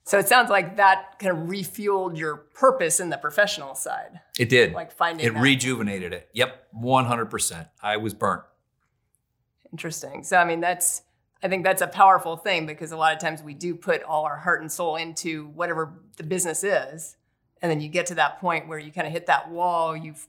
So 0.07 0.21
it 0.21 0.29
sounds 0.29 0.51
like 0.51 0.77
that 0.77 1.19
kind 1.19 1.33
of 1.37 1.49
refueled 1.49 2.17
your 2.17 2.37
purpose 2.37 3.01
in 3.01 3.11
the 3.11 3.17
professional 3.19 3.75
side, 3.75 4.21
It 4.39 4.49
did. 4.49 4.73
like 4.73 4.93
finding 4.93 5.27
it 5.27 5.35
that. 5.35 5.41
rejuvenated 5.43 6.13
it. 6.13 6.29
Yep. 6.33 6.69
100%. 6.81 7.69
I 7.83 7.97
was 7.97 8.15
burnt. 8.15 8.43
Interesting. 9.73 10.23
So, 10.23 10.37
I 10.37 10.45
mean, 10.45 10.61
that's, 10.61 11.03
I 11.43 11.49
think 11.49 11.65
that's 11.65 11.83
a 11.83 11.89
powerful 11.89 12.37
thing 12.37 12.67
because 12.67 12.93
a 12.93 12.97
lot 12.97 13.15
of 13.15 13.19
times 13.21 13.43
we 13.43 13.53
do 13.53 13.75
put 13.75 14.05
all 14.05 14.25
our 14.25 14.37
heart 14.39 14.61
and 14.61 14.71
soul 14.71 14.95
into 14.95 15.49
whatever 15.49 15.93
the 16.17 16.23
business 16.23 16.63
is. 16.63 17.17
And 17.61 17.69
then 17.69 17.81
you 17.81 17.89
get 17.89 18.07
to 18.07 18.15
that 18.15 18.39
point 18.41 18.69
where 18.69 18.79
you 18.79 18.93
kind 18.93 19.09
of 19.09 19.13
hit 19.13 19.27
that 19.27 19.51
wall. 19.51 19.97
You've 19.97 20.27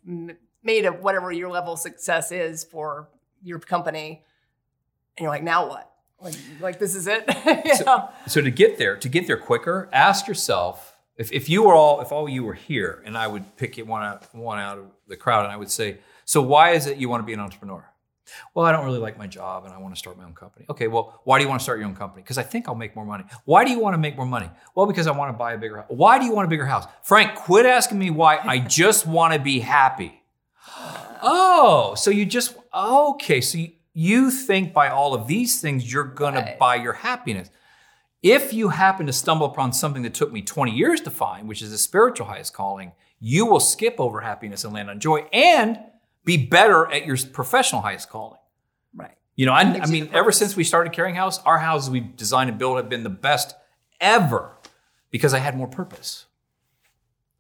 made 0.63 0.85
a 0.85 0.91
whatever 0.91 1.31
your 1.31 1.49
level 1.51 1.73
of 1.73 1.79
success 1.79 2.31
is 2.31 2.63
for 2.63 3.09
your 3.43 3.59
company. 3.59 4.23
And 5.17 5.23
you're 5.23 5.29
like, 5.31 5.43
now 5.43 5.69
what? 5.69 5.91
Like, 6.21 6.35
like 6.59 6.79
this 6.79 6.95
is 6.95 7.07
it? 7.07 7.25
you 7.65 7.75
So- 7.75 8.09
So 8.27 8.41
to 8.41 8.51
get 8.51 8.77
there, 8.77 8.95
to 8.97 9.09
get 9.09 9.27
there 9.27 9.37
quicker, 9.37 9.87
ask 9.93 10.27
yourself 10.27 10.95
if, 11.15 11.31
if 11.31 11.49
you 11.49 11.63
were 11.63 11.73
all 11.73 12.01
if 12.01 12.11
all 12.11 12.27
you 12.29 12.43
were 12.43 12.53
here, 12.53 13.01
and 13.05 13.17
I 13.17 13.27
would 13.27 13.55
pick 13.57 13.77
one 13.77 14.03
out 14.03 14.33
one 14.35 14.59
out 14.59 14.77
of 14.77 14.85
the 15.07 15.15
crowd, 15.15 15.45
and 15.45 15.51
I 15.53 15.57
would 15.57 15.69
say, 15.71 15.97
so 16.25 16.41
why 16.41 16.71
is 16.71 16.85
it 16.87 16.97
you 16.97 17.09
want 17.09 17.21
to 17.23 17.25
be 17.25 17.33
an 17.33 17.39
entrepreneur? 17.39 17.83
Well, 18.53 18.65
I 18.65 18.73
don't 18.73 18.83
really 18.83 18.99
like 18.99 19.17
my 19.17 19.25
job, 19.25 19.63
and 19.65 19.73
I 19.73 19.77
want 19.77 19.95
to 19.95 19.97
start 19.97 20.17
my 20.17 20.25
own 20.25 20.33
company. 20.33 20.65
Okay, 20.69 20.87
well, 20.89 21.21
why 21.23 21.37
do 21.39 21.43
you 21.45 21.49
want 21.49 21.61
to 21.61 21.63
start 21.63 21.79
your 21.79 21.87
own 21.87 21.95
company? 21.95 22.21
Because 22.23 22.37
I 22.37 22.43
think 22.43 22.67
I'll 22.67 22.75
make 22.75 22.93
more 22.93 23.05
money. 23.05 23.23
Why 23.45 23.63
do 23.63 23.71
you 23.71 23.79
want 23.79 23.93
to 23.93 23.97
make 23.97 24.17
more 24.17 24.25
money? 24.25 24.49
Well, 24.75 24.85
because 24.85 25.07
I 25.07 25.11
want 25.11 25.29
to 25.33 25.37
buy 25.37 25.53
a 25.53 25.57
bigger 25.57 25.77
house. 25.77 25.85
Why 25.87 26.19
do 26.19 26.25
you 26.25 26.33
want 26.33 26.45
a 26.45 26.49
bigger 26.49 26.65
house? 26.65 26.85
Frank, 27.03 27.35
quit 27.35 27.65
asking 27.65 27.97
me 27.99 28.09
why. 28.09 28.37
I 28.43 28.59
just 28.59 29.07
want 29.07 29.33
to 29.33 29.39
be 29.39 29.59
happy. 29.59 30.21
Oh, 31.19 31.95
so 31.95 32.11
you 32.11 32.25
just 32.27 32.55
okay? 32.71 33.41
So 33.41 33.57
you, 33.57 33.71
you 33.99 34.29
think 34.29 34.73
by 34.73 34.89
all 34.89 35.15
of 35.15 35.25
these 35.25 35.59
things 35.59 35.91
you're 35.91 36.03
gonna 36.03 36.41
Right. 36.41 36.59
buy 36.59 36.75
your 36.75 36.93
happiness. 36.93 37.49
If 38.21 38.53
you 38.53 38.69
happen 38.69 39.07
to 39.07 39.13
stumble 39.13 39.47
upon 39.47 39.73
something 39.73 40.03
that 40.03 40.13
took 40.13 40.31
me 40.31 40.43
20 40.43 40.71
years 40.71 41.01
to 41.01 41.09
find, 41.09 41.47
which 41.47 41.63
is 41.63 41.71
a 41.71 41.79
spiritual 41.79 42.27
highest 42.27 42.53
calling, 42.53 42.91
you 43.19 43.47
will 43.47 43.59
skip 43.59 43.95
over 43.97 44.21
happiness 44.21 44.63
and 44.63 44.71
land 44.71 44.91
on 44.91 44.99
joy 44.99 45.21
and 45.33 45.79
be 46.23 46.37
better 46.37 46.91
at 46.91 47.07
your 47.07 47.17
professional 47.33 47.81
highest 47.81 48.07
calling. 48.07 48.37
Right. 48.93 49.17
You 49.35 49.47
know, 49.47 49.53
I, 49.53 49.61
I 49.61 49.87
mean, 49.87 50.09
ever 50.13 50.31
since 50.31 50.55
we 50.55 50.63
started 50.63 50.93
Caring 50.93 51.15
House, 51.15 51.39
our 51.43 51.57
houses 51.57 51.89
we've 51.89 52.15
designed 52.15 52.51
and 52.51 52.59
built 52.59 52.77
have 52.77 52.89
been 52.89 53.03
the 53.03 53.09
best 53.09 53.55
ever 53.99 54.57
because 55.09 55.33
I 55.33 55.39
had 55.39 55.57
more 55.57 55.67
purpose. 55.67 56.25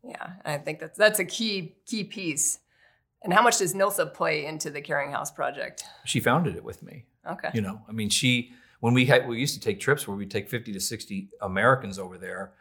Yeah. 0.03 0.31
And 0.43 0.59
I 0.59 0.63
think 0.63 0.79
that's, 0.79 0.97
that's 0.97 1.19
a 1.19 1.25
key, 1.25 1.75
key 1.85 2.03
piece. 2.03 2.59
And 3.23 3.33
how 3.33 3.41
much 3.41 3.57
does 3.59 3.73
Nilsa 3.73 4.13
play 4.13 4.45
into 4.45 4.69
the 4.69 4.81
Caring 4.81 5.11
House 5.11 5.31
project? 5.31 5.83
She 6.05 6.19
founded 6.19 6.55
it 6.55 6.63
with 6.63 6.83
me. 6.83 7.05
Okay. 7.29 7.49
You 7.53 7.61
know, 7.61 7.81
I 7.89 7.91
mean, 7.91 8.09
she 8.09 8.51
when 8.79 8.93
we 8.93 9.05
had 9.05 9.27
we 9.27 9.39
used 9.39 9.55
to 9.55 9.59
take 9.59 9.79
trips 9.79 10.07
where 10.07 10.15
we'd 10.15 10.31
take 10.31 10.49
50 10.49 10.71
to 10.73 10.79
60 10.79 11.29
Americans 11.41 11.99
over 11.99 12.17
there. 12.17 12.53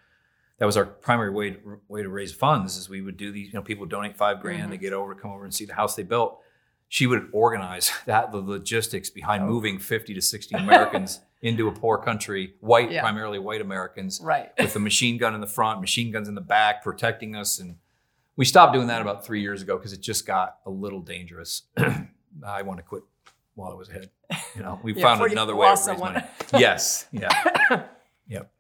That 0.59 0.65
was 0.65 0.79
our 0.79 0.87
primary 0.87 1.31
way 1.31 1.51
to, 1.51 1.81
way 1.87 2.03
to 2.03 2.09
raise 2.09 2.33
funds. 2.33 2.77
Is 2.79 2.89
we 2.89 3.03
would 3.03 3.19
do 3.19 3.31
these. 3.31 3.49
You 3.49 3.55
know, 3.55 3.63
people 3.63 3.83
would 3.83 3.91
donate 3.91 4.17
five 4.17 4.41
grand 4.41 4.71
to 4.71 4.77
mm-hmm. 4.77 4.83
get 4.83 4.93
over, 4.95 5.15
come 5.15 5.31
over 5.31 5.45
and 5.45 5.55
see 5.55 5.67
the 5.67 5.75
house 5.75 5.95
they 5.95 6.03
built. 6.03 6.41
She 6.89 7.07
would 7.07 7.29
organize 7.33 7.93
that 8.07 8.33
the 8.33 8.39
logistics 8.39 9.11
behind 9.11 9.45
Oh. 9.45 9.47
moving 9.47 9.79
50 9.79 10.15
to 10.15 10.23
60 10.23 10.55
Americans 10.59 11.21
into 11.43 11.69
a 11.69 11.73
poor 11.73 11.99
country, 11.99 12.55
white 12.61 12.91
Yeah. 12.91 13.03
primarily 13.03 13.39
white 13.39 13.61
Americans, 13.61 14.21
Right. 14.23 14.51
with 14.59 14.75
a 14.75 14.79
machine 14.79 15.19
gun 15.19 15.35
in 15.35 15.43
the 15.43 15.47
front, 15.47 15.81
machine 15.81 16.11
guns 16.11 16.27
in 16.29 16.35
the 16.35 16.41
back, 16.41 16.83
protecting 16.83 17.37
us. 17.37 17.59
And 17.59 17.77
we 18.37 18.45
stopped 18.45 18.75
doing 18.75 18.89
that 18.89 19.01
about 19.01 19.25
three 19.25 19.41
years 19.41 19.63
ago 19.63 19.77
because 19.77 19.93
it 19.93 20.01
just 20.01 20.27
got 20.27 20.59
a 20.67 20.71
little 20.71 21.01
dangerous. 21.01 21.63
I 22.47 22.63
want 22.63 22.79
to 22.79 22.83
quit 22.83 23.03
while 23.55 23.73
I 23.73 23.75
was 23.75 23.89
ahead. 23.89 24.11
You 24.55 24.63
know, 24.63 24.79
we 24.83 24.93
Yeah, 24.97 25.03
found 25.03 25.33
another 25.33 25.57
way 25.57 25.67
to 25.67 25.91
raise 25.91 25.99
money. 25.99 26.23
Yes, 26.53 27.07
yeah, 27.11 27.31
yep. 28.29 28.51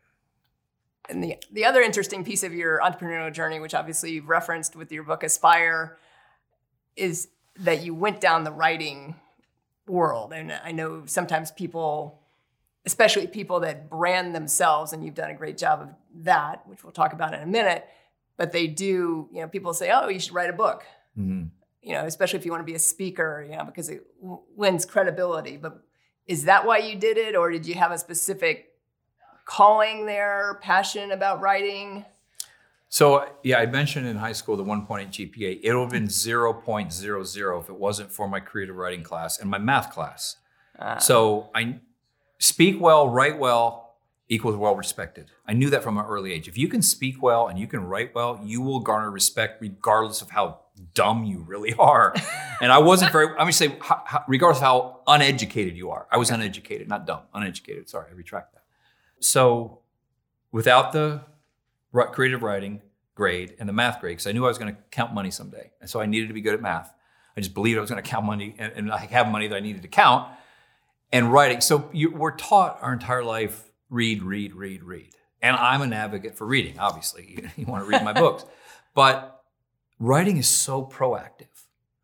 And 1.08 1.22
the, 1.22 1.36
the 1.52 1.64
other 1.64 1.82
interesting 1.82 2.24
piece 2.24 2.42
of 2.42 2.52
your 2.52 2.80
entrepreneurial 2.80 3.32
journey, 3.32 3.60
which 3.60 3.74
obviously 3.74 4.12
you've 4.12 4.28
referenced 4.28 4.74
with 4.74 4.90
your 4.90 5.04
book 5.04 5.22
Aspire, 5.22 5.98
is 6.96 7.28
that 7.60 7.82
you 7.82 7.94
went 7.94 8.20
down 8.20 8.44
the 8.44 8.52
writing 8.52 9.14
world. 9.86 10.32
And 10.32 10.52
I 10.52 10.72
know 10.72 11.04
sometimes 11.06 11.52
people, 11.52 12.20
especially 12.86 13.26
people 13.26 13.60
that 13.60 13.88
brand 13.88 14.34
themselves, 14.34 14.92
and 14.92 15.04
you've 15.04 15.14
done 15.14 15.30
a 15.30 15.34
great 15.34 15.58
job 15.58 15.80
of 15.80 15.88
that, 16.24 16.66
which 16.66 16.82
we'll 16.82 16.92
talk 16.92 17.12
about 17.12 17.34
in 17.34 17.40
a 17.40 17.46
minute, 17.46 17.86
but 18.36 18.52
they 18.52 18.66
do, 18.66 19.28
you 19.32 19.40
know, 19.40 19.48
people 19.48 19.72
say, 19.74 19.90
oh, 19.92 20.08
you 20.08 20.20
should 20.20 20.34
write 20.34 20.50
a 20.50 20.52
book. 20.54 20.84
Mhm. 21.18 21.50
You 21.82 21.92
know, 21.94 22.04
especially 22.04 22.38
if 22.38 22.44
you 22.44 22.50
want 22.50 22.60
to 22.62 22.70
be 22.70 22.74
a 22.74 22.78
speaker, 22.80 23.46
you 23.48 23.56
know, 23.56 23.64
because 23.64 23.88
it 23.88 24.02
w- 24.20 24.42
lends 24.56 24.84
credibility. 24.84 25.56
But 25.56 25.82
is 26.26 26.44
that 26.44 26.66
why 26.66 26.78
you 26.78 26.96
did 26.96 27.16
it, 27.16 27.36
or 27.36 27.50
did 27.50 27.64
you 27.66 27.74
have 27.74 27.92
a 27.92 27.98
specific 27.98 28.72
calling 29.44 30.06
there, 30.06 30.58
passion 30.62 31.12
about 31.12 31.40
writing? 31.40 32.04
So 32.88 33.28
yeah, 33.42 33.58
I 33.58 33.66
mentioned 33.66 34.06
in 34.06 34.16
high 34.16 34.32
school 34.32 34.56
the 34.56 34.64
1.8 34.64 35.10
GPA. 35.10 35.60
It 35.62 35.74
would 35.74 35.82
have 35.82 35.90
been 35.90 36.08
0.00 36.08 37.60
if 37.60 37.68
it 37.68 37.76
wasn't 37.76 38.10
for 38.10 38.28
my 38.28 38.40
creative 38.40 38.76
writing 38.76 39.02
class 39.02 39.38
and 39.38 39.48
my 39.50 39.58
math 39.58 39.92
class. 39.92 40.36
Uh, 40.78 40.98
So 40.98 41.50
I 41.54 41.80
speak 42.38 42.80
well, 42.80 43.08
write 43.08 43.38
well 43.38 43.85
equals 44.28 44.56
well 44.56 44.74
respected. 44.74 45.30
I 45.46 45.52
knew 45.52 45.70
that 45.70 45.82
from 45.82 45.98
an 45.98 46.04
early 46.04 46.32
age. 46.32 46.48
If 46.48 46.58
you 46.58 46.68
can 46.68 46.82
speak 46.82 47.22
well 47.22 47.46
and 47.46 47.58
you 47.58 47.66
can 47.66 47.84
write 47.84 48.14
well, 48.14 48.40
you 48.42 48.60
will 48.60 48.80
garner 48.80 49.10
respect 49.10 49.62
regardless 49.62 50.20
of 50.20 50.30
how 50.30 50.60
dumb 50.94 51.24
you 51.24 51.44
really 51.46 51.74
are. 51.74 52.14
and 52.60 52.72
I 52.72 52.78
wasn't 52.78 53.12
very, 53.12 53.28
I'm 53.38 53.46
to 53.46 53.52
say, 53.52 53.76
regardless 54.26 54.58
of 54.58 54.64
how 54.64 55.00
uneducated 55.06 55.76
you 55.76 55.90
are. 55.90 56.06
I 56.10 56.16
was 56.16 56.30
uneducated, 56.30 56.88
not 56.88 57.06
dumb, 57.06 57.22
uneducated. 57.34 57.88
Sorry, 57.88 58.10
I 58.10 58.14
retract 58.14 58.54
that. 58.54 58.64
So 59.20 59.80
without 60.50 60.92
the 60.92 61.22
creative 62.12 62.42
writing 62.42 62.82
grade 63.14 63.54
and 63.60 63.68
the 63.68 63.72
math 63.72 64.00
grade, 64.00 64.12
because 64.12 64.26
I 64.26 64.32
knew 64.32 64.44
I 64.44 64.48
was 64.48 64.58
going 64.58 64.74
to 64.74 64.80
count 64.90 65.14
money 65.14 65.30
someday. 65.30 65.70
And 65.80 65.88
so 65.88 66.00
I 66.00 66.06
needed 66.06 66.28
to 66.28 66.34
be 66.34 66.40
good 66.40 66.54
at 66.54 66.60
math. 66.60 66.92
I 67.36 67.40
just 67.40 67.54
believed 67.54 67.78
I 67.78 67.80
was 67.80 67.90
going 67.90 68.02
to 68.02 68.08
count 68.08 68.26
money 68.26 68.56
and, 68.58 68.72
and 68.74 68.92
I 68.92 68.98
have 68.98 69.28
money 69.28 69.46
that 69.46 69.56
I 69.56 69.60
needed 69.60 69.82
to 69.82 69.88
count 69.88 70.28
and 71.12 71.32
writing. 71.32 71.60
So 71.60 71.88
you, 71.92 72.10
we're 72.10 72.36
taught 72.36 72.78
our 72.82 72.92
entire 72.92 73.22
life 73.22 73.62
read, 73.90 74.22
read, 74.22 74.54
read, 74.54 74.82
read. 74.82 75.10
And 75.42 75.56
I'm 75.56 75.82
an 75.82 75.92
advocate 75.92 76.36
for 76.36 76.46
reading, 76.46 76.78
obviously. 76.78 77.24
You, 77.36 77.50
you 77.56 77.66
want 77.66 77.84
to 77.84 77.90
read 77.90 78.02
my 78.04 78.12
books. 78.12 78.44
But 78.94 79.42
writing 79.98 80.36
is 80.36 80.48
so 80.48 80.84
proactive, 80.84 81.48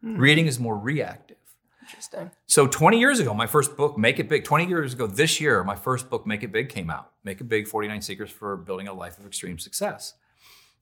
hmm, 0.00 0.16
reading 0.16 0.46
is 0.46 0.60
more 0.60 0.78
reactive. 0.78 1.36
Interesting. 1.80 2.30
So 2.46 2.66
20 2.66 2.98
years 2.98 3.18
ago, 3.18 3.34
my 3.34 3.46
first 3.46 3.76
book, 3.76 3.98
Make 3.98 4.18
It 4.18 4.28
Big, 4.28 4.44
20 4.44 4.66
years 4.66 4.94
ago 4.94 5.06
this 5.06 5.40
year, 5.40 5.62
my 5.64 5.74
first 5.74 6.08
book, 6.08 6.26
Make 6.26 6.42
It 6.42 6.52
Big, 6.52 6.68
came 6.68 6.90
out. 6.90 7.12
Make 7.24 7.40
It 7.40 7.44
Big 7.44 7.66
49 7.66 8.00
Secrets 8.00 8.32
for 8.32 8.56
Building 8.56 8.88
a 8.88 8.92
Life 8.92 9.18
of 9.18 9.26
Extreme 9.26 9.58
Success. 9.58 10.14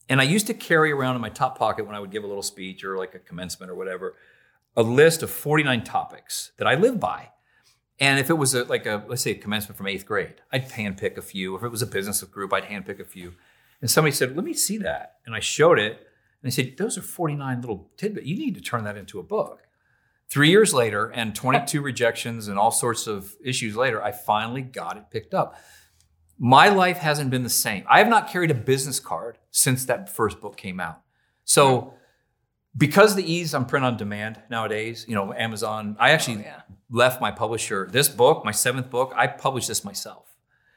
And 0.09 0.21
I 0.21 0.25
used 0.25 0.47
to 0.49 0.55
carry 0.55 0.93
around 0.93 1.15
in 1.15 1.21
my 1.21 1.29
top 1.29 1.59
pocket 1.59 1.87
when 1.87 1.95
I 1.95 2.01
would 2.01 2.11
give 2.11 2.25
a 2.25 2.27
little 2.27 2.43
speech 2.43 2.85
or 2.85 2.99
like 2.99 3.15
a 3.15 3.19
commencement 3.19 3.71
or 3.71 3.75
whatever, 3.75 4.17
a 4.77 4.83
list 4.83 5.23
of 5.23 5.31
49 5.31 5.85
topics 5.85 6.53
that 6.59 6.67
I 6.67 6.75
live 6.75 7.01
by. 7.01 7.31
And 8.01 8.19
if 8.19 8.31
it 8.31 8.35
was 8.35 8.55
a, 8.55 8.65
like 8.65 8.87
a, 8.87 9.05
let's 9.09 9.23
say 9.23 9.33
a 9.33 9.35
commencement 9.35 9.77
from 9.77 9.87
eighth 9.87 10.07
grade, 10.07 10.37
I'd 10.51 10.71
handpick 10.71 11.19
a 11.19 11.23
few. 11.23 11.55
If 11.55 11.63
it 11.63 11.69
was 11.69 11.83
a 11.83 11.87
business 11.87 12.23
group, 12.25 12.53
I'd 12.53 12.65
handpick 12.65 12.99
a 12.99 13.05
few. 13.05 13.35
And 13.83 13.91
somebody 13.91 14.13
said, 14.13 14.35
let 14.35 14.45
me 14.45 14.55
see 14.55 14.79
that. 14.79 15.17
And 15.27 15.35
I 15.35 15.41
showed 15.41 15.79
it. 15.79 15.93
And 15.93 16.51
they 16.51 16.51
said, 16.51 16.77
those 16.79 16.97
are 16.97 17.03
49 17.03 17.61
little 17.61 17.91
tidbits. 17.99 18.27
You 18.27 18.37
need 18.37 18.55
to 18.55 18.63
turn 18.63 18.85
that 18.85 18.97
into 18.97 19.19
a 19.19 19.23
book. 19.23 19.67
Three 20.31 20.49
years 20.49 20.73
later, 20.73 21.11
and 21.11 21.35
22 21.35 21.83
rejections 21.83 22.49
and 22.49 22.59
all 22.59 22.71
sorts 22.71 23.07
of 23.07 23.35
issues 23.45 23.77
later, 23.77 24.03
I 24.03 24.13
finally 24.13 24.63
got 24.63 24.97
it 24.97 25.11
picked 25.11 25.35
up. 25.35 25.57
My 26.39 26.69
life 26.69 26.99
hasn't 26.99 27.31
been 27.31 27.43
the 27.43 27.51
same. 27.51 27.85
I 27.91 27.99
have 27.99 28.09
not 28.09 28.31
carried 28.31 28.51
a 28.51 28.55
business 28.55 29.01
card 29.01 29.39
since 29.51 29.85
that 29.87 30.09
first 30.09 30.41
book 30.41 30.57
came 30.57 30.81
out. 30.81 31.03
So, 31.45 31.95
because 32.77 33.15
the 33.17 33.33
ease 33.33 33.55
on 33.55 33.65
print 33.65 33.85
on 33.85 33.97
demand 33.97 34.41
nowadays, 34.49 35.05
you 35.09 35.15
know, 35.15 35.33
Amazon, 35.33 35.97
I 35.99 36.11
actually 36.11 36.39
Oh, 36.39 36.41
yeah. 36.47 36.61
left 36.91 37.21
my 37.21 37.31
publisher. 37.31 37.89
This 37.91 38.09
book, 38.09 38.45
my 38.45 38.53
seventh 38.53 38.91
book, 38.91 39.13
I 39.17 39.27
published 39.27 39.69
this 39.69 39.85
myself 39.85 40.35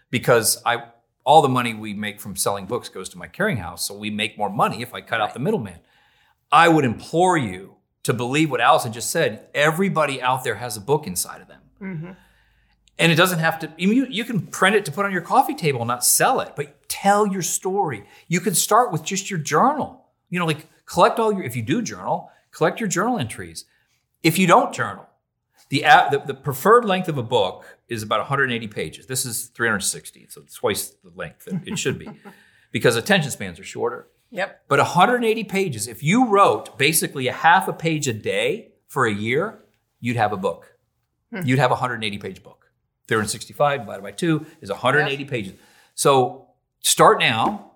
because 0.09 0.61
I 0.65 0.83
all 1.25 1.41
the 1.41 1.49
money 1.49 1.73
we 1.73 1.93
make 1.93 2.19
from 2.19 2.35
selling 2.35 2.65
books 2.65 2.89
goes 2.89 3.07
to 3.09 3.17
my 3.17 3.27
Caring 3.27 3.57
House. 3.57 3.87
So 3.87 3.93
we 3.97 4.09
make 4.09 4.37
more 4.37 4.49
money 4.49 4.81
if 4.81 4.93
I 4.93 4.99
cut 4.99 5.21
out 5.21 5.33
the 5.33 5.39
middleman. 5.39 5.79
I 6.51 6.67
would 6.67 6.83
implore 6.83 7.37
you 7.37 7.75
to 8.03 8.13
believe 8.13 8.51
what 8.51 8.59
Allison 8.59 8.91
just 8.91 9.09
said. 9.09 9.47
Everybody 9.53 10.21
out 10.21 10.43
there 10.43 10.55
has 10.55 10.75
a 10.75 10.81
book 10.81 11.07
inside 11.07 11.41
of 11.41 11.47
them. 11.47 11.61
hmm 11.79 12.11
And 12.99 13.09
it 13.11 13.15
doesn't 13.15 13.39
have 13.39 13.57
to, 13.59 13.71
you, 13.77 14.05
you 14.09 14.25
can 14.25 14.41
print 14.47 14.75
it 14.75 14.83
to 14.85 14.91
put 14.91 15.05
on 15.05 15.13
your 15.13 15.21
coffee 15.21 15.55
table 15.55 15.85
not 15.85 16.03
sell 16.03 16.41
it, 16.41 16.53
but 16.57 16.89
tell 16.89 17.25
your 17.25 17.41
story. 17.41 18.03
You 18.27 18.41
can 18.41 18.53
start 18.53 18.91
with 18.91 19.03
just 19.03 19.29
your 19.29 19.39
journal. 19.39 20.05
You 20.29 20.39
know, 20.39 20.45
like 20.45 20.67
collect 20.85 21.19
all 21.19 21.31
your, 21.31 21.43
if 21.43 21.55
you 21.55 21.61
do 21.61 21.81
journal, 21.81 22.29
collect 22.51 22.79
your 22.79 22.89
journal 22.89 23.19
entries. 23.19 23.65
If 24.21 24.37
you 24.37 24.47
don't 24.47 24.73
journal, 24.73 25.07
the, 25.69 25.81
the, 26.11 26.23
the 26.27 26.33
preferred 26.33 26.85
length 26.85 27.07
of 27.07 27.17
a 27.17 27.23
book 27.23 27.65
is 27.87 28.03
about 28.03 28.19
180 28.19 28.67
pages. 28.67 29.07
This 29.07 29.25
is 29.25 29.47
360, 29.47 30.27
so 30.29 30.41
it's 30.41 30.55
twice 30.55 30.89
the 31.03 31.11
length 31.15 31.45
that 31.45 31.67
it 31.67 31.77
should 31.77 31.97
be 31.97 32.09
because 32.71 32.95
attention 32.95 33.31
spans 33.31 33.59
are 33.59 33.63
shorter. 33.63 34.07
Yep. 34.31 34.63
But 34.67 34.79
180 34.79 35.43
pages, 35.43 35.87
if 35.87 36.01
you 36.01 36.27
wrote 36.27 36.77
basically 36.77 37.27
a 37.27 37.33
half 37.33 37.67
a 37.67 37.73
page 37.73 38.07
a 38.07 38.13
day 38.13 38.71
for 38.87 39.05
a 39.05 39.13
year, 39.13 39.59
you'd 39.99 40.17
have 40.17 40.33
a 40.33 40.37
book. 40.37 40.77
Hmm. 41.31 41.41
You'd 41.45 41.59
have 41.59 41.71
a 41.71 41.75
180 41.75 42.17
page 42.17 42.43
book. 42.43 42.71
365 43.07 43.81
divided 43.81 44.01
by 44.01 44.11
two 44.11 44.45
is 44.61 44.69
180 44.69 45.25
pages. 45.25 45.53
So 45.95 46.47
start 46.79 47.19
now. 47.19 47.72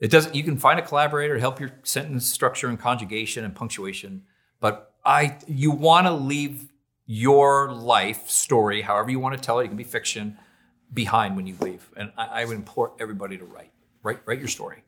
It 0.00 0.10
doesn't. 0.10 0.34
You 0.34 0.42
can 0.42 0.56
find 0.56 0.78
a 0.78 0.82
collaborator 0.82 1.34
to 1.34 1.40
help 1.40 1.60
your 1.60 1.72
sentence 1.82 2.26
structure 2.26 2.68
and 2.68 2.78
conjugation 2.78 3.44
and 3.44 3.54
punctuation. 3.54 4.22
But 4.58 4.94
I, 5.04 5.38
you 5.46 5.70
want 5.70 6.06
to 6.06 6.12
leave 6.12 6.70
your 7.06 7.72
life 7.72 8.28
story, 8.28 8.82
however 8.82 9.10
you 9.10 9.18
want 9.18 9.36
to 9.36 9.40
tell 9.40 9.58
it, 9.58 9.64
it 9.64 9.68
can 9.68 9.76
be 9.76 9.84
fiction, 9.84 10.38
behind 10.92 11.36
when 11.36 11.46
you 11.46 11.56
leave. 11.60 11.88
And 11.96 12.12
I, 12.16 12.42
I 12.42 12.44
would 12.44 12.56
implore 12.56 12.92
everybody 13.00 13.36
to 13.36 13.44
write, 13.44 13.72
write, 14.02 14.20
write 14.26 14.38
your 14.38 14.48
story. 14.48 14.82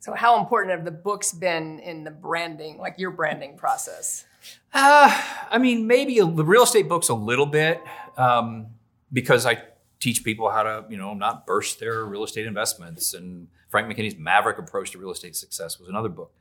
So, 0.00 0.14
how 0.14 0.40
important 0.40 0.74
have 0.74 0.86
the 0.86 0.90
books 0.90 1.32
been 1.32 1.78
in 1.80 2.04
the 2.04 2.10
branding, 2.10 2.78
like 2.78 2.94
your 2.98 3.10
branding 3.10 3.58
process? 3.58 4.24
Uh, 4.72 5.22
I 5.50 5.58
mean, 5.58 5.86
maybe 5.86 6.18
a, 6.18 6.24
the 6.24 6.44
real 6.44 6.62
estate 6.62 6.88
books 6.88 7.10
a 7.10 7.14
little 7.14 7.44
bit 7.44 7.82
um, 8.16 8.68
because 9.12 9.44
I 9.44 9.62
teach 9.98 10.24
people 10.24 10.50
how 10.50 10.62
to, 10.62 10.84
you 10.88 10.96
know, 10.96 11.12
not 11.12 11.46
burst 11.46 11.78
their 11.80 12.06
real 12.06 12.24
estate 12.24 12.46
investments. 12.46 13.12
And 13.12 13.48
Frank 13.70 13.88
McKinney's 13.88 14.18
Maverick 14.18 14.58
Approach 14.58 14.90
to 14.90 14.98
Real 14.98 15.12
Estate 15.12 15.36
Success 15.36 15.78
was 15.78 15.88
another 15.88 16.08
book, 16.08 16.32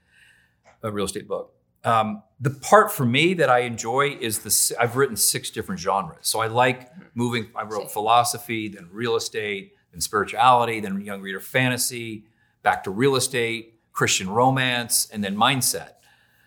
a 0.84 0.92
real 0.92 1.06
estate 1.06 1.28
book. 1.28 1.54
Um, 1.84 2.24
the 2.42 2.50
part 2.50 2.92
for 2.92 3.06
me 3.06 3.36
that 3.36 3.50
I 3.50 3.60
enjoy 3.60 4.18
is 4.20 4.40
the 4.40 4.76
I've 4.78 4.98
written 4.98 5.16
six 5.16 5.50
different 5.50 5.80
genres. 5.80 6.18
So 6.22 6.40
I 6.40 6.48
like 6.48 6.90
moving. 7.16 7.50
I 7.56 7.64
wrote 7.64 7.92
philosophy, 7.92 8.68
then 8.68 8.90
real 8.92 9.16
estate, 9.16 9.74
then 9.92 10.02
spirituality, 10.02 10.82
then 10.82 11.00
young 11.02 11.22
reader 11.22 11.40
fantasy, 11.40 12.26
back 12.64 12.84
to 12.84 12.92
real 12.92 13.16
estate, 13.16 13.80
Christian 13.94 14.30
romance, 14.30 15.08
and 15.12 15.24
then 15.24 15.38
mindset. 15.38 15.92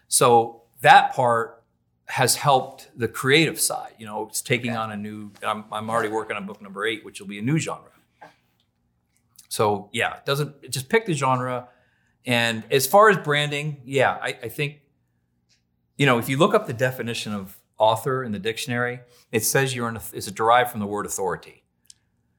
So 0.08 0.62
that 0.82 1.14
part 1.14 1.62
has 2.06 2.34
helped 2.34 2.90
the 2.94 3.08
creative 3.08 3.58
side. 3.58 3.94
You 3.98 4.04
know, 4.04 4.26
it's 4.28 4.42
taking 4.42 4.72
okay. 4.72 4.80
on 4.80 4.92
a 4.92 4.96
new. 4.96 5.30
I'm, 5.42 5.64
I'm 5.72 5.88
already 5.88 6.10
working 6.10 6.36
on 6.36 6.44
book 6.44 6.60
number 6.60 6.84
eight, 6.84 7.04
which 7.04 7.20
will 7.20 7.28
be 7.28 7.38
a 7.38 7.42
new 7.42 7.58
genre. 7.58 7.91
So 9.52 9.90
yeah, 9.92 10.16
it 10.16 10.24
doesn't 10.24 10.70
just 10.70 10.88
pick 10.88 11.04
the 11.04 11.12
genre. 11.12 11.68
And 12.24 12.64
as 12.70 12.86
far 12.86 13.10
as 13.10 13.18
branding, 13.18 13.82
yeah, 13.84 14.12
I, 14.12 14.28
I 14.44 14.48
think 14.48 14.80
you 15.98 16.06
know, 16.06 16.18
if 16.18 16.26
you 16.30 16.38
look 16.38 16.54
up 16.54 16.66
the 16.66 16.72
definition 16.72 17.34
of 17.34 17.58
author 17.76 18.24
in 18.24 18.32
the 18.32 18.38
dictionary, 18.38 19.00
it 19.30 19.44
says 19.44 19.76
you're 19.76 19.90
in 19.90 19.96
a, 19.98 20.02
it's 20.14 20.30
derived 20.30 20.70
from 20.70 20.80
the 20.80 20.86
word 20.86 21.04
authority. 21.04 21.64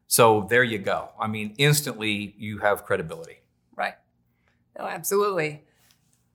So 0.07 0.47
there 0.49 0.64
you 0.64 0.80
go. 0.80 1.09
I 1.20 1.28
mean, 1.28 1.53
instantly 1.59 2.34
you 2.36 2.57
have 2.59 2.84
credibility. 2.84 3.41
Right. 3.76 3.93
No, 4.80 4.86
absolutely. 4.86 5.66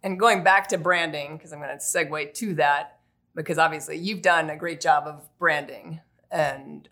And 0.05 0.16
going 0.16 0.45
back 0.45 0.68
to 0.68 0.79
branding, 0.79 1.37
because 1.37 1.53
I'm 1.53 1.59
going 1.59 1.76
to 1.76 1.85
segue 1.85 2.35
to 2.35 2.55
that, 2.55 3.01
because 3.35 3.59
obviously 3.59 3.97
you've 3.97 4.22
done 4.22 4.49
a 4.49 4.57
great 4.57 4.81
job 4.81 5.09
of 5.09 5.29
branding. 5.41 6.01
And 6.31 6.89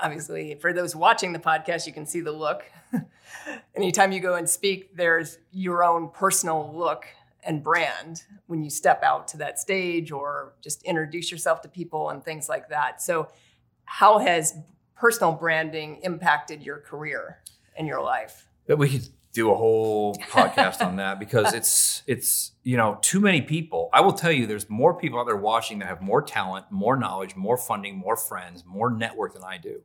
obviously, 0.00 0.54
for 0.54 0.72
those 0.72 0.94
watching 0.94 1.32
the 1.32 1.38
podcast, 1.38 1.86
you 1.86 1.92
can 1.92 2.06
see 2.06 2.20
the 2.20 2.32
look. 2.32 2.64
Anytime 3.74 4.12
you 4.12 4.20
go 4.20 4.34
and 4.34 4.48
speak, 4.48 4.96
there's 4.96 5.38
your 5.52 5.84
own 5.84 6.10
personal 6.10 6.72
look 6.74 7.06
and 7.42 7.62
brand 7.62 8.24
when 8.46 8.62
you 8.62 8.70
step 8.70 9.02
out 9.02 9.28
to 9.28 9.36
that 9.38 9.58
stage 9.58 10.10
or 10.10 10.54
just 10.60 10.82
introduce 10.82 11.30
yourself 11.30 11.62
to 11.62 11.68
people 11.68 12.10
and 12.10 12.24
things 12.24 12.48
like 12.48 12.68
that. 12.68 13.02
So, 13.02 13.28
how 13.84 14.18
has 14.18 14.54
personal 14.94 15.32
branding 15.32 16.00
impacted 16.02 16.62
your 16.62 16.78
career 16.78 17.38
and 17.76 17.86
your 17.86 18.02
life? 18.02 18.46
We 18.66 18.90
could 18.90 19.08
do 19.32 19.50
a 19.50 19.54
whole 19.54 20.14
podcast 20.30 20.80
on 20.84 20.96
that 20.96 21.20
because 21.20 21.52
it's 21.52 22.02
it's 22.06 22.52
you 22.62 22.76
know 22.76 22.98
too 23.02 23.20
many 23.20 23.42
people. 23.42 23.90
I 23.92 24.00
will 24.00 24.12
tell 24.12 24.32
you, 24.32 24.46
there's 24.46 24.68
more 24.68 24.94
people 24.94 25.18
out 25.18 25.26
there 25.26 25.36
watching 25.36 25.78
that 25.80 25.86
have 25.86 26.00
more 26.00 26.22
talent, 26.22 26.66
more 26.70 26.96
knowledge, 26.96 27.36
more 27.36 27.56
funding, 27.56 27.96
more 27.96 28.16
friends, 28.16 28.64
more 28.66 28.90
network 28.90 29.34
than 29.34 29.44
I 29.44 29.58
do. 29.58 29.82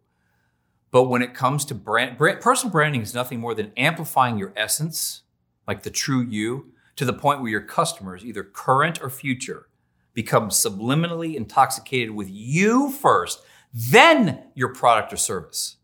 But 0.91 1.05
when 1.05 1.21
it 1.21 1.33
comes 1.33 1.65
to 1.65 1.75
brand, 1.75 2.17
brand 2.17 2.39
personal 2.39 2.71
branding 2.71 3.01
is 3.01 3.13
nothing 3.13 3.39
more 3.39 3.55
than 3.55 3.71
amplifying 3.75 4.37
your 4.37 4.53
essence, 4.55 5.23
like 5.67 5.83
the 5.83 5.89
true 5.89 6.21
you, 6.21 6.73
to 6.95 7.05
the 7.05 7.13
point 7.13 7.41
where 7.41 7.49
your 7.49 7.61
customers, 7.61 8.23
either 8.23 8.43
current 8.43 9.01
or 9.01 9.09
future, 9.09 9.67
become 10.13 10.49
subliminally 10.49 11.35
intoxicated 11.35 12.11
with 12.11 12.29
you 12.29 12.91
first, 12.91 13.41
then 13.73 14.43
your 14.53 14.73
product 14.73 15.11
or 15.11 15.17
service. 15.17 15.77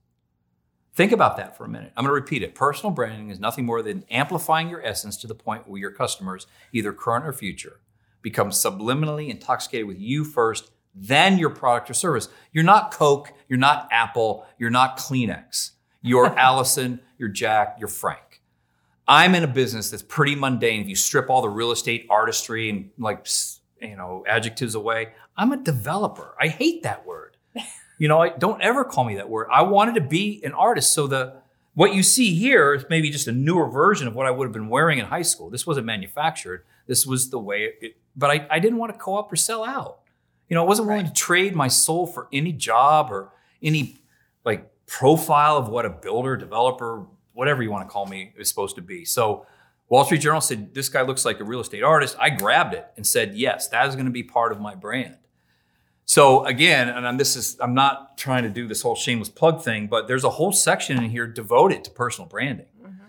Think 1.00 1.14
about 1.14 1.38
that 1.38 1.56
for 1.56 1.64
a 1.64 1.70
minute. 1.70 1.94
I'm 1.96 2.04
going 2.04 2.10
to 2.10 2.22
repeat 2.22 2.44
it. 2.44 2.56
Personal 2.56 2.92
branding 2.92 3.30
is 3.30 3.40
nothing 3.40 3.66
more 3.66 3.82
than 3.82 4.04
amplifying 4.12 4.68
your 4.68 4.86
essence 4.86 5.16
to 5.16 5.28
the 5.28 5.34
point 5.34 5.66
where 5.66 5.80
your 5.80 5.92
customers, 5.92 6.46
either 6.74 6.92
current 6.92 7.26
or 7.26 7.32
future, 7.32 7.80
become 8.22 8.50
subliminally 8.50 9.30
intoxicated 9.30 9.88
with 9.88 9.98
you 9.98 10.26
first, 10.26 10.72
then 10.94 11.38
your 11.38 11.52
product 11.52 11.90
or 11.90 11.94
service. 11.94 12.28
You're 12.52 12.66
not 12.66 12.92
Coke, 12.92 13.32
you're 13.48 13.58
not 13.58 13.88
Apple, 13.94 14.46
you're 14.58 14.70
not 14.70 14.98
Kleenex. 14.98 15.72
You're 16.02 16.26
Allison, 16.38 17.00
you're 17.18 17.30
Jack, 17.30 17.78
you're 17.80 17.88
Frank. 17.88 18.42
I'm 19.08 19.36
in 19.36 19.44
a 19.44 19.48
business 19.48 19.92
that's 19.92 20.04
pretty 20.04 20.36
mundane. 20.36 20.82
If 20.82 20.90
you 20.90 20.98
strip 20.98 21.30
all 21.30 21.42
the 21.42 21.48
real 21.48 21.72
estate 21.72 22.08
artistry 22.10 22.70
and 22.70 22.90
like 22.98 23.26
you 23.82 23.96
know 23.96 24.26
adjectives 24.28 24.76
away, 24.76 25.14
I'm 25.38 25.54
a 25.54 25.58
developer. 25.64 26.36
I 26.42 26.50
hate 26.50 26.84
that 26.84 27.06
word. 27.06 27.38
You 28.00 28.08
know, 28.08 28.20
I 28.20 28.30
don't 28.30 28.62
ever 28.62 28.84
call 28.84 29.04
me 29.04 29.16
that 29.16 29.30
word. 29.30 29.48
I 29.52 29.62
wanted 29.62 29.96
to 29.96 30.02
be 30.02 30.42
an 30.44 30.54
artist. 30.54 30.94
So 30.94 31.06
the 31.06 31.36
what 31.76 31.94
you 31.94 32.02
see 32.02 32.34
here 32.34 32.74
is 32.74 32.86
maybe 32.90 33.12
just 33.12 33.28
a 33.28 33.32
newer 33.32 33.70
version 33.70 34.08
of 34.08 34.16
what 34.16 34.26
I 34.26 34.32
would 34.32 34.46
have 34.46 34.54
been 34.54 34.70
wearing 34.70 34.98
in 34.98 35.06
high 35.06 35.22
school. 35.22 35.50
This 35.52 35.68
wasn't 35.68 35.86
manufactured. 35.86 36.66
This 36.88 37.06
was 37.06 37.30
the 37.30 37.40
way 37.40 37.74
it, 37.80 37.98
but 38.16 38.32
I, 38.32 38.48
I 38.50 38.60
didn't 38.60 38.80
want 38.80 38.92
to 38.92 38.98
co-op 38.98 39.32
or 39.32 39.36
sell 39.36 39.64
out. 39.64 40.00
You 40.48 40.56
know, 40.56 40.64
I 40.64 40.68
wasn't 40.68 40.88
willing 40.88 41.06
right. 41.06 41.16
to 41.16 41.22
trade 41.22 41.56
my 41.56 41.68
soul 41.68 42.08
for 42.08 42.28
any 42.34 42.52
job 42.52 43.12
or 43.12 43.32
any 43.62 43.98
like 44.44 44.70
profile 44.88 45.58
of 45.58 45.70
what 45.70 45.86
a 45.86 45.90
builder, 45.90 46.36
developer, 46.36 47.06
whatever 47.34 47.62
you 47.62 47.70
want 47.70 47.88
to 47.88 47.92
call 47.92 48.08
me 48.08 48.34
is 48.38 48.50
supposed 48.50 48.76
to 48.78 48.82
be. 48.82 49.06
So 49.06 49.46
Wall 49.90 50.06
Street 50.06 50.22
Journal 50.22 50.42
said, 50.42 50.74
This 50.74 50.90
guy 50.90 51.02
looks 51.02 51.26
like 51.26 51.40
a 51.40 51.44
real 51.44 51.60
estate 51.60 51.84
artist. 51.84 52.16
I 52.20 52.30
grabbed 52.30 52.74
it 52.74 52.88
and 52.96 53.06
said, 53.06 53.36
Yes, 53.36 53.68
that 53.70 53.88
is 53.88 53.96
going 53.96 54.06
to 54.06 54.12
be 54.12 54.24
part 54.24 54.52
of 54.52 54.60
my 54.60 54.76
brand. 54.76 55.18
So 56.10 56.44
again, 56.46 56.90
and 56.90 57.08
I'm, 57.08 57.18
this 57.18 57.36
is 57.36 57.56
I'm 57.60 57.76
not 57.76 58.18
trying 58.18 58.42
to 58.42 58.50
do 58.50 58.68
this 58.68 58.82
whole 58.82 58.96
shameless 58.96 59.30
plug 59.30 59.62
thing, 59.62 59.86
but 59.86 60.08
there's 60.08 60.24
a 60.24 60.30
whole 60.32 60.52
section 60.52 60.98
in 61.04 61.12
here 61.12 61.28
devoted 61.28 61.84
to 61.84 61.92
personal 61.92 62.28
branding 62.28 62.66
mm-hmm. 62.82 63.04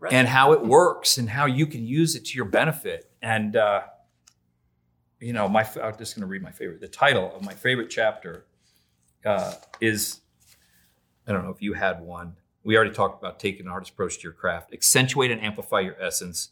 right. 0.00 0.12
and 0.12 0.26
how 0.26 0.50
it 0.50 0.60
works 0.60 1.16
and 1.16 1.30
how 1.30 1.46
you 1.46 1.64
can 1.64 1.86
use 1.86 2.16
it 2.16 2.24
to 2.24 2.34
your 2.36 2.46
benefit. 2.46 3.08
And 3.22 3.54
uh, 3.54 3.82
you 5.20 5.32
know, 5.32 5.48
my 5.48 5.60
I'm 5.80 5.96
just 5.96 6.16
going 6.16 6.22
to 6.22 6.26
read 6.26 6.42
my 6.42 6.50
favorite. 6.50 6.80
The 6.80 6.88
title 6.88 7.32
of 7.36 7.44
my 7.44 7.54
favorite 7.54 7.88
chapter 7.88 8.46
uh, 9.24 9.54
is 9.80 10.20
I 11.28 11.32
don't 11.32 11.44
know 11.44 11.52
if 11.52 11.62
you 11.62 11.74
had 11.74 12.00
one 12.00 12.34
we 12.64 12.76
already 12.76 12.90
talked 12.90 13.22
about 13.22 13.38
taking 13.38 13.66
an 13.66 13.72
artist 13.72 13.92
approach 13.92 14.16
to 14.16 14.22
your 14.24 14.32
craft. 14.32 14.72
Accentuate 14.72 15.30
and 15.30 15.40
amplify 15.40 15.80
your 15.80 15.96
essence. 16.02 16.48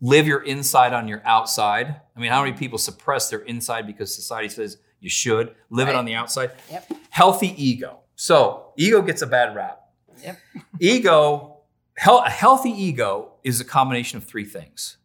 Live 0.00 0.26
your 0.26 0.42
inside 0.42 0.92
on 0.92 1.08
your 1.08 1.20
outside. 1.24 2.00
I 2.16 2.20
mean, 2.20 2.30
how 2.30 2.44
many 2.44 2.56
people 2.56 2.78
suppress 2.78 3.28
their 3.28 3.40
inside 3.40 3.88
because 3.88 4.14
society 4.14 4.48
says 4.48 4.78
you 5.02 5.10
should? 5.10 5.54
Live 5.68 5.88
right. 5.88 5.94
it 5.94 5.98
on 5.98 6.04
the 6.04 6.14
outside. 6.14 6.52
Yep. 6.70 6.92
Healthy 7.10 7.54
ego. 7.62 8.00
So, 8.14 8.72
ego 8.76 9.02
gets 9.02 9.20
a 9.20 9.26
bad 9.26 9.54
rap. 9.54 9.80
Yep. 10.22 10.38
ego, 10.80 11.58
a 12.06 12.30
healthy 12.30 12.70
ego 12.70 13.32
is 13.42 13.60
a 13.60 13.64
combination 13.64 14.16
of 14.16 14.24
three 14.24 14.44
things 14.44 14.98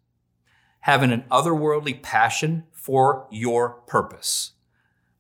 having 0.82 1.12
an 1.12 1.26
otherworldly 1.30 2.02
passion 2.02 2.64
for 2.72 3.28
your 3.30 3.72
purpose. 3.88 4.52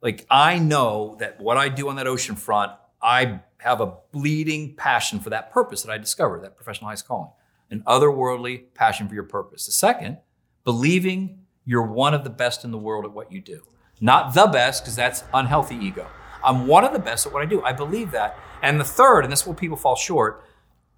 Like, 0.01 0.25
I 0.29 0.59
know 0.59 1.17
that 1.19 1.41
what 1.41 1.57
I 1.57 1.67
do 1.67 1.89
on 1.89 1.97
that 1.97 2.07
ocean 2.07 2.37
front, 2.37 2.71
I 3.01 3.41
have 3.57 3.81
a 3.81 3.93
bleeding 4.13 4.75
passion 4.75 5.19
for 5.19 5.29
that 5.31 5.51
purpose 5.51 5.81
that 5.83 5.91
I 5.91 5.97
discovered, 5.97 6.43
that 6.43 6.55
professional 6.55 6.87
highest 6.87 7.05
calling, 7.05 7.31
an 7.69 7.83
otherworldly 7.85 8.73
passion 8.75 9.09
for 9.09 9.15
your 9.15 9.25
purpose. 9.25 9.65
The 9.65 9.73
second, 9.73 10.19
believing 10.63 11.39
you're 11.65 11.85
one 11.85 12.13
of 12.13 12.23
the 12.23 12.29
best 12.29 12.63
in 12.63 12.71
the 12.71 12.77
world 12.77 13.03
at 13.03 13.11
what 13.11 13.29
you 13.29 13.41
do. 13.41 13.63
Not 13.99 14.33
the 14.33 14.47
best, 14.47 14.83
because 14.83 14.95
that's 14.95 15.23
unhealthy 15.33 15.75
ego. 15.75 16.07
I'm 16.43 16.67
one 16.67 16.83
of 16.83 16.93
the 16.93 16.99
best 16.99 17.25
at 17.25 17.33
what 17.33 17.41
I 17.41 17.45
do. 17.45 17.61
I 17.63 17.73
believe 17.73 18.11
that. 18.11 18.37
And 18.61 18.79
the 18.79 18.85
third, 18.85 19.23
and 19.23 19.31
this 19.31 19.41
is 19.41 19.47
where 19.47 19.55
people 19.55 19.77
fall 19.77 19.95
short, 19.95 20.43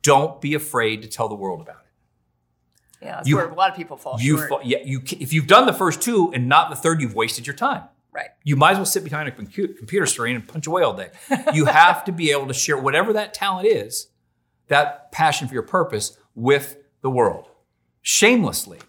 don't 0.01 0.39
be 0.41 0.53
afraid 0.53 1.01
to 1.01 1.07
tell 1.07 1.27
the 1.27 1.35
world 1.35 1.61
about 1.61 1.77
it. 1.77 3.05
Yeah, 3.05 3.15
that's 3.15 3.29
you, 3.29 3.37
where 3.37 3.47
a 3.47 3.53
lot 3.53 3.69
of 3.69 3.77
people 3.77 3.95
fall 3.95 4.17
you 4.19 4.45
short. 4.47 4.65
yeah, 4.65 4.79
you, 4.83 5.01
if 5.19 5.31
you've 5.31 5.47
done 5.47 5.65
the 5.65 5.73
first 5.73 6.01
two 6.01 6.31
and 6.33 6.49
not 6.49 6.69
the 6.69 6.75
third, 6.75 7.01
you've 7.01 7.15
wasted 7.15 7.47
your 7.47 7.55
time. 7.55 7.83
Right. 8.11 8.29
You 8.43 8.55
might 8.55 8.71
as 8.71 8.77
well 8.77 8.85
sit 8.85 9.03
behind 9.03 9.29
a 9.29 9.31
computer 9.31 10.05
screen 10.05 10.35
and 10.35 10.47
punch 10.47 10.67
away 10.67 10.83
all 10.83 10.93
day. 10.93 11.11
you 11.53 11.65
have 11.65 12.03
to 12.05 12.11
be 12.11 12.31
able 12.31 12.47
to 12.47 12.53
share 12.53 12.77
whatever 12.77 13.13
that 13.13 13.33
talent 13.33 13.67
is, 13.67 14.07
that 14.67 15.11
passion 15.11 15.47
for 15.47 15.53
your 15.53 15.63
purpose 15.63 16.17
with 16.35 16.77
the 17.01 17.09
world. 17.09 17.49
Shamelessly. 18.01 18.79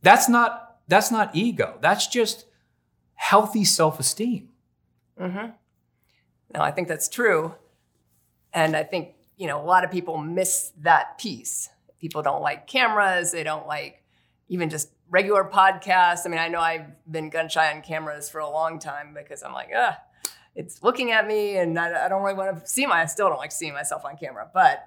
That's 0.00 0.28
not 0.28 0.78
that's 0.88 1.10
not 1.10 1.34
ego. 1.34 1.78
That's 1.80 2.06
just 2.06 2.46
healthy 3.22 3.64
self-esteem. 3.64 4.48
Mm-hmm. 5.18 5.50
No, 6.54 6.60
I 6.60 6.72
think 6.72 6.88
that's 6.88 7.08
true. 7.08 7.54
And 8.52 8.76
I 8.76 8.82
think, 8.82 9.14
you 9.36 9.46
know, 9.46 9.62
a 9.62 9.64
lot 9.64 9.84
of 9.84 9.92
people 9.92 10.18
miss 10.18 10.72
that 10.80 11.18
piece. 11.18 11.68
People 12.00 12.22
don't 12.22 12.42
like 12.42 12.66
cameras, 12.66 13.30
they 13.30 13.44
don't 13.44 13.68
like 13.68 14.02
even 14.48 14.68
just 14.68 14.90
regular 15.08 15.44
podcasts. 15.44 16.26
I 16.26 16.30
mean, 16.30 16.40
I 16.40 16.48
know 16.48 16.58
I've 16.58 16.88
been 17.10 17.30
gun 17.30 17.48
shy 17.48 17.72
on 17.72 17.80
cameras 17.82 18.28
for 18.28 18.40
a 18.40 18.50
long 18.50 18.80
time 18.80 19.14
because 19.14 19.44
I'm 19.44 19.52
like, 19.52 19.70
ah, 19.74 19.98
it's 20.56 20.82
looking 20.82 21.12
at 21.12 21.26
me, 21.26 21.56
and 21.58 21.78
I, 21.78 22.06
I 22.06 22.08
don't 22.08 22.22
really 22.22 22.36
want 22.36 22.58
to 22.58 22.68
see 22.68 22.86
my. 22.86 23.02
I 23.02 23.06
still 23.06 23.28
don't 23.28 23.38
like 23.38 23.52
seeing 23.52 23.72
myself 23.72 24.04
on 24.04 24.16
camera, 24.16 24.50
but 24.52 24.84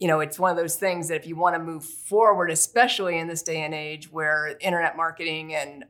you 0.00 0.08
know, 0.08 0.18
it's 0.18 0.40
one 0.40 0.50
of 0.50 0.56
those 0.56 0.74
things 0.74 1.08
that 1.08 1.14
if 1.14 1.26
you 1.26 1.36
want 1.36 1.54
to 1.54 1.62
move 1.62 1.84
forward, 1.84 2.50
especially 2.50 3.16
in 3.18 3.28
this 3.28 3.42
day 3.42 3.62
and 3.62 3.72
age 3.72 4.10
where 4.12 4.58
internet 4.60 4.96
marketing 4.96 5.54
and 5.54 5.84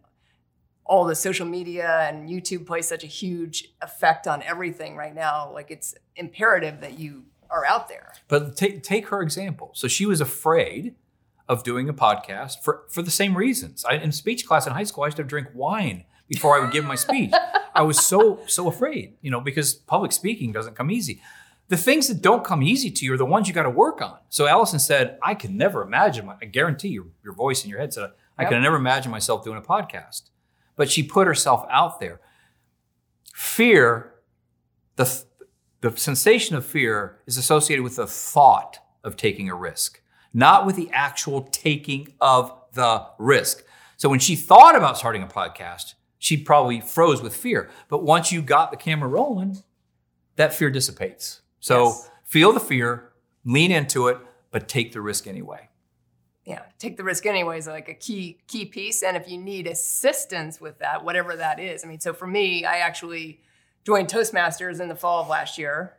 all 0.88 1.04
the 1.04 1.14
social 1.14 1.46
media 1.46 2.08
and 2.08 2.28
YouTube 2.28 2.66
plays 2.66 2.86
such 2.88 3.04
a 3.04 3.08
huge 3.08 3.72
effect 3.82 4.26
on 4.26 4.42
everything 4.42 4.96
right 4.96 5.14
now. 5.14 5.50
Like 5.52 5.70
it's 5.70 5.94
imperative 6.16 6.80
that 6.80 6.98
you 6.98 7.24
are 7.50 7.64
out 7.64 7.88
there. 7.88 8.12
But 8.28 8.56
take 8.56 8.82
take 8.82 9.08
her 9.08 9.22
example. 9.22 9.70
So 9.74 9.88
she 9.88 10.06
was 10.06 10.20
afraid 10.20 10.94
of 11.48 11.62
doing 11.62 11.88
a 11.88 11.94
podcast 11.94 12.62
for 12.62 12.84
for 12.88 13.02
the 13.02 13.10
same 13.10 13.36
reasons. 13.36 13.84
I, 13.84 13.94
in 13.94 14.12
speech 14.12 14.46
class 14.46 14.66
in 14.66 14.72
high 14.72 14.84
school, 14.84 15.04
I 15.04 15.08
used 15.08 15.16
to 15.18 15.24
drink 15.24 15.48
wine 15.54 16.04
before 16.28 16.56
I 16.56 16.60
would 16.60 16.72
give 16.72 16.84
my 16.84 16.96
speech. 16.96 17.32
I 17.74 17.82
was 17.82 18.04
so 18.04 18.40
so 18.46 18.68
afraid, 18.68 19.14
you 19.22 19.30
know, 19.30 19.40
because 19.40 19.74
public 19.74 20.12
speaking 20.12 20.52
doesn't 20.52 20.74
come 20.76 20.90
easy. 20.90 21.20
The 21.68 21.76
things 21.76 22.06
that 22.08 22.22
don't 22.22 22.44
come 22.44 22.62
easy 22.62 22.90
to 22.90 23.04
you 23.04 23.12
are 23.14 23.16
the 23.16 23.26
ones 23.26 23.48
you 23.48 23.54
got 23.54 23.64
to 23.64 23.70
work 23.70 24.00
on. 24.00 24.18
So 24.28 24.46
Allison 24.46 24.78
said, 24.78 25.18
"I 25.22 25.34
can 25.34 25.56
never 25.56 25.82
imagine. 25.82 26.26
My, 26.26 26.36
I 26.40 26.46
guarantee 26.46 26.88
your 26.88 27.06
your 27.24 27.32
voice 27.32 27.64
in 27.64 27.70
your 27.70 27.78
head 27.80 27.92
said 27.92 28.10
I 28.38 28.42
Yep. 28.42 28.50
could 28.50 28.60
never 28.60 28.76
imagine 28.76 29.10
myself 29.10 29.44
doing 29.44 29.58
a 29.58 29.62
podcast." 29.62 30.30
But 30.76 30.90
she 30.90 31.02
put 31.02 31.26
herself 31.26 31.66
out 31.70 32.00
there. 32.00 32.20
Fear, 33.34 34.14
the 34.96 35.24
the 35.82 35.96
sensation 35.96 36.56
of 36.56 36.64
fear 36.64 37.18
is 37.26 37.36
associated 37.36 37.82
with 37.82 37.96
the 37.96 38.06
thought 38.06 38.78
of 39.04 39.16
taking 39.16 39.48
a 39.50 39.54
risk, 39.54 40.00
not 40.32 40.64
with 40.66 40.74
the 40.74 40.88
actual 40.92 41.42
taking 41.42 42.14
of 42.20 42.50
the 42.72 43.06
risk. 43.18 43.62
So 43.96 44.08
when 44.08 44.18
she 44.18 44.36
thought 44.36 44.74
about 44.74 44.96
starting 44.98 45.22
a 45.22 45.26
podcast, 45.26 45.94
she 46.18 46.36
probably 46.38 46.80
froze 46.80 47.20
with 47.22 47.36
fear. 47.36 47.70
But 47.88 48.02
once 48.02 48.32
you 48.32 48.42
got 48.42 48.70
the 48.70 48.76
camera 48.76 49.08
rolling, 49.08 49.62
that 50.36 50.54
fear 50.54 50.70
dissipates. 50.70 51.42
So 51.60 51.84
Yes. 51.88 52.10
feel 52.24 52.52
the 52.52 52.60
fear, 52.60 53.12
lean 53.44 53.70
into 53.70 54.08
it, 54.08 54.18
but 54.50 54.68
take 54.68 54.92
the 54.92 55.00
risk 55.00 55.26
anyway. 55.26 55.68
Yeah, 56.46 56.62
take 56.78 56.96
the 56.96 57.02
risk 57.02 57.26
anyways, 57.26 57.66
like 57.66 57.88
a 57.88 57.94
key 57.94 58.38
key 58.46 58.64
piece. 58.66 59.02
And 59.02 59.16
if 59.16 59.28
you 59.28 59.36
need 59.36 59.66
assistance 59.66 60.60
with 60.60 60.78
that, 60.78 61.04
whatever 61.04 61.34
that 61.34 61.58
is. 61.58 61.84
I 61.84 61.88
mean, 61.88 61.98
so 61.98 62.12
for 62.14 62.26
me, 62.28 62.64
I 62.64 62.78
actually 62.78 63.40
joined 63.84 64.08
Toastmasters 64.08 64.80
in 64.80 64.88
the 64.88 64.94
fall 64.94 65.22
of 65.22 65.28
last 65.28 65.58
year, 65.58 65.94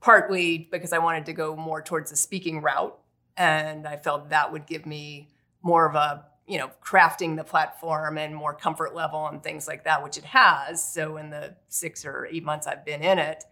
partly 0.00 0.68
because 0.70 0.92
I 0.92 0.98
wanted 0.98 1.24
to 1.26 1.32
go 1.32 1.56
more 1.56 1.80
towards 1.80 2.10
the 2.10 2.16
speaking 2.18 2.60
route. 2.60 2.98
And 3.34 3.88
I 3.88 3.96
felt 3.96 4.28
that 4.28 4.52
would 4.52 4.66
give 4.66 4.84
me 4.84 5.30
more 5.62 5.88
of 5.88 5.94
a, 5.94 6.26
you 6.46 6.58
know, 6.58 6.70
crafting 6.84 7.36
the 7.36 7.44
platform 7.44 8.18
and 8.18 8.36
more 8.36 8.52
comfort 8.52 8.94
level 8.94 9.26
and 9.26 9.42
things 9.42 9.66
like 9.66 9.84
that, 9.84 10.04
which 10.04 10.18
it 10.18 10.24
has. 10.24 10.84
So 10.84 11.16
in 11.16 11.30
the 11.30 11.54
six 11.68 12.04
or 12.04 12.28
eight 12.30 12.44
months 12.44 12.66
I've 12.66 12.84
been 12.84 13.02
in 13.02 13.18
it, 13.18 13.44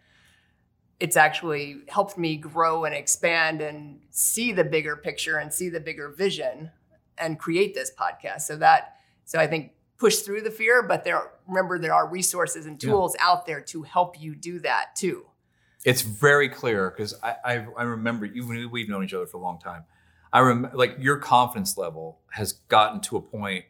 it's 1.00 1.16
actually 1.16 1.82
helped 1.88 2.18
me 2.18 2.36
grow 2.36 2.84
and 2.84 2.94
expand 2.94 3.60
and 3.60 4.00
see 4.10 4.52
the 4.52 4.64
bigger 4.64 4.96
picture 4.96 5.38
and 5.38 5.52
see 5.52 5.68
the 5.68 5.80
bigger 5.80 6.08
vision 6.08 6.70
and 7.16 7.38
create 7.38 7.74
this 7.74 7.92
podcast. 7.98 8.42
So 8.42 8.56
that, 8.56 8.96
so 9.24 9.38
I 9.38 9.46
think 9.46 9.72
push 9.96 10.18
through 10.18 10.42
the 10.42 10.50
fear, 10.50 10.82
but 10.82 11.04
there, 11.04 11.30
remember 11.46 11.78
there 11.78 11.94
are 11.94 12.08
resources 12.08 12.66
and 12.66 12.82
Yeah. 12.82 12.90
tools 12.90 13.16
out 13.20 13.46
there 13.46 13.60
to 13.60 13.82
help 13.82 14.20
you 14.20 14.34
do 14.34 14.58
that 14.60 14.96
too. 14.96 15.26
It's 15.84 16.02
very 16.02 16.48
clear 16.48 16.90
because 16.90 17.14
I, 17.22 17.36
I 17.44 17.66
I 17.76 17.82
remember 17.84 18.26
even 18.26 18.68
we've 18.70 18.88
known 18.88 19.04
each 19.04 19.14
other 19.14 19.26
for 19.26 19.36
a 19.36 19.40
long 19.40 19.60
time. 19.60 19.84
I 20.32 20.40
remember 20.40 20.76
like 20.76 20.96
your 20.98 21.18
confidence 21.18 21.78
level 21.78 22.18
has 22.32 22.52
gotten 22.52 23.00
to 23.02 23.16
a 23.16 23.22
point 23.22 23.64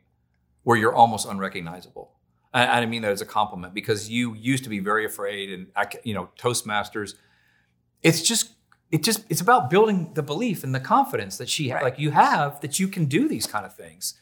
where 0.62 0.76
you're 0.78 0.94
almost 0.94 1.28
unrecognizable. 1.28 2.12
And 2.54 2.70
I 2.70 2.86
mean 2.86 3.02
that 3.02 3.12
as 3.12 3.20
a 3.20 3.26
compliment 3.26 3.74
because 3.74 4.08
you 4.08 4.34
used 4.34 4.64
to 4.64 4.70
be 4.70 4.78
very 4.78 5.04
afraid, 5.04 5.52
and 5.52 5.66
you 6.04 6.14
know 6.14 6.30
Toastmasters. 6.38 7.14
It's 8.02 8.22
just 8.22 8.52
it 8.90 9.02
just 9.02 9.24
it's 9.28 9.40
about 9.40 9.68
building 9.68 10.12
the 10.14 10.22
belief 10.22 10.64
and 10.64 10.74
the 10.74 10.80
confidence 10.80 11.36
that 11.38 11.48
she 11.48 11.72
Right. 11.72 11.82
like 11.82 11.98
you 11.98 12.10
have 12.12 12.60
that 12.60 12.78
you 12.78 12.88
can 12.88 13.04
do 13.06 13.28
these 13.28 13.46
kind 13.46 13.66
of 13.66 13.74
things. 13.74 14.14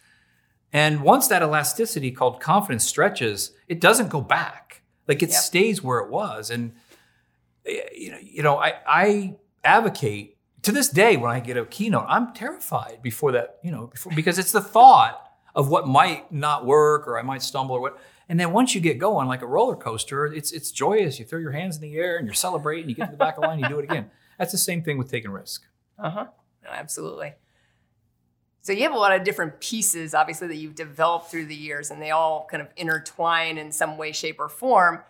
And 0.73 1.03
once 1.03 1.29
that 1.29 1.43
elasticity 1.43 2.11
called 2.11 2.41
confidence 2.41 2.85
stretches, 2.85 3.53
it 3.69 3.81
doesn't 3.81 4.09
go 4.09 4.21
back. 4.21 4.83
Like 5.07 5.23
it 5.23 5.31
Yep. 5.31 5.39
stays 5.39 5.83
where 5.83 6.01
it 6.01 6.11
was. 6.11 6.51
And 6.51 6.73
you 7.65 8.11
know, 8.11 8.19
you 8.21 8.43
know, 8.43 8.57
I, 8.59 8.75
I 8.87 9.37
advocate 9.65 10.37
to 10.63 10.73
this 10.73 10.89
day 10.89 11.17
when 11.17 11.31
I 11.31 11.41
get 11.41 11.57
a 11.57 11.65
keynote, 11.65 12.07
I'm 12.09 12.33
terrified 12.35 13.01
before 13.03 13.33
that, 13.33 13.59
you 13.63 13.71
know, 13.71 13.87
before, 13.89 14.13
because 14.15 14.39
it's 14.39 14.53
the 14.53 14.61
thought 14.61 15.23
of 15.55 15.69
what 15.69 15.87
might 15.87 16.31
not 16.33 16.67
work 16.67 17.07
or 17.09 17.19
I 17.19 17.23
might 17.23 17.43
stumble 17.43 17.77
or 17.77 17.81
what. 17.81 17.99
And 18.29 18.41
then 18.41 18.53
once 18.53 18.75
you 18.75 18.81
get 18.81 18.99
going, 18.99 19.29
like 19.29 19.43
a 19.43 19.47
roller 19.47 19.77
coaster, 19.77 20.27
it's 20.27 20.53
it's 20.53 20.73
joyous. 20.73 21.19
You 21.19 21.25
throw 21.25 21.39
your 21.39 21.53
hands 21.53 21.77
in 21.77 21.83
the 21.83 21.97
air 21.97 22.17
and 22.17 22.27
you're 22.27 22.35
celebrating. 22.35 22.89
You 22.89 22.97
get 22.97 23.07
to 23.07 23.13
the 23.13 23.17
back 23.17 23.37
of 23.37 23.43
the 23.43 23.49
line, 23.49 23.61
you 23.61 23.69
do 23.69 23.79
it 23.79 23.85
again. 23.85 24.11
That's 24.39 24.53
the 24.53 24.59
same 24.59 24.83
thing 24.83 24.99
with 24.99 25.11
taking 25.11 25.31
risk. 25.31 25.65
Uh 25.99 26.11
huh. 26.11 26.27
No, 26.65 26.71
absolutely. 26.71 27.35
So 28.63 28.73
you 28.73 28.83
have 28.83 28.95
a 28.95 28.99
lot 28.99 29.15
of 29.15 29.23
different 29.23 29.61
pieces, 29.61 30.13
obviously, 30.13 30.49
that 30.49 30.57
you've 30.57 30.75
developed 30.75 31.31
through 31.31 31.45
the 31.47 31.55
years, 31.55 31.93
and 31.93 32.03
they 32.03 32.11
all 32.11 32.49
kind 32.51 32.61
of 32.61 32.69
intertwine 32.77 33.59
in 33.59 33.71
some 33.71 33.97
way, 33.97 34.11
shape, 34.11 34.41
or 34.41 34.49
form. 34.49 35.05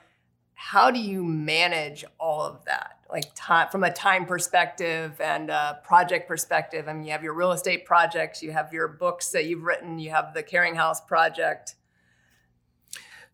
How 0.52 0.90
do 0.90 1.00
you 1.00 1.24
manage 1.24 2.04
all 2.20 2.42
of 2.42 2.66
that, 2.66 2.98
like 3.10 3.24
time, 3.34 3.68
from 3.70 3.82
a 3.82 3.90
time 3.90 4.26
perspective 4.26 5.18
and 5.22 5.48
a 5.48 5.80
project 5.84 6.28
perspective? 6.28 6.86
I 6.86 6.92
mean, 6.92 7.04
you 7.06 7.12
have 7.12 7.22
your 7.22 7.32
real 7.32 7.52
estate 7.52 7.86
projects, 7.86 8.42
you 8.42 8.52
have 8.52 8.74
your 8.74 8.88
books 8.88 9.30
that 9.30 9.46
you've 9.46 9.62
written, 9.62 9.98
you 9.98 10.10
have 10.10 10.34
the 10.34 10.42
Caring 10.42 10.74
House 10.74 11.00
project. 11.00 11.76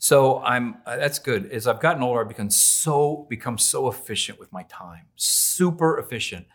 So 0.03 0.41
I'm 0.41 0.79
uh, 0.85 0.97
that's 0.97 1.21
good. 1.21 1.53
As 1.53 1.69
I've 1.69 1.79
gotten 1.79 2.03
older, 2.03 2.23
I've 2.23 2.29
become 2.29 2.51
so 2.51 3.25
become 3.31 3.57
so 3.57 3.89
efficient 3.89 4.37
with 4.41 4.53
my 4.53 4.65
time, 4.65 5.07
super 5.15 5.97
efficient. 5.97 6.47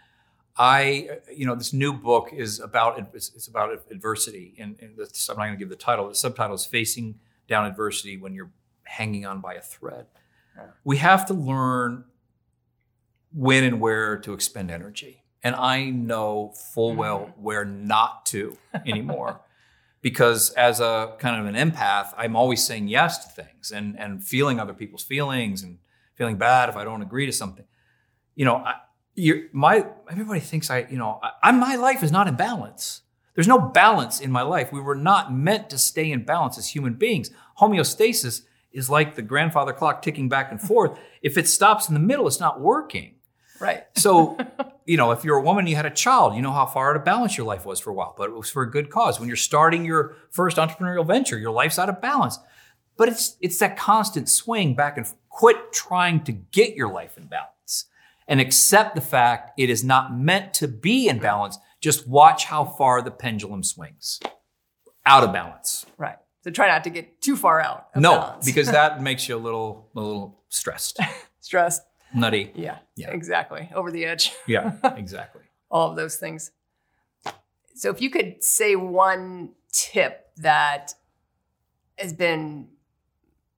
I, 0.58 1.08
uh, 1.10 1.16
you 1.34 1.46
know, 1.46 1.56
this 1.56 1.72
new 1.72 1.94
book 1.94 2.32
is 2.34 2.60
about 2.60 3.00
it's, 3.14 3.32
it's 3.34 3.48
about 3.48 3.70
adversity, 3.90 4.54
and, 4.60 4.76
and 4.82 4.98
the, 4.98 5.04
I'm 5.30 5.38
not 5.38 5.46
going 5.46 5.54
to 5.54 5.58
give 5.58 5.70
the 5.70 5.78
title. 5.78 6.10
The 6.10 6.16
subtitle 6.16 6.58
is 6.58 6.66
"Facing 6.66 7.20
Down 7.48 7.66
Adversity 7.66 8.18
When 8.18 8.34
You're 8.34 8.52
Hanging 8.84 9.26
On 9.26 9.40
by 9.40 9.54
a 9.54 9.62
Thread." 9.62 10.08
We 10.84 10.98
have 10.98 11.26
to 11.28 11.34
learn 11.34 12.04
when 13.34 13.64
and 13.64 13.80
where 13.80 14.18
to 14.18 14.34
expend 14.34 14.72
energy, 14.72 15.24
and 15.42 15.56
I 15.56 15.90
know 15.90 16.52
full 16.74 16.96
well 16.96 17.34
where 17.38 17.64
not 17.64 18.26
to 18.26 18.58
anymore 18.86 19.40
because 20.08 20.52
as 20.52 20.80
a 20.80 21.16
kind 21.20 21.36
of 21.42 21.54
an 21.54 21.70
empath, 21.70 22.14
I'm 22.16 22.38
always 22.38 22.64
saying 22.64 22.88
yes 22.88 23.26
to 23.26 23.44
things 23.44 23.72
and 23.72 24.00
and 24.00 24.24
feeling 24.24 24.58
other 24.58 24.74
people's 24.74 25.04
feelings 25.04 25.64
and 25.64 25.80
feeling 26.16 26.38
bad 26.38 26.70
if 26.70 26.78
I 26.78 26.86
don't 26.86 27.02
agree 27.02 27.26
to 27.26 27.34
something. 27.34 27.66
You 28.34 28.46
know, 28.46 28.56
I, 28.56 28.76
you're, 29.16 29.42
my 29.52 29.86
everybody 30.10 30.40
thinks 30.40 30.72
I, 30.72 30.88
you 30.90 30.98
know, 30.98 31.20
I, 31.22 31.50
I, 31.50 31.52
my 31.52 31.76
life 31.76 32.04
is 32.04 32.12
not 32.12 32.30
in 32.30 32.36
balance. 32.36 33.02
There's 33.36 33.50
no 33.50 33.60
balance 33.60 34.22
in 34.22 34.32
my 34.32 34.44
life. 34.44 34.72
We 34.72 34.80
were 34.80 34.96
not 34.96 35.34
meant 35.34 35.70
to 35.72 35.78
stay 35.78 36.10
in 36.10 36.24
balance 36.24 36.58
as 36.58 36.70
human 36.70 36.94
beings. 36.94 37.30
Homeostasis 37.60 38.44
is 38.72 38.90
like 38.90 39.16
the 39.16 39.22
grandfather 39.22 39.74
clock 39.74 40.02
ticking 40.02 40.30
back 40.30 40.52
and 40.52 40.62
forth. 40.62 40.98
if 41.22 41.38
it 41.38 41.50
stops 41.50 41.90
in 41.90 41.96
the 41.96 42.00
middle, 42.00 42.28
it's 42.28 42.40
not 42.40 42.62
working. 42.62 43.16
Right. 43.60 43.84
So, 43.98 44.38
you 44.88 44.96
know, 44.96 45.12
if 45.12 45.24
you're 45.26 45.36
a 45.36 45.42
woman, 45.42 45.68
you 45.68 45.76
had 45.76 45.86
a 45.86 45.92
child, 45.92 46.34
you 46.34 46.42
know 46.42 46.54
how 46.54 46.66
far 46.66 46.90
out 46.90 46.96
of 46.96 47.04
balance 47.04 47.38
your 47.38 47.46
life 47.46 47.66
was 47.66 47.80
for 47.80 47.90
a 47.90 47.94
while, 47.94 48.16
but 48.18 48.30
it 48.30 48.36
was 48.36 48.50
for 48.50 48.64
a 48.64 48.72
good 48.72 48.90
cause. 48.90 49.20
When 49.20 49.28
you're 49.28 49.36
starting 49.36 49.84
your 49.84 50.16
first 50.32 50.56
entrepreneurial 50.56 51.06
venture, 51.06 51.38
your 51.38 51.52
life's 51.52 51.78
out 51.78 51.90
of 51.90 52.02
balance. 52.02 52.40
But 52.96 53.10
it's 53.10 53.36
it's 53.42 53.60
that 53.60 53.78
constant 53.78 54.30
swing 54.30 54.74
back 54.74 54.98
and 54.98 55.06
forth. 55.06 55.20
quit 55.30 55.74
trying 55.74 56.24
to 56.24 56.32
get 56.32 56.76
your 56.76 56.92
life 56.92 57.18
in 57.18 57.28
balance 57.28 57.86
and 58.28 58.40
accept 58.42 58.96
the 58.96 59.02
fact 59.02 59.52
it 59.60 59.70
is 59.70 59.84
not 59.84 60.18
meant 60.18 60.54
to 60.56 60.68
be 60.68 61.08
in 61.08 61.20
balance. 61.20 61.60
Just 61.80 62.08
watch 62.08 62.46
how 62.46 62.66
far 62.66 63.02
the 63.02 63.12
pendulum 63.12 63.64
swings. 63.64 64.20
Out 65.06 65.24
of 65.24 65.32
balance. 65.32 65.86
Right. 65.98 66.18
So 66.44 66.50
try 66.50 66.68
not 66.68 66.86
to 66.86 66.90
get 66.90 67.22
too 67.22 67.36
far 67.36 67.62
out. 67.62 67.88
Of 67.94 68.02
no, 68.02 68.36
because 68.46 68.68
that 68.72 69.02
makes 69.02 69.28
you 69.28 69.36
a 69.36 69.38
little 69.38 69.90
a 69.96 70.00
little 70.00 70.44
stressed, 70.50 71.00
stressed. 71.40 71.82
Nutty. 72.14 72.52
Yeah, 72.56 72.78
Yeah. 72.96 73.12
exactly. 73.12 73.70
Over 73.74 73.92
the 73.92 74.06
edge. 74.06 74.32
Yeah, 74.48 74.74
exactly. 74.96 75.42
all 75.70 75.90
of 75.90 75.96
those 75.96 76.16
things. 76.18 76.52
So, 77.76 77.90
if 77.92 78.02
you 78.02 78.10
could 78.10 78.44
say 78.44 78.76
one 78.76 79.52
tip 79.72 80.30
that 80.38 80.94
has 81.98 82.14
been 82.14 82.70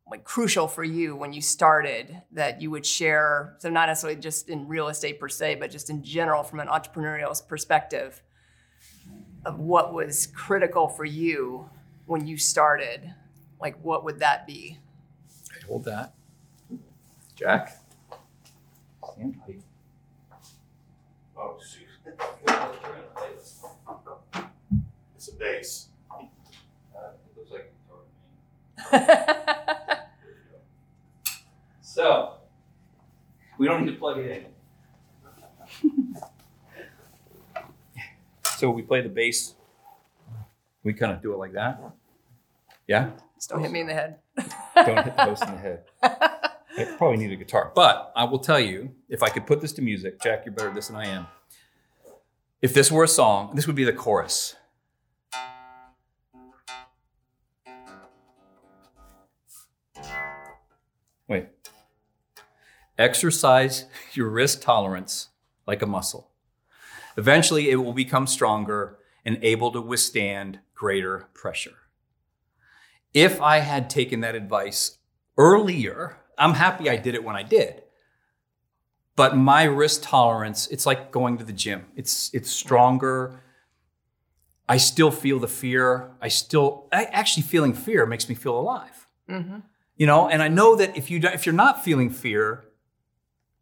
like 0.10 0.24
crucial 0.24 0.68
for 0.68 0.84
you 0.84 1.16
when 1.16 1.32
you 1.34 1.42
started 1.42 2.22
that 2.32 2.62
you 2.62 2.72
would 2.72 2.86
share, 2.86 3.56
so 3.60 3.70
not 3.70 3.88
necessarily 3.88 4.20
just 4.20 4.50
in 4.50 4.68
real 4.68 4.88
estate 4.88 5.20
per 5.20 5.30
se, 5.30 5.56
but 5.56 5.70
just 5.70 5.90
in 5.90 6.04
general 6.04 6.42
from 6.44 6.60
an 6.60 6.68
entrepreneurial 6.68 7.48
perspective 7.48 8.22
of 9.46 9.60
what 9.60 9.94
was 9.94 10.28
critical 10.28 10.88
for 10.90 11.06
you 11.06 11.70
when 12.08 12.26
you 12.26 12.38
started, 12.38 13.14
like 13.62 13.80
what 13.84 14.04
would 14.04 14.20
that 14.20 14.48
be? 14.48 14.80
Hold 15.68 15.86
that. 15.86 16.14
Jack. 17.36 17.78
Stand. 19.20 19.36
Oh, 21.38 21.58
shoot. 21.60 21.88
It's 25.16 25.28
a 25.28 25.36
bass. 25.36 25.90
Uh, 26.10 27.12
looks 27.36 27.52
like 27.52 27.74
So, 31.82 32.36
we 33.58 33.68
don't 33.68 33.86
need 33.86 33.92
to 33.92 33.98
plug 33.98 34.20
it 34.20 34.46
in. 35.84 36.16
so 38.58 38.70
we 38.72 38.84
play 38.84 39.02
the 39.02 39.10
bass. 39.10 39.56
We 40.84 40.94
kind 40.94 41.12
of 41.12 41.22
do 41.22 41.34
it 41.34 41.38
like 41.38 41.52
that. 41.54 41.82
Yeah. 42.88 43.10
Just 43.36 43.50
don't 43.50 43.62
hit 43.62 43.72
me 43.72 43.82
in 43.82 43.88
the 43.88 43.94
head. 43.94 44.20
Don't 44.76 45.04
hit 45.04 45.18
the 45.18 45.24
host 45.24 45.44
in 45.44 45.52
the 45.52 45.58
head. 45.58 45.84
I 46.80 46.86
probably 46.86 47.18
need 47.18 47.34
a 47.34 47.36
guitar. 47.36 47.74
But 47.76 48.14
I 48.16 48.24
will 48.24 48.40
tell 48.40 48.60
you, 48.60 48.96
if 49.10 49.22
I 49.22 49.28
could 49.28 49.46
put 49.46 49.60
this 49.60 49.74
to 49.74 49.82
music, 49.82 50.22
Jack, 50.22 50.46
you're 50.46 50.54
better 50.54 50.70
at 50.70 50.76
this 50.76 50.88
than 50.88 50.96
I 50.96 51.08
am. 51.08 51.28
If 52.62 52.74
this 52.74 52.90
were 52.90 53.04
a 53.04 53.08
song, 53.08 53.52
this 53.54 53.68
would 53.68 53.76
be 53.76 53.84
the 53.84 53.92
chorus. 53.92 54.56
Wait. 61.28 61.48
Exercise 62.98 63.86
your 64.14 64.30
risk 64.30 64.62
tolerance 64.62 65.30
like 65.68 65.82
a 65.82 65.86
muscle. 65.86 66.32
Eventually, 67.18 67.70
it 67.70 67.76
will 67.76 67.92
become 67.92 68.26
stronger 68.26 69.00
and 69.26 69.38
able 69.42 69.72
to 69.74 69.82
withstand 69.82 70.60
greater 70.74 71.28
pressure. 71.34 71.76
If 73.14 73.42
I 73.42 73.60
had 73.60 73.90
taken 73.90 74.22
that 74.22 74.36
advice 74.36 74.98
earlier, 75.38 76.16
I'm 76.40 76.54
happy 76.54 76.90
I 76.90 76.96
did 76.96 77.14
it 77.16 77.24
when 77.24 77.36
I 77.36 77.44
did. 77.44 77.84
But 79.16 79.36
my 79.36 79.64
risk 79.64 80.02
tolerance, 80.04 80.68
it's 80.68 80.86
like 80.86 81.12
going 81.12 81.38
to 81.40 81.44
the 81.44 81.54
gym. 81.54 81.86
It's 81.96 82.34
it's 82.34 82.50
stronger. 82.50 83.42
I 84.70 84.78
still 84.78 85.12
feel 85.12 85.40
the 85.40 85.48
fear. 85.48 86.12
I 86.22 86.30
still 86.30 86.88
I, 86.94 87.04
actually 87.06 87.44
feeling 87.44 87.74
fear 87.74 88.06
makes 88.06 88.30
me 88.30 88.36
feel 88.36 88.58
alive. 88.58 89.08
Mm-hmm. 89.30 89.58
You 89.98 90.06
know, 90.08 90.30
and 90.30 90.42
I 90.42 90.48
know 90.48 90.78
that 90.78 90.96
if 90.96 91.12
you 91.12 91.20
if 91.20 91.46
you're 91.46 91.54
not 91.54 91.84
feeling 91.84 92.10
fear, 92.10 92.64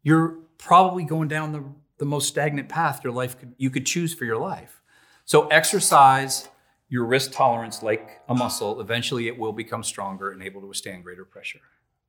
you're 0.02 0.38
probably 0.58 1.02
going 1.02 1.26
down 1.26 1.52
the 1.52 1.64
the 1.98 2.06
most 2.06 2.28
stagnant 2.28 2.68
path 2.68 3.02
your 3.02 3.12
life 3.12 3.36
could 3.38 3.54
you 3.58 3.70
could 3.70 3.84
choose 3.84 4.14
for 4.14 4.24
your 4.24 4.38
life. 4.38 4.80
So 5.24 5.48
exercise 5.48 6.48
your 6.88 7.04
risk 7.04 7.32
tolerance 7.32 7.82
like 7.82 8.20
a 8.28 8.34
muscle. 8.34 8.80
Eventually, 8.80 9.26
it 9.26 9.36
will 9.36 9.52
become 9.52 9.82
stronger 9.82 10.30
and 10.30 10.42
able 10.42 10.60
to 10.60 10.68
withstand 10.68 11.04
greater 11.04 11.24
pressure. 11.24 11.60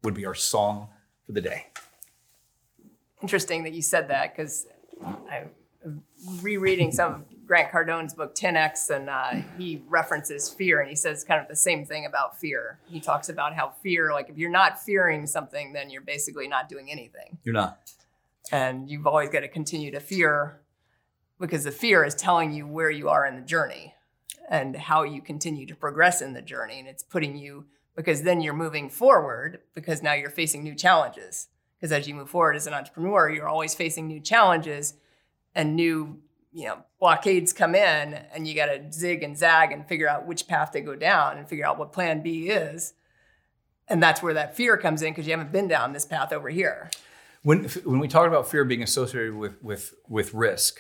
Would 0.04 0.14
be 0.14 0.26
our 0.26 0.36
song 0.36 0.88
for 1.26 1.34
the 1.34 1.42
day. 1.42 1.68
Interesting 3.22 3.64
that 3.64 3.74
you 3.74 3.82
said 3.82 4.08
that 4.10 4.36
because 4.36 4.66
I'm 5.04 6.04
rereading 6.42 6.92
some 6.92 7.14
of 7.14 7.22
Grant 7.46 7.72
Cardone's 7.72 8.14
book 8.14 8.36
10x, 8.36 8.90
and 8.96 9.10
uh, 9.10 9.32
he 9.58 9.82
references 9.88 10.50
fear, 10.50 10.80
and 10.82 10.90
he 10.90 10.96
says 10.96 11.24
kind 11.24 11.42
of 11.42 11.48
the 11.48 11.56
same 11.56 11.84
thing 11.84 12.06
about 12.06 12.40
fear. 12.40 12.80
He 12.86 13.00
talks 13.00 13.28
about 13.28 13.56
how 13.56 13.70
fear, 13.82 14.14
like 14.14 14.30
if 14.30 14.38
you're 14.38 14.52
not 14.52 14.80
fearing 14.82 15.26
something, 15.26 15.74
then 15.74 15.90
you're 15.90 16.02
basically 16.04 16.48
not 16.48 16.70
doing 16.70 16.92
anything, 16.92 17.40
You're 17.44 17.54
not. 17.54 17.92
and 18.52 18.90
you've 18.90 19.08
always 19.08 19.30
got 19.30 19.40
to 19.42 19.48
continue 19.48 19.90
to 19.92 20.00
fear 20.00 20.62
because 21.40 21.64
the 21.64 21.72
fear 21.72 22.04
is 22.06 22.14
telling 22.14 22.52
you 22.54 22.68
where 22.68 22.92
you 22.92 23.10
are 23.10 23.26
in 23.26 23.36
the 23.36 23.42
journey 23.42 23.96
and 24.50 24.76
how 24.76 25.04
you 25.04 25.22
continue 25.22 25.66
to 25.66 25.76
progress 25.76 26.22
in 26.22 26.34
the 26.34 26.42
journey, 26.44 26.80
and 26.80 26.88
it's 26.88 27.04
putting 27.04 27.36
you 27.36 27.66
because 28.00 28.22
then 28.22 28.40
you're 28.40 28.54
moving 28.54 28.90
forward 28.90 29.60
because 29.76 30.02
now 30.02 30.14
you're 30.14 30.30
facing 30.30 30.64
new 30.64 30.74
challenges. 30.74 31.50
Because 31.76 31.92
as 31.92 32.08
you 32.08 32.16
move 32.16 32.30
forward 32.30 32.56
as 32.56 32.66
an 32.66 32.74
entrepreneur, 32.74 33.30
you're 33.30 33.50
always 33.50 33.76
facing 33.76 34.08
new 34.08 34.22
challenges 34.22 34.94
and 35.54 35.76
new, 35.76 36.18
you 36.54 36.66
know, 36.66 36.78
blockades 37.02 37.52
come 37.52 37.76
in 37.76 38.14
and 38.14 38.48
you 38.48 38.56
got 38.56 38.68
to 38.68 38.90
zig 38.94 39.22
and 39.22 39.38
zag 39.38 39.74
and 39.74 39.86
figure 39.86 40.08
out 40.08 40.26
which 40.26 40.48
path 40.48 40.72
to 40.72 40.80
go 40.80 40.96
down 40.96 41.38
and 41.38 41.50
figure 41.50 41.66
out 41.66 41.78
what 41.78 41.92
plan 41.92 42.24
B 42.24 42.48
is. 42.48 42.94
And 43.90 44.02
that's 44.02 44.24
where 44.24 44.34
that 44.34 44.56
fear 44.56 44.78
comes 44.78 45.02
in 45.02 45.12
because 45.12 45.28
you 45.28 45.34
haven't 45.34 45.52
been 45.52 45.68
down 45.68 45.92
this 45.92 46.06
path 46.06 46.32
over 46.32 46.48
here. 46.48 46.92
When, 47.44 47.66
when 47.84 48.00
we 48.00 48.08
talk 48.08 48.30
about 48.30 48.50
fear 48.50 48.64
being 48.64 48.82
associated 48.82 49.36
with, 49.36 49.62
with, 49.62 49.94
with 50.08 50.34
risk, 50.34 50.80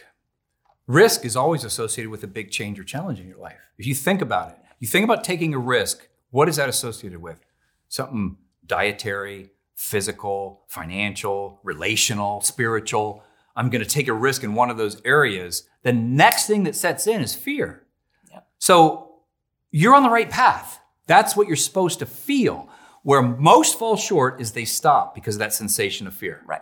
risk 0.88 1.26
is 1.26 1.36
always 1.36 1.65
associated 1.65 2.11
with 2.11 2.24
a 2.24 2.28
big 2.28 2.49
change 2.49 2.80
or 2.80 2.86
challenge 2.86 3.20
in 3.20 3.28
your 3.28 3.39
life. 3.39 3.59
If 3.78 3.86
you 3.86 3.93
think 3.93 4.22
about 4.22 4.51
it, 4.51 4.57
you 4.80 4.88
think 4.88 5.03
about 5.03 5.26
taking 5.26 5.53
a 5.53 5.59
risk, 5.59 6.07
what 6.32 6.49
is 6.49 6.55
that 6.57 6.69
associated 6.69 7.21
with? 7.21 7.39
Something 7.88 8.38
dietary, 8.65 9.51
physical, 9.75 10.63
financial, 10.67 11.59
relational, 11.63 12.41
spiritual. 12.41 13.23
I'm 13.55 13.69
going 13.69 13.84
to 13.84 13.89
take 13.89 14.07
a 14.07 14.13
risk 14.13 14.43
in 14.43 14.53
one 14.53 14.69
of 14.69 14.77
those 14.77 15.01
areas. 15.05 15.63
The 15.84 15.93
next 15.93 16.45
thing 16.47 16.63
that 16.63 16.75
sets 16.75 17.07
in 17.07 17.21
is 17.21 17.34
fear. 17.36 17.86
Yep. 18.32 18.47
So 18.59 19.15
you're 19.71 19.95
on 19.95 20.03
the 20.03 20.09
right 20.09 20.30
path. 20.30 20.80
That's 21.07 21.36
what 21.36 21.47
you're 21.47 21.55
supposed 21.55 21.99
to 21.99 22.05
feel. 22.05 22.69
Where 23.03 23.21
most 23.21 23.80
fall 23.80 23.95
short 23.97 24.39
is 24.39 24.51
they 24.51 24.65
stop 24.65 25.15
because 25.15 25.36
of 25.36 25.39
that 25.39 25.53
sensation 25.53 26.05
of 26.05 26.13
fear 26.13 26.43
Right. 26.45 26.61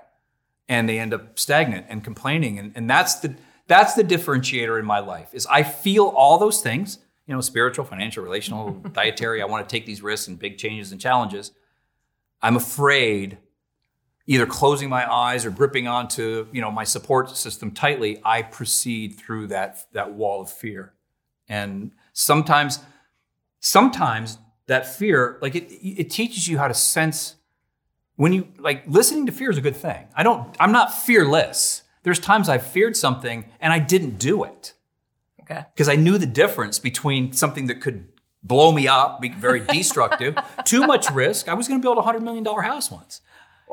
and 0.70 0.88
they 0.88 0.99
end 0.99 1.13
up 1.13 1.38
stagnant 1.39 1.88
and 1.89 2.03
complaining 2.03 2.59
and, 2.59 2.72
and 2.76 2.89
that's 2.89 3.15
the 3.15 3.36
that's 3.68 3.95
the 3.95 4.03
differentiator 4.03 4.80
in 4.80 4.86
my 4.86 4.99
life 4.99 5.30
is 5.34 5.47
i 5.47 5.63
feel 5.63 6.05
all 6.05 6.38
those 6.38 6.61
things 6.61 6.99
you 7.28 7.34
know 7.34 7.41
spiritual 7.41 7.86
financial 7.86 8.23
relational 8.23 8.71
dietary 8.93 9.41
i 9.41 9.45
want 9.45 9.67
to 9.67 9.71
take 9.71 9.86
these 9.86 10.01
risks 10.01 10.28
and 10.28 10.39
big 10.39 10.57
changes 10.57 10.91
and 10.91 10.99
challenges 10.99 11.51
i'm 12.41 12.55
afraid 12.55 13.38
either 14.25 14.45
closing 14.45 14.89
my 14.89 15.11
eyes 15.11 15.45
or 15.45 15.51
gripping 15.51 15.88
onto 15.88 16.47
you 16.51 16.61
know 16.61 16.71
my 16.71 16.84
support 16.84 17.30
system 17.36 17.71
tightly 17.71 18.19
i 18.25 18.41
proceed 18.41 19.15
through 19.15 19.47
that 19.47 19.86
that 19.93 20.13
wall 20.13 20.41
of 20.41 20.49
fear 20.49 20.93
and 21.47 21.91
sometimes 22.13 22.80
sometimes 23.59 24.38
that 24.67 24.86
fear 24.86 25.38
like 25.41 25.55
it 25.55 25.71
it 25.71 26.09
teaches 26.09 26.47
you 26.47 26.57
how 26.57 26.67
to 26.67 26.73
sense 26.73 27.36
when 28.15 28.34
you 28.34 28.47
like 28.59 28.84
listening 28.88 29.25
to 29.25 29.32
fear 29.32 29.49
is 29.49 29.57
a 29.57 29.61
good 29.61 29.75
thing. 29.75 30.07
I 30.15 30.23
don't 30.23 30.55
I'm 30.59 30.71
not 30.71 30.93
fearless. 30.93 31.84
There's 32.03 32.19
times 32.19 32.49
I've 32.49 32.65
feared 32.65 32.95
something 32.95 33.45
and 33.59 33.73
I 33.73 33.80
didn't 33.80 34.17
do 34.17 34.43
it 34.43 34.73
Okay. 35.50 35.64
because 35.74 35.88
I 35.88 35.95
knew 35.95 36.18
the 36.18 36.26
difference 36.26 36.78
between 36.78 37.32
something 37.32 37.68
that 37.68 37.80
could 37.80 38.10
blow 38.43 38.72
me 38.72 38.88
up, 38.88 39.22
be 39.22 39.30
very 39.30 39.60
destructive, 39.72 40.36
too 40.66 40.86
much 40.86 41.10
risk. 41.12 41.48
I 41.48 41.54
was 41.54 41.68
going 41.68 41.80
to 41.80 41.86
build 41.86 41.98
a 41.98 42.02
$100 42.02 42.22
million 42.22 42.45
house 42.45 42.91
once. 42.91 43.22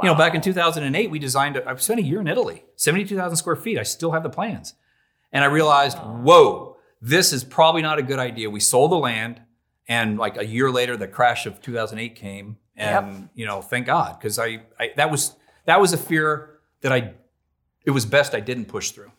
You 0.02 0.08
know, 0.08 0.14
back 0.16 0.34
in 0.34 0.40
2008, 0.40 1.10
we 1.10 1.18
designed, 1.20 1.56
a, 1.56 1.68
I 1.68 1.76
spent 1.76 2.00
a 2.00 2.02
year 2.02 2.20
in 2.20 2.26
Italy, 2.26 2.64
72,000 2.76 3.36
square 3.36 3.54
feet. 3.54 3.78
I 3.78 3.84
still 3.84 4.10
have 4.10 4.24
the 4.24 4.30
plans. 4.30 4.74
And 5.32 5.44
I 5.44 5.46
realized, 5.46 5.98
whoa, 5.98 6.76
this 7.00 7.32
is 7.32 7.44
probably 7.44 7.82
not 7.82 7.98
a 7.98 8.02
good 8.02 8.18
idea. 8.18 8.50
We 8.50 8.60
sold 8.60 8.90
the 8.90 8.96
land. 8.96 9.40
And 9.86 10.18
like 10.18 10.36
a 10.36 10.44
year 10.44 10.70
later, 10.70 10.96
the 10.96 11.06
crash 11.06 11.46
of 11.46 11.60
2008 11.60 12.16
came. 12.16 12.56
And, 12.76 13.28
you 13.34 13.46
know, 13.46 13.62
thank 13.62 13.86
God, 13.86 14.18
because 14.18 14.38
I, 14.38 14.62
I, 14.80 14.90
that 14.96 15.12
was, 15.12 15.36
that 15.66 15.80
was 15.80 15.92
a 15.92 15.96
fear 15.96 16.58
that 16.80 16.92
I, 16.92 17.14
it 17.84 17.92
was 17.92 18.04
best 18.04 18.34
I 18.34 18.40
didn't 18.40 18.64
push 18.64 18.90
through. 18.90 19.12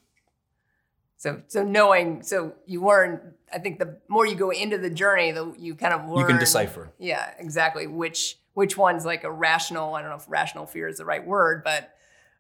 So 1.17 1.41
so 1.47 1.63
knowing 1.63 2.23
so 2.23 2.53
you 2.65 2.85
learn 2.85 3.33
I 3.53 3.59
think 3.59 3.79
the 3.79 3.99
more 4.07 4.25
you 4.25 4.35
go 4.35 4.49
into 4.51 4.77
the 4.77 4.89
journey, 4.89 5.31
the 5.31 5.53
you 5.57 5.75
kind 5.75 5.93
of 5.93 6.09
learn 6.09 6.19
You 6.19 6.25
can 6.25 6.39
decipher. 6.39 6.91
Yeah, 6.99 7.31
exactly. 7.39 7.87
Which 7.87 8.37
which 8.53 8.77
one's 8.77 9.05
like 9.05 9.23
a 9.23 9.31
rational, 9.31 9.95
I 9.95 10.01
don't 10.01 10.09
know 10.09 10.17
if 10.17 10.25
rational 10.29 10.65
fear 10.65 10.87
is 10.87 10.97
the 10.97 11.05
right 11.05 11.25
word, 11.25 11.63
but 11.63 11.91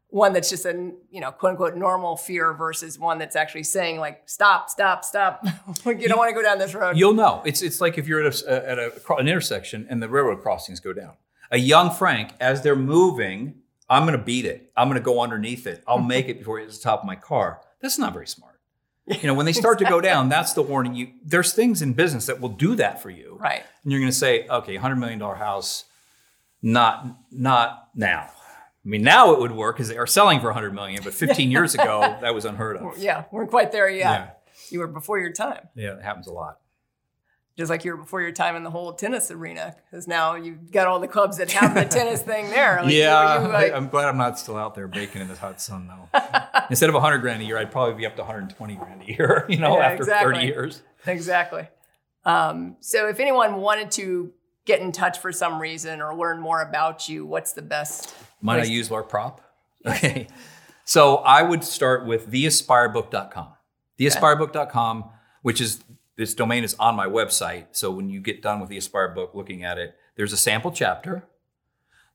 one 0.09 0.33
that's 0.33 0.49
just 0.49 0.65
a 0.65 0.91
you 1.09 1.19
know 1.21 1.31
quote 1.31 1.51
unquote 1.51 1.75
normal 1.75 2.15
fear 2.15 2.53
versus 2.53 2.99
one 2.99 3.17
that's 3.17 3.35
actually 3.35 3.63
saying 3.63 3.99
like 3.99 4.23
stop, 4.27 4.69
stop, 4.69 5.03
stop. 5.03 5.45
Like 5.85 6.01
you 6.01 6.07
don't 6.07 6.17
want 6.17 6.29
to 6.29 6.35
go 6.35 6.41
down 6.41 6.57
this 6.57 6.73
road. 6.73 6.97
You'll 6.97 7.13
know. 7.13 7.41
It's 7.45 7.61
it's 7.61 7.81
like 7.81 7.97
if 7.97 8.07
you're 8.07 8.25
at 8.25 8.41
a, 8.43 8.69
at 8.69 8.79
a 8.79 9.13
an 9.15 9.27
intersection 9.27 9.87
and 9.89 10.01
the 10.01 10.09
railroad 10.09 10.41
crossings 10.41 10.79
go 10.79 10.93
down. 10.93 11.13
A 11.51 11.57
young 11.57 11.91
Frank, 11.91 12.31
as 12.39 12.61
they're 12.63 12.75
moving, 12.75 13.55
I'm 13.89 14.03
going 14.03 14.17
to 14.17 14.23
beat 14.23 14.45
it. 14.45 14.71
I'm 14.75 14.89
going 14.89 14.99
to 14.99 15.03
go 15.03 15.21
underneath 15.21 15.67
it. 15.67 15.83
I'll 15.87 15.99
make 15.99 16.27
it 16.27 16.39
before 16.39 16.59
it 16.59 16.63
hits 16.63 16.79
the 16.79 16.83
top 16.83 17.01
of 17.01 17.05
my 17.05 17.15
car. 17.15 17.61
That's 17.81 17.99
not 17.99 18.13
very 18.13 18.27
smart. 18.27 18.54
You 19.07 19.27
know, 19.27 19.35
when 19.35 19.45
they 19.45 19.53
start 19.53 19.77
to 19.79 19.85
go 19.85 20.01
down, 20.01 20.29
that's 20.29 20.53
the 20.53 20.63
warning. 20.63 20.95
You 20.95 21.09
there's 21.23 21.53
things 21.53 21.81
in 21.81 21.93
business 21.93 22.25
that 22.25 22.41
will 22.41 22.49
do 22.49 22.75
that 22.75 23.03
for 23.03 23.11
you, 23.11 23.37
right. 23.39 23.63
and 23.83 23.91
you're 23.91 24.01
going 24.01 24.11
to 24.11 24.17
say, 24.17 24.47
okay, 24.47 24.77
hundred 24.77 24.95
million 24.95 25.19
dollar 25.19 25.35
house, 25.35 25.85
not 26.61 27.05
not 27.31 27.89
now. 27.93 28.29
I 28.85 28.87
mean, 28.87 29.01
now 29.01 29.33
it 29.33 29.39
would 29.39 29.51
work 29.51 29.77
because 29.77 29.89
they 29.89 29.97
are 29.97 30.05
selling 30.05 30.39
for 30.39 30.45
100 30.47 30.71
million, 30.71 31.01
but 31.03 31.11
15 31.11 31.49
years 31.49 31.73
ago, 31.73 32.01
that 32.21 32.35
was 32.35 32.45
unheard 32.45 32.77
of. 32.77 32.99
Yeah, 32.99 33.23
we're 33.31 33.47
quite 33.47 33.71
there 33.71 33.89
yet. 33.89 33.99
Yeah. 33.99 34.29
You 34.69 34.79
were 34.79 34.87
before 34.87 35.17
your 35.19 35.33
time. 35.33 35.69
Yeah, 35.75 35.97
it 35.97 36.03
happens 36.03 36.27
a 36.27 36.33
lot. 36.33 36.59
Just 37.57 37.69
like 37.69 37.85
you 37.85 37.91
were 37.91 37.97
before 37.97 38.21
your 38.21 38.33
time 38.33 38.57
in 38.57 38.63
the 38.63 38.69
whole 38.69 38.91
tennis 38.91 39.31
arena, 39.31 39.75
because 39.89 40.07
now 40.09 40.35
you've 40.35 40.71
got 40.71 40.87
all 40.87 40.99
the 40.99 41.07
clubs 41.07 41.37
that 41.37 41.49
have 41.53 41.73
the 41.73 41.85
tennis 41.97 42.21
thing 42.21 42.49
there. 42.49 42.81
Like, 42.83 42.91
yeah, 42.93 43.41
you- 43.41 43.47
like- 43.47 43.71
I, 43.73 43.77
am 43.77 43.87
glad 43.87 44.09
I'm 44.09 44.17
not 44.17 44.37
still 44.37 44.57
out 44.57 44.75
there 44.75 44.89
baking 44.89 45.21
in 45.21 45.29
the 45.29 45.35
hot 45.35 45.61
sun 45.61 45.87
though. 45.87 46.19
Instead 46.69 46.89
of 46.89 46.95
100 46.95 47.19
grand 47.19 47.41
a 47.41 47.45
year, 47.45 47.57
I'd 47.57 47.71
probably 47.71 47.95
be 47.95 48.05
up 48.05 48.15
to 48.17 48.23
120 48.23 48.75
grand 48.75 49.03
a 49.03 49.05
year. 49.05 49.45
You 49.47 49.57
know, 49.57 49.77
Yeah, 49.77 49.85
after 49.85 50.03
exactly. 50.03 50.33
30 50.35 50.45
years. 50.47 50.81
Exactly. 51.07 51.67
Um, 52.25 52.75
so 52.81 53.07
if 53.07 53.19
anyone 53.21 53.55
wanted 53.61 53.91
to 53.91 54.33
get 54.65 54.81
in 54.81 54.91
touch 54.91 55.19
for 55.19 55.31
some 55.31 55.61
reason 55.61 56.01
or 56.01 56.13
learn 56.15 56.41
more 56.41 56.61
about 56.61 57.07
you, 57.07 57.25
what's 57.25 57.53
the 57.53 57.61
best? 57.61 58.13
Might 58.41 58.55
I 58.55 58.59
place- 58.61 58.69
use 58.69 58.91
our 58.91 59.03
prop? 59.03 59.39
Okay. 59.85 60.27
So 60.83 61.17
I 61.17 61.41
would 61.41 61.63
start 61.63 62.05
with 62.05 62.29
theaspirebook.com. 62.31 63.47
Theaspirebook.com, 63.99 65.05
which 65.41 65.61
is 65.61 65.83
this 66.17 66.33
domain 66.33 66.63
is 66.63 66.75
on 66.79 66.95
my 66.95 67.07
website. 67.07 67.67
So 67.71 67.91
when 67.91 68.09
you 68.09 68.19
get 68.21 68.41
done 68.41 68.59
with 68.59 68.69
the 68.69 68.77
Aspire 68.77 69.09
book 69.09 69.31
looking 69.33 69.63
at 69.63 69.77
it, 69.77 69.95
there's 70.15 70.33
a 70.33 70.37
sample 70.37 70.71
chapter 70.71 71.27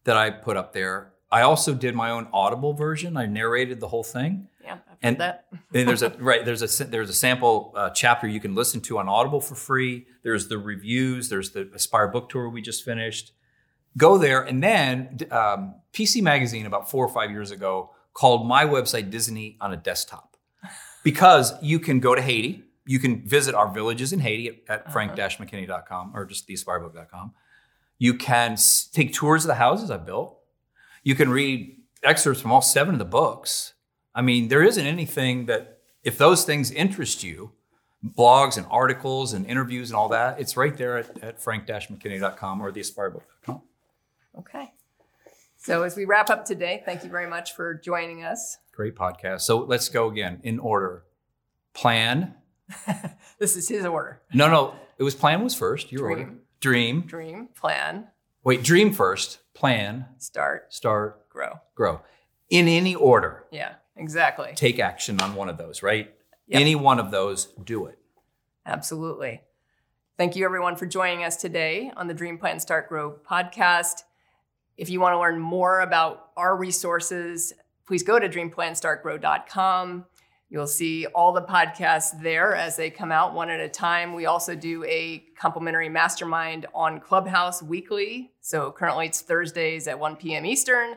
that 0.04 0.16
I 0.16 0.30
put 0.30 0.56
up 0.56 0.72
there. 0.72 1.12
I 1.30 1.42
also 1.42 1.74
did 1.74 1.94
my 1.94 2.10
own 2.10 2.26
audible 2.32 2.72
version. 2.72 3.16
I 3.16 3.26
narrated 3.26 3.78
the 3.80 3.88
whole 3.88 4.02
thing. 4.02 4.48
Yeah, 4.64 4.74
I've 4.90 4.96
And- 5.02 5.18
that. 5.18 5.46
And 5.72 5.86
there's 5.88 6.02
a 6.02 6.10
right 6.18 6.44
there's 6.44 6.80
a 6.80 6.84
there's 6.84 7.08
a 7.10 7.14
sample 7.14 7.72
uh, 7.76 7.90
chapter 7.90 8.26
you 8.26 8.40
can 8.40 8.56
listen 8.56 8.80
to 8.82 8.98
on 8.98 9.08
Audible 9.08 9.40
for 9.40 9.54
free. 9.54 10.06
There's 10.24 10.48
the 10.48 10.58
reviews. 10.58 11.28
There's 11.28 11.52
the 11.52 11.70
Aspire 11.72 12.08
book 12.08 12.28
tour 12.28 12.48
we 12.48 12.60
just 12.60 12.84
finished. 12.84 13.30
Go 13.96 14.18
there, 14.18 14.40
and 14.42 14.60
then 14.60 15.18
um, 15.30 15.76
PC 15.92 16.22
Magazine 16.22 16.66
about 16.66 16.90
four 16.90 17.04
or 17.04 17.08
five 17.08 17.30
years 17.30 17.52
ago 17.52 17.90
called 18.14 18.48
my 18.48 18.64
website 18.64 19.10
Disney 19.10 19.56
on 19.60 19.72
a 19.72 19.76
desktop 19.76 20.36
because 21.04 21.52
you 21.62 21.78
can 21.78 22.00
go 22.00 22.16
to 22.16 22.20
Haiti. 22.22 22.64
You 22.86 22.98
can 22.98 23.26
visit 23.26 23.54
our 23.54 23.72
villages 23.72 24.12
in 24.12 24.20
Haiti 24.20 24.48
at, 24.48 24.54
at 24.68 24.80
uh-huh. 24.80 24.92
frank-mckinney.com 24.92 26.12
or 26.14 26.24
just 26.24 26.48
theaspirebook.com. 26.48 27.32
You 27.98 28.14
can 28.14 28.52
s- 28.52 28.88
take 28.92 29.12
tours 29.12 29.44
of 29.44 29.48
the 29.48 29.54
houses 29.56 29.90
I 29.90 29.98
built. 29.98 30.38
You 31.02 31.14
can 31.14 31.30
read 31.30 31.76
excerpts 32.02 32.40
from 32.40 32.52
all 32.52 32.62
seven 32.62 32.94
of 32.94 32.98
the 32.98 33.04
books. 33.04 33.74
I 34.14 34.22
mean, 34.22 34.48
there 34.48 34.62
isn't 34.62 34.84
anything 34.84 35.46
that, 35.46 35.78
if 36.02 36.18
those 36.18 36.44
things 36.44 36.70
interest 36.70 37.22
you, 37.22 37.52
blogs 38.04 38.56
and 38.56 38.66
articles 38.70 39.34
and 39.34 39.46
interviews 39.46 39.90
and 39.90 39.96
all 39.96 40.08
that, 40.08 40.40
it's 40.40 40.56
right 40.56 40.76
there 40.76 40.98
at, 40.98 41.22
at 41.22 41.42
frank-mckinney.com 41.42 42.60
or 42.60 42.72
theaspirebook.com. 42.72 43.62
Okay. 44.38 44.72
So 45.58 45.82
as 45.82 45.94
we 45.94 46.06
wrap 46.06 46.30
up 46.30 46.46
today, 46.46 46.82
thank 46.86 47.04
you 47.04 47.10
very 47.10 47.28
much 47.28 47.54
for 47.54 47.74
joining 47.74 48.24
us. 48.24 48.56
Great 48.72 48.96
podcast. 48.96 49.42
So 49.42 49.58
let's 49.58 49.90
go 49.90 50.08
again 50.08 50.40
in 50.42 50.58
order. 50.58 51.04
Plan. 51.74 52.34
This 53.38 53.56
is 53.56 53.68
his 53.68 53.86
order. 53.86 54.20
No, 54.34 54.50
no, 54.50 54.74
it 54.98 55.02
was 55.02 55.14
plan 55.14 55.42
was 55.42 55.54
first. 55.54 55.90
Your 55.90 56.10
order. 56.10 56.24
Dream. 56.24 56.40
Dream. 56.60 57.00
Dream, 57.02 57.48
plan, 57.56 58.08
Wait, 58.44 58.62
dream 58.62 58.92
first. 58.92 59.38
Plan. 59.54 60.06
start, 60.18 60.72
Start. 60.72 61.28
grow. 61.30 61.52
Grow. 61.74 62.00
In 62.50 62.68
any 62.68 62.94
order. 62.94 63.44
Yeah, 63.50 63.74
exactly. 63.96 64.52
Take 64.54 64.78
action 64.78 65.20
on 65.22 65.34
one 65.34 65.48
of 65.48 65.56
those, 65.56 65.82
right? 65.82 66.12
Yep. 66.48 66.60
Any 66.60 66.74
one 66.74 66.98
of 66.98 67.10
those, 67.10 67.46
do 67.64 67.86
it. 67.86 67.98
Absolutely. 68.66 69.40
Thank 70.18 70.36
you, 70.36 70.44
everyone, 70.44 70.76
for 70.76 70.84
joining 70.86 71.24
us 71.24 71.36
today 71.36 71.90
on 71.96 72.06
the 72.06 72.14
Dream 72.14 72.36
Plan 72.36 72.60
Start 72.60 72.88
Grow 72.90 73.12
podcast. 73.12 74.02
If 74.76 74.90
you 74.90 75.00
want 75.00 75.14
to 75.14 75.18
learn 75.18 75.38
more 75.38 75.80
about 75.80 76.28
our 76.36 76.56
resources, 76.56 77.54
please 77.86 78.02
go 78.02 78.18
to 78.18 78.28
dreamplanstartgrow.com. 78.28 80.04
You'll 80.52 80.66
see 80.66 81.06
all 81.06 81.32
the 81.32 81.42
podcasts 81.42 82.20
there 82.20 82.56
as 82.56 82.74
they 82.74 82.90
come 82.90 83.12
out 83.12 83.34
one 83.34 83.50
at 83.50 83.60
a 83.60 83.68
time. 83.68 84.14
We 84.14 84.26
also 84.26 84.56
do 84.56 84.82
a 84.84 85.24
complimentary 85.38 85.88
mastermind 85.88 86.66
on 86.74 86.98
Clubhouse 86.98 87.62
weekly. 87.62 88.32
So 88.40 88.72
currently 88.72 89.06
it's 89.06 89.20
Thursdays 89.20 89.86
at 89.86 89.96
1 89.96 90.16
p.m. 90.16 90.44
Eastern. 90.44 90.96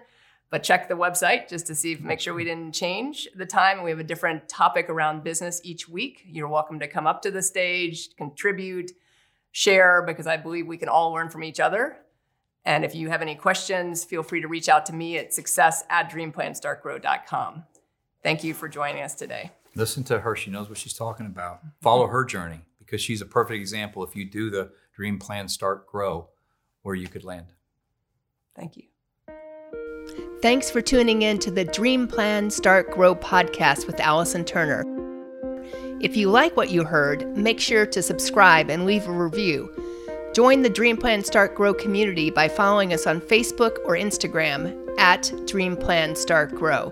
But 0.50 0.64
check 0.64 0.88
the 0.88 0.96
website 0.96 1.50
just 1.50 1.68
to 1.68 1.76
see, 1.76 1.94
if 1.94 2.02
make 2.02 2.20
sure 2.20 2.34
we 2.34 2.44
didn't 2.44 2.74
change 2.74 3.28
the 3.36 3.46
time. 3.46 3.84
We 3.84 3.92
have 3.92 4.00
a 4.00 4.04
different 4.04 4.50
topic 4.50 4.90
around 4.90 5.24
business 5.24 5.62
each 5.64 5.88
week. 5.88 6.24
You're 6.26 6.48
welcome 6.48 6.80
to 6.80 6.88
come 6.88 7.06
up 7.06 7.22
to 7.22 7.32
the 7.32 7.42
stage, 7.44 8.16
contribute, 8.16 8.92
share, 9.52 10.02
because 10.02 10.26
I 10.26 10.38
believe 10.38 10.66
we 10.66 10.78
can 10.78 10.90
all 10.90 11.12
learn 11.12 11.30
from 11.30 11.44
each 11.44 11.60
other. 11.60 11.98
And 12.66 12.84
if 12.84 12.96
you 12.96 13.10
have 13.10 13.22
any 13.22 13.36
questions, 13.36 14.04
feel 14.04 14.24
free 14.24 14.42
to 14.42 14.48
reach 14.48 14.70
out 14.70 14.86
to 14.88 14.94
me 14.94 15.18
at 15.18 15.34
success 15.34 15.84
at 15.90 16.10
dreamplanstartgrow.com. 16.10 17.64
Thank 18.24 18.44
you 18.44 18.54
for 18.54 18.70
joining 18.70 19.04
us 19.04 19.16
today. 19.16 19.52
Listen 19.76 20.04
to 20.06 20.20
her. 20.22 20.36
She 20.36 20.50
knows 20.50 20.70
what 20.70 20.78
she's 20.78 20.94
talking 20.94 21.26
about. 21.26 21.60
Follow 21.82 22.08
her 22.08 22.24
journey 22.24 22.62
because 22.80 23.02
she's 23.02 23.22
a 23.22 23.26
perfect 23.26 23.60
example 23.60 24.04
if 24.04 24.16
you 24.16 24.26
do 24.26 24.50
the 24.50 24.72
dream 24.96 25.20
plan, 25.20 25.48
start, 25.48 25.88
grow, 25.88 26.30
where 26.84 26.96
you 26.96 27.08
could 27.08 27.24
land. 27.24 27.48
Thank 28.56 28.78
you. 28.78 28.84
Thanks 30.42 30.70
for 30.70 30.82
tuning 30.82 31.22
in 31.22 31.40
to 31.40 31.52
the 31.52 31.64
Dream 31.64 32.08
Plan 32.08 32.50
Start 32.50 32.92
Grow 32.92 33.16
podcast 33.16 33.88
with 33.88 34.00
Allison 34.00 34.44
Turner. 34.44 34.84
If 36.02 36.18
you 36.18 36.30
like 36.30 36.58
what 36.58 36.70
you 36.70 36.84
heard, 36.84 37.38
make 37.38 37.62
sure 37.62 37.86
to 37.86 38.02
subscribe 38.02 38.70
and 38.70 38.86
leave 38.86 39.08
a 39.08 39.12
review. 39.12 39.74
Join 40.34 40.62
the 40.62 40.70
Dream 40.70 40.98
Plan 40.98 41.24
Start 41.24 41.56
Grow 41.56 41.74
community 41.74 42.30
by 42.30 42.50
following 42.50 42.94
us 42.94 43.08
on 43.08 43.22
Facebook 43.22 43.78
or 43.86 43.96
Instagram 43.96 44.94
at 45.00 45.32
Dream 45.48 45.78
Plan 45.78 46.16
Start 46.16 46.54
Grow. 46.54 46.92